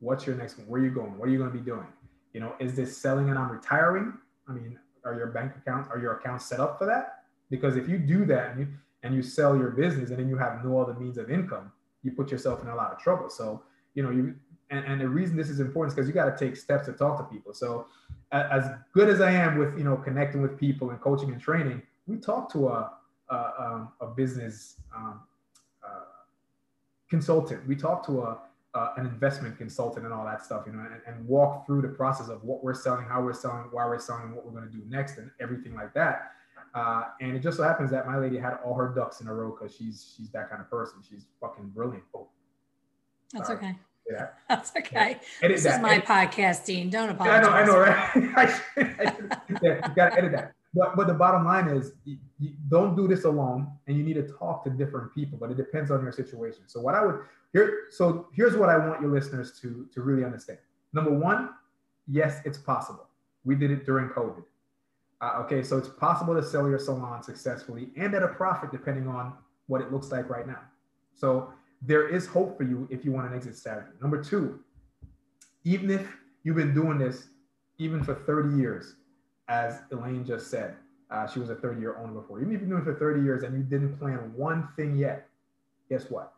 What's 0.00 0.26
your 0.26 0.36
next 0.36 0.56
move? 0.56 0.68
Where 0.68 0.80
are 0.80 0.84
you 0.84 0.90
going? 0.90 1.18
What 1.18 1.28
are 1.28 1.32
you 1.32 1.38
going 1.38 1.52
to 1.52 1.58
be 1.58 1.64
doing? 1.64 1.86
You 2.32 2.40
know, 2.40 2.54
is 2.60 2.74
this 2.74 2.96
selling 2.96 3.28
and 3.28 3.38
I'm 3.38 3.52
retiring? 3.52 4.14
I 4.48 4.52
mean, 4.52 4.78
are 5.04 5.14
your 5.14 5.26
bank 5.26 5.52
accounts 5.54 5.90
are 5.90 5.98
your 5.98 6.14
accounts 6.14 6.46
set 6.46 6.60
up 6.60 6.78
for 6.78 6.86
that? 6.86 7.13
Because 7.50 7.76
if 7.76 7.88
you 7.88 7.98
do 7.98 8.24
that 8.26 8.52
and 8.52 8.60
you, 8.60 8.68
and 9.02 9.14
you 9.14 9.22
sell 9.22 9.56
your 9.56 9.70
business 9.70 10.10
and 10.10 10.18
then 10.18 10.28
you 10.28 10.36
have 10.36 10.64
no 10.64 10.80
other 10.80 10.94
means 10.94 11.18
of 11.18 11.30
income, 11.30 11.70
you 12.02 12.10
put 12.12 12.30
yourself 12.30 12.62
in 12.62 12.68
a 12.68 12.74
lot 12.74 12.92
of 12.92 12.98
trouble. 12.98 13.28
So, 13.28 13.62
you 13.94 14.02
know, 14.02 14.10
you 14.10 14.34
and, 14.70 14.84
and 14.86 15.00
the 15.00 15.08
reason 15.08 15.36
this 15.36 15.50
is 15.50 15.60
important 15.60 15.92
is 15.92 15.94
because 15.94 16.08
you 16.08 16.14
got 16.14 16.36
to 16.36 16.44
take 16.44 16.56
steps 16.56 16.86
to 16.86 16.92
talk 16.92 17.18
to 17.18 17.24
people. 17.24 17.52
So 17.52 17.86
as 18.32 18.68
good 18.92 19.08
as 19.08 19.20
I 19.20 19.30
am 19.30 19.58
with, 19.58 19.76
you 19.78 19.84
know, 19.84 19.96
connecting 19.96 20.42
with 20.42 20.58
people 20.58 20.90
and 20.90 21.00
coaching 21.00 21.30
and 21.30 21.40
training, 21.40 21.82
we 22.06 22.16
talk 22.16 22.50
to 22.52 22.68
a 22.68 22.92
uh, 23.30 23.50
um, 23.58 23.88
a 24.00 24.06
business 24.06 24.76
um, 24.94 25.22
uh, 25.82 26.00
consultant. 27.08 27.66
We 27.66 27.74
talk 27.74 28.04
to 28.06 28.20
a 28.20 28.38
uh, 28.74 28.92
an 28.96 29.06
investment 29.06 29.56
consultant 29.56 30.04
and 30.04 30.12
all 30.12 30.24
that 30.24 30.44
stuff, 30.44 30.64
you 30.66 30.72
know, 30.72 30.80
and, 30.80 31.00
and, 31.06 31.28
walk 31.28 31.64
through 31.64 31.80
the 31.80 31.88
process 31.88 32.28
of 32.28 32.42
what 32.42 32.64
we're 32.64 32.74
selling, 32.74 33.04
how 33.04 33.22
we're 33.22 33.32
selling, 33.32 33.62
why 33.70 33.86
we're 33.86 34.00
selling, 34.00 34.34
what 34.34 34.44
we're 34.44 34.50
going 34.50 34.68
to 34.68 34.76
do 34.76 34.82
next, 34.88 35.18
and 35.18 35.30
everything 35.40 35.74
like 35.76 35.94
that. 35.94 36.32
Uh, 36.74 37.04
and 37.20 37.36
it 37.36 37.40
just 37.40 37.56
so 37.56 37.62
happens 37.62 37.90
that 37.90 38.06
my 38.06 38.18
lady 38.18 38.36
had 38.36 38.58
all 38.64 38.74
her 38.74 38.92
ducks 38.94 39.20
in 39.20 39.28
a 39.28 39.34
row 39.34 39.56
because 39.56 39.74
she's 39.74 40.12
she's 40.16 40.30
that 40.30 40.50
kind 40.50 40.60
of 40.60 40.68
person. 40.68 40.98
She's 41.08 41.26
fucking 41.40 41.68
brilliant. 41.68 42.04
Oh, 42.14 42.28
that's 43.32 43.46
sorry. 43.46 43.58
okay. 43.58 43.78
Yeah. 44.10 44.26
That's 44.50 44.70
okay. 44.76 45.18
Yeah. 45.40 45.48
This 45.48 45.62
that. 45.62 45.76
is 45.76 45.80
my 45.80 45.94
edit. 45.94 46.04
podcast, 46.04 46.66
Dean. 46.66 46.90
Don't 46.90 47.08
apologize. 47.08 47.42
Yeah, 47.42 47.50
I 47.50 47.64
know, 47.64 47.72
I 47.72 47.74
know, 47.74 47.78
right? 47.78 48.36
I 48.36 48.46
should, 48.46 48.96
I 49.00 49.14
should, 49.14 49.62
yeah, 49.62 49.88
you 49.88 49.94
gotta 49.94 50.18
edit 50.18 50.32
that. 50.32 50.52
But, 50.74 50.96
but 50.96 51.06
the 51.06 51.14
bottom 51.14 51.44
line 51.44 51.68
is 51.68 51.92
you, 52.04 52.18
you 52.38 52.50
don't 52.68 52.96
do 52.96 53.08
this 53.08 53.24
alone 53.24 53.68
and 53.86 53.96
you 53.96 54.02
need 54.02 54.14
to 54.14 54.28
talk 54.28 54.64
to 54.64 54.70
different 54.70 55.14
people, 55.14 55.38
but 55.38 55.50
it 55.50 55.56
depends 55.56 55.90
on 55.90 56.02
your 56.02 56.12
situation. 56.12 56.64
So 56.66 56.80
what 56.80 56.94
I 56.94 57.04
would 57.04 57.20
here, 57.52 57.84
so 57.90 58.26
here's 58.34 58.56
what 58.56 58.68
I 58.68 58.76
want 58.76 59.00
your 59.00 59.10
listeners 59.10 59.58
to, 59.60 59.88
to 59.94 60.02
really 60.02 60.24
understand. 60.24 60.58
Number 60.92 61.12
one, 61.12 61.50
yes, 62.08 62.40
it's 62.44 62.58
possible. 62.58 63.06
We 63.44 63.54
did 63.54 63.70
it 63.70 63.86
during 63.86 64.08
COVID. 64.08 64.42
Uh, 65.24 65.40
okay, 65.40 65.62
so 65.62 65.78
it's 65.78 65.88
possible 65.88 66.34
to 66.34 66.42
sell 66.42 66.68
your 66.68 66.78
salon 66.78 67.22
successfully 67.22 67.88
and 67.96 68.14
at 68.14 68.22
a 68.22 68.28
profit, 68.28 68.70
depending 68.70 69.08
on 69.08 69.32
what 69.68 69.80
it 69.80 69.90
looks 69.90 70.12
like 70.12 70.28
right 70.28 70.46
now. 70.46 70.60
So 71.14 71.50
there 71.80 72.06
is 72.08 72.26
hope 72.26 72.58
for 72.58 72.64
you 72.64 72.86
if 72.90 73.04
you 73.06 73.12
want 73.12 73.30
an 73.30 73.34
exit 73.34 73.56
strategy. 73.56 73.92
Number 74.02 74.22
two, 74.22 74.60
even 75.64 75.90
if 75.90 76.06
you've 76.42 76.56
been 76.56 76.74
doing 76.74 76.98
this 76.98 77.28
even 77.78 78.04
for 78.04 78.14
30 78.14 78.58
years, 78.58 78.96
as 79.48 79.80
Elaine 79.90 80.26
just 80.26 80.50
said, 80.50 80.74
uh, 81.10 81.26
she 81.26 81.38
was 81.38 81.48
a 81.48 81.54
30 81.54 81.80
year 81.80 81.96
owner 81.96 82.12
before. 82.12 82.40
Even 82.40 82.54
if 82.54 82.60
you've 82.60 82.68
been 82.68 82.78
doing 82.78 82.82
it 82.82 82.92
for 82.92 82.98
30 82.98 83.22
years 83.22 83.44
and 83.44 83.56
you 83.56 83.62
didn't 83.62 83.96
plan 83.98 84.32
one 84.36 84.68
thing 84.76 84.94
yet, 84.96 85.26
guess 85.88 86.10
what? 86.10 86.34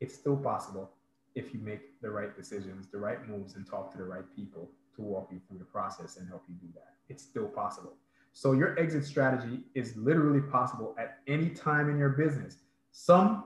it's 0.00 0.14
still 0.14 0.36
possible 0.36 0.90
if 1.34 1.52
you 1.54 1.60
make 1.60 2.00
the 2.00 2.10
right 2.10 2.36
decisions, 2.36 2.88
the 2.90 2.98
right 2.98 3.28
moves, 3.28 3.54
and 3.54 3.66
talk 3.66 3.92
to 3.92 3.98
the 3.98 4.04
right 4.04 4.24
people 4.34 4.70
to 4.96 5.02
walk 5.02 5.28
you 5.30 5.40
through 5.46 5.58
the 5.58 5.64
process 5.64 6.16
and 6.16 6.28
help 6.28 6.42
you 6.48 6.54
do 6.54 6.66
that. 6.74 6.94
It's 7.08 7.22
still 7.22 7.46
possible. 7.46 7.92
So 8.32 8.52
your 8.52 8.78
exit 8.78 9.04
strategy 9.04 9.60
is 9.74 9.96
literally 9.96 10.40
possible 10.40 10.94
at 10.98 11.18
any 11.26 11.50
time 11.50 11.90
in 11.90 11.98
your 11.98 12.10
business. 12.10 12.58
Some, 12.92 13.44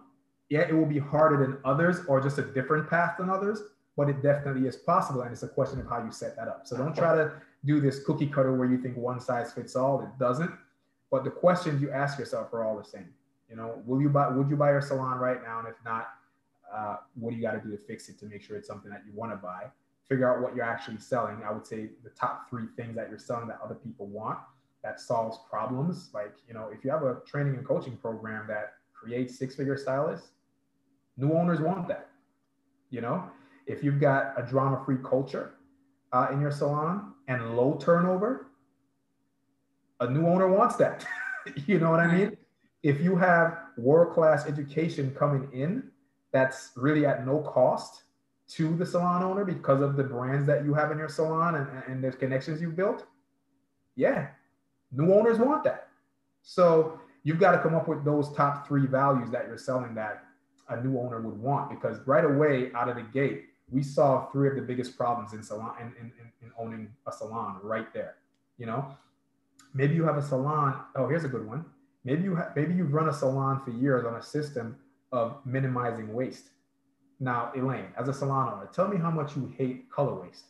yeah, 0.51 0.61
it 0.61 0.75
will 0.75 0.87
be 0.87 0.99
harder 0.99 1.44
than 1.44 1.59
others 1.64 2.01
or 2.07 2.20
just 2.20 2.38
a 2.38 2.42
different 2.42 2.88
path 2.88 3.16
than 3.18 3.31
others, 3.31 3.62
but 3.97 4.09
it 4.09 4.23
definitely 4.23 4.68
is 4.68 4.77
possible. 4.77 5.23
And 5.23 5.33
it's 5.33 5.42
a 5.42 5.49
question 5.49 5.81
of 5.81 5.88
how 5.88 6.05
you 6.05 6.11
set 6.11 6.37
that 6.37 6.49
up. 6.49 6.62
So 6.64 6.77
don't 6.77 6.94
try 6.94 7.14
to 7.14 7.33
do 7.64 7.81
this 7.81 8.05
cookie 8.05 8.27
cutter 8.27 8.55
where 8.55 8.68
you 8.68 8.79
think 8.79 8.97
one 8.97 9.20
size 9.20 9.53
fits 9.53 9.75
all. 9.75 10.03
It 10.03 10.18
doesn't. 10.18 10.51
But 11.11 11.25
the 11.25 11.31
questions 11.31 11.81
you 11.81 11.90
ask 11.90 12.18
yourself 12.18 12.53
are 12.53 12.64
all 12.64 12.77
the 12.77 12.85
same. 12.85 13.09
You 13.49 13.57
know, 13.57 13.83
will 13.87 14.01
you 14.01 14.09
buy, 14.09 14.29
would 14.29 14.51
you 14.51 14.57
buy 14.57 14.70
your 14.70 14.83
salon 14.83 15.18
right 15.18 15.42
now? 15.42 15.61
And 15.61 15.68
if 15.68 15.77
not, 15.85 16.09
uh, 16.75 16.97
what 17.14 17.31
do 17.31 17.37
you 17.37 17.42
got 17.42 17.53
to 17.53 17.61
do 17.61 17.70
to 17.70 17.79
fix 17.79 18.09
it 18.09 18.18
to 18.18 18.27
make 18.27 18.42
sure 18.42 18.57
it's 18.57 18.66
something 18.66 18.90
that 18.90 19.03
you 19.07 19.12
want 19.14 19.33
to 19.33 19.37
buy? 19.37 19.66
Figure 20.09 20.33
out 20.33 20.42
what 20.42 20.55
you're 20.55 20.64
actually 20.64 20.99
selling. 20.99 21.42
I 21.47 21.53
would 21.53 21.66
say 21.66 21.90
the 22.03 22.11
top 22.11 22.51
three 22.51 22.66
things 22.77 22.97
that 22.97 23.09
you're 23.09 23.18
selling 23.18 23.47
that 23.49 23.61
other 23.62 23.77
people 23.77 24.07
want 24.07 24.38
that 24.85 25.01
solves 25.01 25.38
problems. 25.51 26.11
Like, 26.14 26.35
you 26.47 26.55
know, 26.55 26.68
if 26.73 26.85
you 26.85 26.90
have 26.90 27.03
a 27.03 27.16
training 27.27 27.57
and 27.57 27.66
coaching 27.66 27.97
program 27.97 28.47
that 28.49 28.75
creates 28.92 29.37
six 29.37 29.57
figure 29.57 29.77
stylists, 29.77 30.29
new 31.16 31.33
owners 31.33 31.59
want 31.59 31.88
that. 31.88 32.11
You 32.90 33.01
know, 33.01 33.25
if 33.66 33.83
you've 33.83 33.99
got 33.99 34.35
a 34.37 34.47
drama 34.47 34.81
free 34.85 34.99
culture 35.03 35.55
uh, 36.12 36.29
in 36.31 36.40
your 36.40 36.53
salon 36.53 37.14
and 37.27 37.57
low 37.57 37.79
turnover, 37.81 38.51
a 40.01 40.09
new 40.09 40.27
owner 40.27 40.49
wants 40.49 40.77
that. 40.77 41.05
you 41.66 41.81
know 41.81 41.90
what 41.90 42.01
I 42.01 42.14
mean? 42.14 42.37
If 42.83 43.01
you 43.01 43.16
have 43.16 43.59
world 43.79 44.12
class 44.12 44.47
education 44.47 45.14
coming 45.18 45.49
in 45.53 45.90
that's 46.31 46.73
really 46.77 47.07
at 47.07 47.25
no 47.25 47.38
cost 47.38 48.03
to 48.49 48.77
the 48.77 48.85
salon 48.85 49.23
owner 49.23 49.44
because 49.44 49.81
of 49.81 49.97
the 49.97 50.05
brands 50.05 50.47
that 50.47 50.64
you 50.64 50.75
have 50.75 50.90
in 50.90 50.99
your 50.99 51.09
salon 51.09 51.55
and, 51.55 51.68
and 51.87 52.05
the 52.05 52.11
connections 52.14 52.61
you've 52.61 52.77
built, 52.77 53.07
yeah, 53.97 54.29
new 54.95 55.13
owners 55.13 55.39
want 55.39 55.65
that. 55.65 55.89
So 56.43 57.01
you've 57.23 57.41
got 57.41 57.53
to 57.53 57.59
come 57.59 57.75
up 57.75 57.89
with 57.89 58.05
those 58.05 58.33
top 58.35 58.67
three 58.67 58.87
values 58.87 59.31
that 59.31 59.47
you're 59.47 59.59
selling 59.59 59.95
that 59.95 60.25
a 60.69 60.83
new 60.83 60.99
owner 60.99 61.21
would 61.21 61.39
want 61.39 61.71
because 61.71 61.99
right 62.07 62.25
away 62.25 62.71
out 62.75 62.89
of 62.89 62.97
the 62.97 63.03
gate, 63.03 63.47
we 63.71 63.83
saw 63.83 64.31
three 64.31 64.49
of 64.49 64.57
the 64.57 64.63
biggest 64.63 64.97
problems 64.97 65.33
in 65.33 65.43
salon 65.43 65.75
in, 65.81 65.87
in, 66.01 66.13
in 66.43 66.51
owning 66.59 66.89
a 67.07 67.13
salon 67.13 67.59
right 67.63 67.93
there. 67.93 68.17
You 68.59 68.67
know, 68.67 68.97
maybe 69.73 69.95
you 69.95 70.05
have 70.05 70.17
a 70.17 70.23
salon. 70.23 70.81
Oh, 70.95 71.09
here's 71.09 71.25
a 71.25 71.29
good 71.29 71.47
one. 71.47 71.65
Maybe 72.05 72.23
you 72.25 72.39
maybe 72.55 72.75
you've 72.75 72.93
run 72.93 73.09
a 73.09 73.13
salon 73.13 73.61
for 73.65 73.71
years 73.71 74.05
on 74.05 74.15
a 74.17 74.23
system 74.23 74.77
of 75.13 75.39
minimizing 75.45 76.13
waste. 76.13 76.51
Now, 77.21 77.53
Elaine, 77.57 77.89
as 77.97 78.09
a 78.09 78.13
salon 78.13 78.53
owner, 78.53 78.69
tell 78.73 78.89
me 78.89 78.99
how 78.99 79.11
much 79.11 79.37
you 79.37 79.53
hate 79.57 79.91
color 79.91 80.15
waste. 80.15 80.45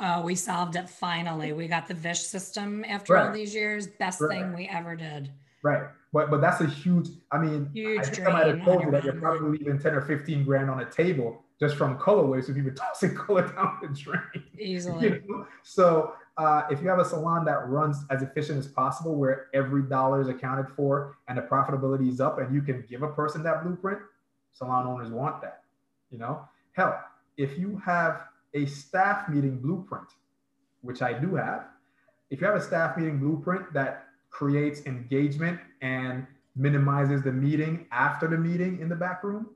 Oh, 0.00 0.22
we 0.22 0.34
solved 0.34 0.76
it 0.76 0.88
finally. 0.88 1.52
We 1.52 1.68
got 1.68 1.86
the 1.86 1.94
Vish 1.94 2.20
system 2.20 2.84
after 2.88 3.14
right. 3.14 3.26
all 3.26 3.32
these 3.32 3.54
years. 3.54 3.86
Best 3.86 4.20
right. 4.20 4.30
thing 4.30 4.54
we 4.54 4.66
ever 4.68 4.96
did. 4.96 5.30
Right. 5.62 5.84
But 6.12 6.30
but 6.30 6.40
that's 6.40 6.60
a 6.60 6.66
huge, 6.66 7.08
I 7.30 7.38
mean, 7.38 7.70
huge 7.72 8.00
I 8.00 8.02
think 8.04 8.26
I 8.26 8.32
might 8.32 8.46
have 8.46 8.64
told 8.64 8.82
you 8.82 8.90
that 8.90 9.04
you're 9.04 9.14
probably 9.14 9.58
leaving 9.58 9.78
10 9.78 9.94
or 9.94 10.00
15 10.00 10.44
grand 10.44 10.70
on 10.70 10.80
a 10.80 10.90
table 10.90 11.44
just 11.60 11.76
from 11.76 11.98
color 11.98 12.24
waste 12.24 12.48
you've 12.48 12.64
been 12.64 12.74
tossing 12.74 13.14
color 13.14 13.46
down 13.46 13.78
the 13.82 13.88
drain. 13.88 14.20
Easily. 14.58 15.08
You 15.08 15.22
know? 15.28 15.46
So 15.62 16.14
uh, 16.38 16.62
if 16.70 16.80
you 16.80 16.88
have 16.88 16.98
a 16.98 17.04
salon 17.04 17.44
that 17.44 17.68
runs 17.68 17.98
as 18.08 18.22
efficient 18.22 18.58
as 18.58 18.66
possible, 18.66 19.14
where 19.14 19.48
every 19.52 19.82
dollar 19.82 20.22
is 20.22 20.28
accounted 20.28 20.68
for 20.74 21.18
and 21.28 21.36
the 21.36 21.42
profitability 21.42 22.08
is 22.08 22.20
up, 22.20 22.38
and 22.38 22.54
you 22.54 22.62
can 22.62 22.82
give 22.88 23.02
a 23.02 23.08
person 23.08 23.42
that 23.42 23.62
blueprint, 23.62 23.98
salon 24.52 24.86
owners 24.86 25.10
want 25.10 25.42
that. 25.42 25.64
You 26.10 26.18
know, 26.18 26.48
hell, 26.72 26.98
if 27.36 27.58
you 27.58 27.80
have 27.84 28.22
a 28.54 28.66
staff 28.66 29.28
meeting 29.28 29.58
blueprint, 29.58 30.08
which 30.82 31.02
I 31.02 31.12
do 31.12 31.34
have, 31.34 31.66
if 32.30 32.40
you 32.40 32.46
have 32.46 32.56
a 32.56 32.60
staff 32.60 32.96
meeting 32.96 33.18
blueprint 33.18 33.72
that 33.72 34.06
creates 34.30 34.86
engagement 34.86 35.58
and 35.82 36.26
minimizes 36.56 37.22
the 37.22 37.32
meeting 37.32 37.86
after 37.90 38.28
the 38.28 38.36
meeting 38.36 38.80
in 38.80 38.88
the 38.88 38.96
back 38.96 39.24
room, 39.24 39.50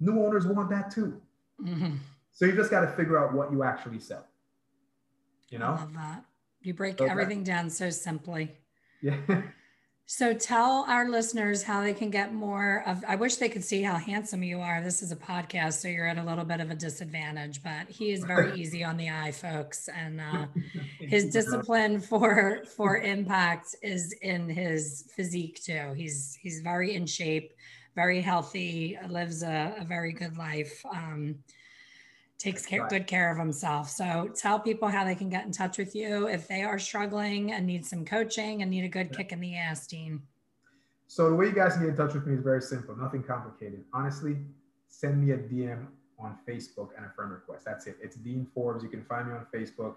new 0.00 0.22
owners 0.22 0.46
want 0.46 0.70
that 0.70 0.90
too. 0.90 1.20
Mm-hmm. 1.62 1.96
So 2.32 2.46
you 2.46 2.52
just 2.52 2.70
got 2.70 2.80
to 2.80 2.88
figure 2.88 3.18
out 3.18 3.32
what 3.32 3.52
you 3.52 3.62
actually 3.62 4.00
sell 4.00 4.26
you 5.52 5.58
know? 5.58 5.66
I 5.66 5.80
love 5.80 5.94
that. 5.94 6.24
You 6.62 6.74
break 6.74 6.98
so 6.98 7.04
everything 7.04 7.44
down 7.44 7.70
so 7.70 7.90
simply. 7.90 8.50
Yeah. 9.02 9.16
so 10.14 10.34
tell 10.34 10.84
our 10.88 11.08
listeners 11.08 11.62
how 11.62 11.80
they 11.80 11.94
can 11.94 12.10
get 12.10 12.34
more 12.34 12.84
of 12.86 13.02
I 13.08 13.16
wish 13.16 13.36
they 13.36 13.48
could 13.48 13.64
see 13.64 13.80
how 13.80 13.96
handsome 13.96 14.42
you 14.42 14.60
are. 14.60 14.82
This 14.82 15.00
is 15.00 15.10
a 15.10 15.16
podcast, 15.16 15.80
so 15.80 15.88
you're 15.88 16.06
at 16.06 16.18
a 16.18 16.22
little 16.22 16.44
bit 16.44 16.60
of 16.60 16.70
a 16.70 16.74
disadvantage, 16.74 17.62
but 17.62 17.88
he 17.88 18.12
is 18.12 18.22
very 18.22 18.52
easy 18.60 18.84
on 18.84 18.98
the 18.98 19.08
eye, 19.08 19.32
folks. 19.32 19.88
And 19.88 20.20
uh, 20.20 20.48
his 21.00 21.30
discipline 21.30 21.98
for 21.98 22.62
for 22.76 22.98
impact 22.98 23.74
is 23.80 24.12
in 24.20 24.50
his 24.50 25.10
physique 25.16 25.62
too. 25.64 25.94
He's 25.96 26.38
he's 26.42 26.60
very 26.60 26.94
in 26.94 27.06
shape, 27.06 27.54
very 27.94 28.20
healthy, 28.20 28.98
lives 29.08 29.42
a, 29.42 29.76
a 29.78 29.84
very 29.86 30.12
good 30.12 30.36
life. 30.36 30.84
Um, 30.92 31.36
takes 32.42 32.66
care, 32.66 32.82
right. 32.82 32.90
good 32.90 33.06
care 33.06 33.30
of 33.30 33.38
himself. 33.38 33.88
So 33.88 34.30
tell 34.34 34.58
people 34.58 34.88
how 34.88 35.04
they 35.04 35.14
can 35.14 35.28
get 35.28 35.46
in 35.46 35.52
touch 35.52 35.78
with 35.78 35.94
you 35.94 36.26
if 36.26 36.48
they 36.48 36.62
are 36.62 36.78
struggling 36.78 37.52
and 37.52 37.66
need 37.66 37.86
some 37.86 38.04
coaching 38.04 38.62
and 38.62 38.70
need 38.70 38.84
a 38.84 38.88
good 38.88 39.08
yeah. 39.10 39.16
kick 39.16 39.32
in 39.32 39.40
the 39.40 39.56
ass, 39.56 39.86
Dean. 39.86 40.22
So 41.06 41.30
the 41.30 41.36
way 41.36 41.46
you 41.46 41.52
guys 41.52 41.74
can 41.74 41.82
get 41.82 41.90
in 41.90 41.96
touch 41.96 42.14
with 42.14 42.26
me 42.26 42.34
is 42.34 42.42
very 42.42 42.62
simple, 42.62 42.96
nothing 42.96 43.22
complicated. 43.22 43.84
Honestly, 43.92 44.38
send 44.88 45.24
me 45.24 45.32
a 45.32 45.38
DM 45.38 45.86
on 46.18 46.36
Facebook 46.48 46.88
and 46.96 47.06
a 47.06 47.10
friend 47.14 47.30
request. 47.30 47.64
That's 47.64 47.86
it. 47.86 47.96
It's 48.00 48.16
Dean 48.16 48.46
Forbes. 48.54 48.82
You 48.82 48.88
can 48.88 49.04
find 49.04 49.28
me 49.28 49.34
on 49.34 49.46
Facebook. 49.54 49.96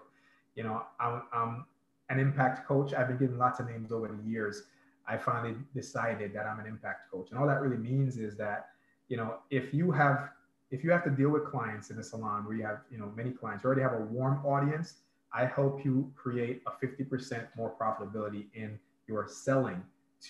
You 0.54 0.64
know, 0.64 0.82
I'm, 1.00 1.22
I'm 1.32 1.64
an 2.10 2.20
impact 2.20 2.68
coach. 2.68 2.94
I've 2.94 3.08
been 3.08 3.18
given 3.18 3.38
lots 3.38 3.60
of 3.60 3.68
names 3.68 3.92
over 3.92 4.08
the 4.08 4.28
years. 4.28 4.64
I 5.08 5.16
finally 5.16 5.54
decided 5.74 6.32
that 6.34 6.46
I'm 6.46 6.60
an 6.60 6.66
impact 6.66 7.10
coach. 7.10 7.28
And 7.30 7.38
all 7.38 7.46
that 7.46 7.60
really 7.60 7.76
means 7.76 8.18
is 8.18 8.36
that, 8.36 8.70
you 9.08 9.16
know, 9.16 9.36
if 9.50 9.72
you 9.72 9.90
have 9.92 10.30
if 10.70 10.82
you 10.82 10.90
have 10.90 11.04
to 11.04 11.10
deal 11.10 11.30
with 11.30 11.44
clients 11.44 11.90
in 11.90 11.98
a 11.98 12.02
salon 12.02 12.44
where 12.44 12.56
you 12.56 12.64
have 12.64 12.80
you 12.90 12.98
know 12.98 13.12
many 13.16 13.30
clients, 13.30 13.62
you 13.62 13.68
already 13.68 13.82
have 13.82 13.94
a 13.94 14.04
warm 14.04 14.44
audience. 14.44 14.94
I 15.32 15.46
help 15.46 15.84
you 15.84 16.10
create 16.16 16.62
a 16.66 16.86
50% 16.86 17.46
more 17.56 17.74
profitability 17.78 18.46
in 18.54 18.78
your 19.06 19.28
selling 19.28 19.82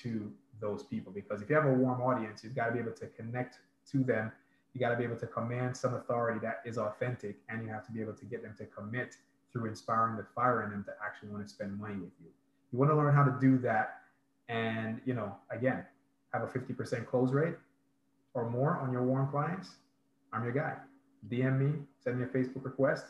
to 0.02 0.32
those 0.60 0.82
people 0.82 1.12
because 1.12 1.42
if 1.42 1.48
you 1.48 1.54
have 1.54 1.66
a 1.66 1.72
warm 1.72 2.00
audience, 2.00 2.42
you've 2.42 2.56
got 2.56 2.66
to 2.66 2.72
be 2.72 2.80
able 2.80 2.92
to 2.92 3.06
connect 3.08 3.58
to 3.92 4.02
them. 4.02 4.32
You 4.74 4.80
got 4.80 4.90
to 4.90 4.96
be 4.96 5.04
able 5.04 5.16
to 5.16 5.26
command 5.26 5.76
some 5.76 5.94
authority 5.94 6.40
that 6.40 6.62
is 6.64 6.76
authentic, 6.76 7.36
and 7.48 7.62
you 7.62 7.68
have 7.68 7.86
to 7.86 7.92
be 7.92 8.00
able 8.00 8.14
to 8.14 8.24
get 8.26 8.42
them 8.42 8.54
to 8.58 8.66
commit 8.66 9.16
through 9.52 9.66
inspiring 9.66 10.16
the 10.16 10.26
fire 10.34 10.64
in 10.64 10.70
them 10.70 10.84
to 10.84 10.92
actually 11.04 11.30
want 11.30 11.44
to 11.44 11.48
spend 11.48 11.78
money 11.78 11.94
with 11.94 12.12
you. 12.20 12.28
You 12.72 12.78
want 12.78 12.90
to 12.90 12.96
learn 12.96 13.14
how 13.14 13.24
to 13.24 13.34
do 13.40 13.56
that, 13.58 14.00
and 14.48 15.00
you 15.06 15.14
know, 15.14 15.34
again, 15.50 15.84
have 16.32 16.42
a 16.42 16.46
50% 16.46 17.06
close 17.06 17.32
rate 17.32 17.54
or 18.34 18.50
more 18.50 18.76
on 18.76 18.92
your 18.92 19.02
warm 19.02 19.30
clients 19.30 19.76
I'm 20.36 20.44
your 20.44 20.52
guy. 20.52 20.74
DM 21.30 21.58
me, 21.58 21.78
send 21.98 22.18
me 22.18 22.24
a 22.24 22.26
Facebook 22.26 22.64
request. 22.64 23.06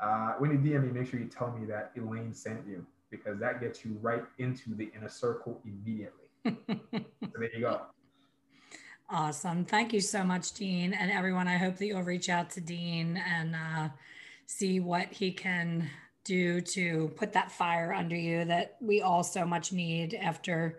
Uh, 0.00 0.32
when 0.38 0.50
you 0.50 0.56
DM 0.56 0.84
me, 0.84 1.00
make 1.00 1.10
sure 1.10 1.20
you 1.20 1.26
tell 1.26 1.52
me 1.52 1.66
that 1.66 1.92
Elaine 1.96 2.32
sent 2.32 2.66
you 2.66 2.86
because 3.10 3.38
that 3.38 3.60
gets 3.60 3.84
you 3.84 3.98
right 4.00 4.24
into 4.38 4.74
the 4.74 4.90
inner 4.96 5.08
circle 5.08 5.60
immediately. 5.64 6.24
So 7.22 7.40
there 7.40 7.54
you 7.54 7.60
go. 7.60 7.82
Awesome. 9.10 9.64
Thank 9.66 9.92
you 9.92 10.00
so 10.00 10.24
much, 10.24 10.52
Dean. 10.52 10.94
And 10.94 11.10
everyone, 11.10 11.48
I 11.48 11.58
hope 11.58 11.76
that 11.76 11.86
you'll 11.86 12.02
reach 12.02 12.30
out 12.30 12.48
to 12.50 12.60
Dean 12.60 13.22
and 13.28 13.54
uh, 13.54 13.88
see 14.46 14.80
what 14.80 15.12
he 15.12 15.32
can 15.32 15.90
do 16.24 16.60
to 16.62 17.12
put 17.16 17.32
that 17.34 17.52
fire 17.52 17.92
under 17.92 18.16
you 18.16 18.44
that 18.46 18.76
we 18.80 19.02
all 19.02 19.22
so 19.22 19.44
much 19.44 19.72
need 19.72 20.14
after 20.14 20.78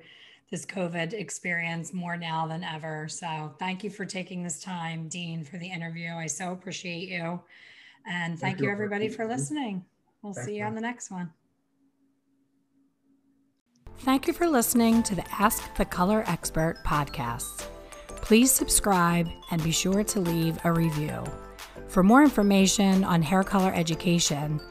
this 0.50 0.66
COVID 0.66 1.14
experience 1.14 1.94
more 1.94 2.18
now 2.18 2.48
than 2.48 2.64
ever. 2.64 3.08
So 3.10 3.54
thank 3.60 3.84
you 3.84 3.90
for 3.90 4.06
taking 4.06 4.44
this 4.44 4.62
time, 4.62 5.08
Dean, 5.10 5.44
for 5.44 5.58
the 5.58 5.68
interview. 5.68 6.12
I 6.12 6.28
so 6.28 6.52
appreciate 6.52 7.10
you. 7.10 7.42
And 8.06 8.40
thank, 8.40 8.58
thank 8.58 8.62
you, 8.62 8.72
everybody, 8.72 9.10
for 9.10 9.28
listening. 9.28 9.84
We'll 10.22 10.34
Thanks, 10.34 10.48
see 10.48 10.58
you 10.58 10.64
on 10.64 10.76
the 10.76 10.82
next 10.82 11.12
one. 11.12 11.32
Thank 14.00 14.28
you 14.28 14.34
for 14.34 14.48
listening 14.48 15.04
to 15.04 15.16
the 15.16 15.26
Ask 15.32 15.76
the 15.76 15.86
Color 15.86 16.24
Expert 16.28 16.78
podcast. 16.86 17.66
Please 18.08 18.52
subscribe 18.52 19.28
and 19.52 19.64
be 19.64 19.72
sure 19.72 20.04
to 20.04 20.20
leave 20.20 20.58
a 20.64 20.72
review. 20.72 21.24
For 21.88 22.04
more 22.04 22.24
information 22.24 23.04
on 23.04 23.22
hair 23.22 23.44
color 23.44 23.72
education, 23.74 24.62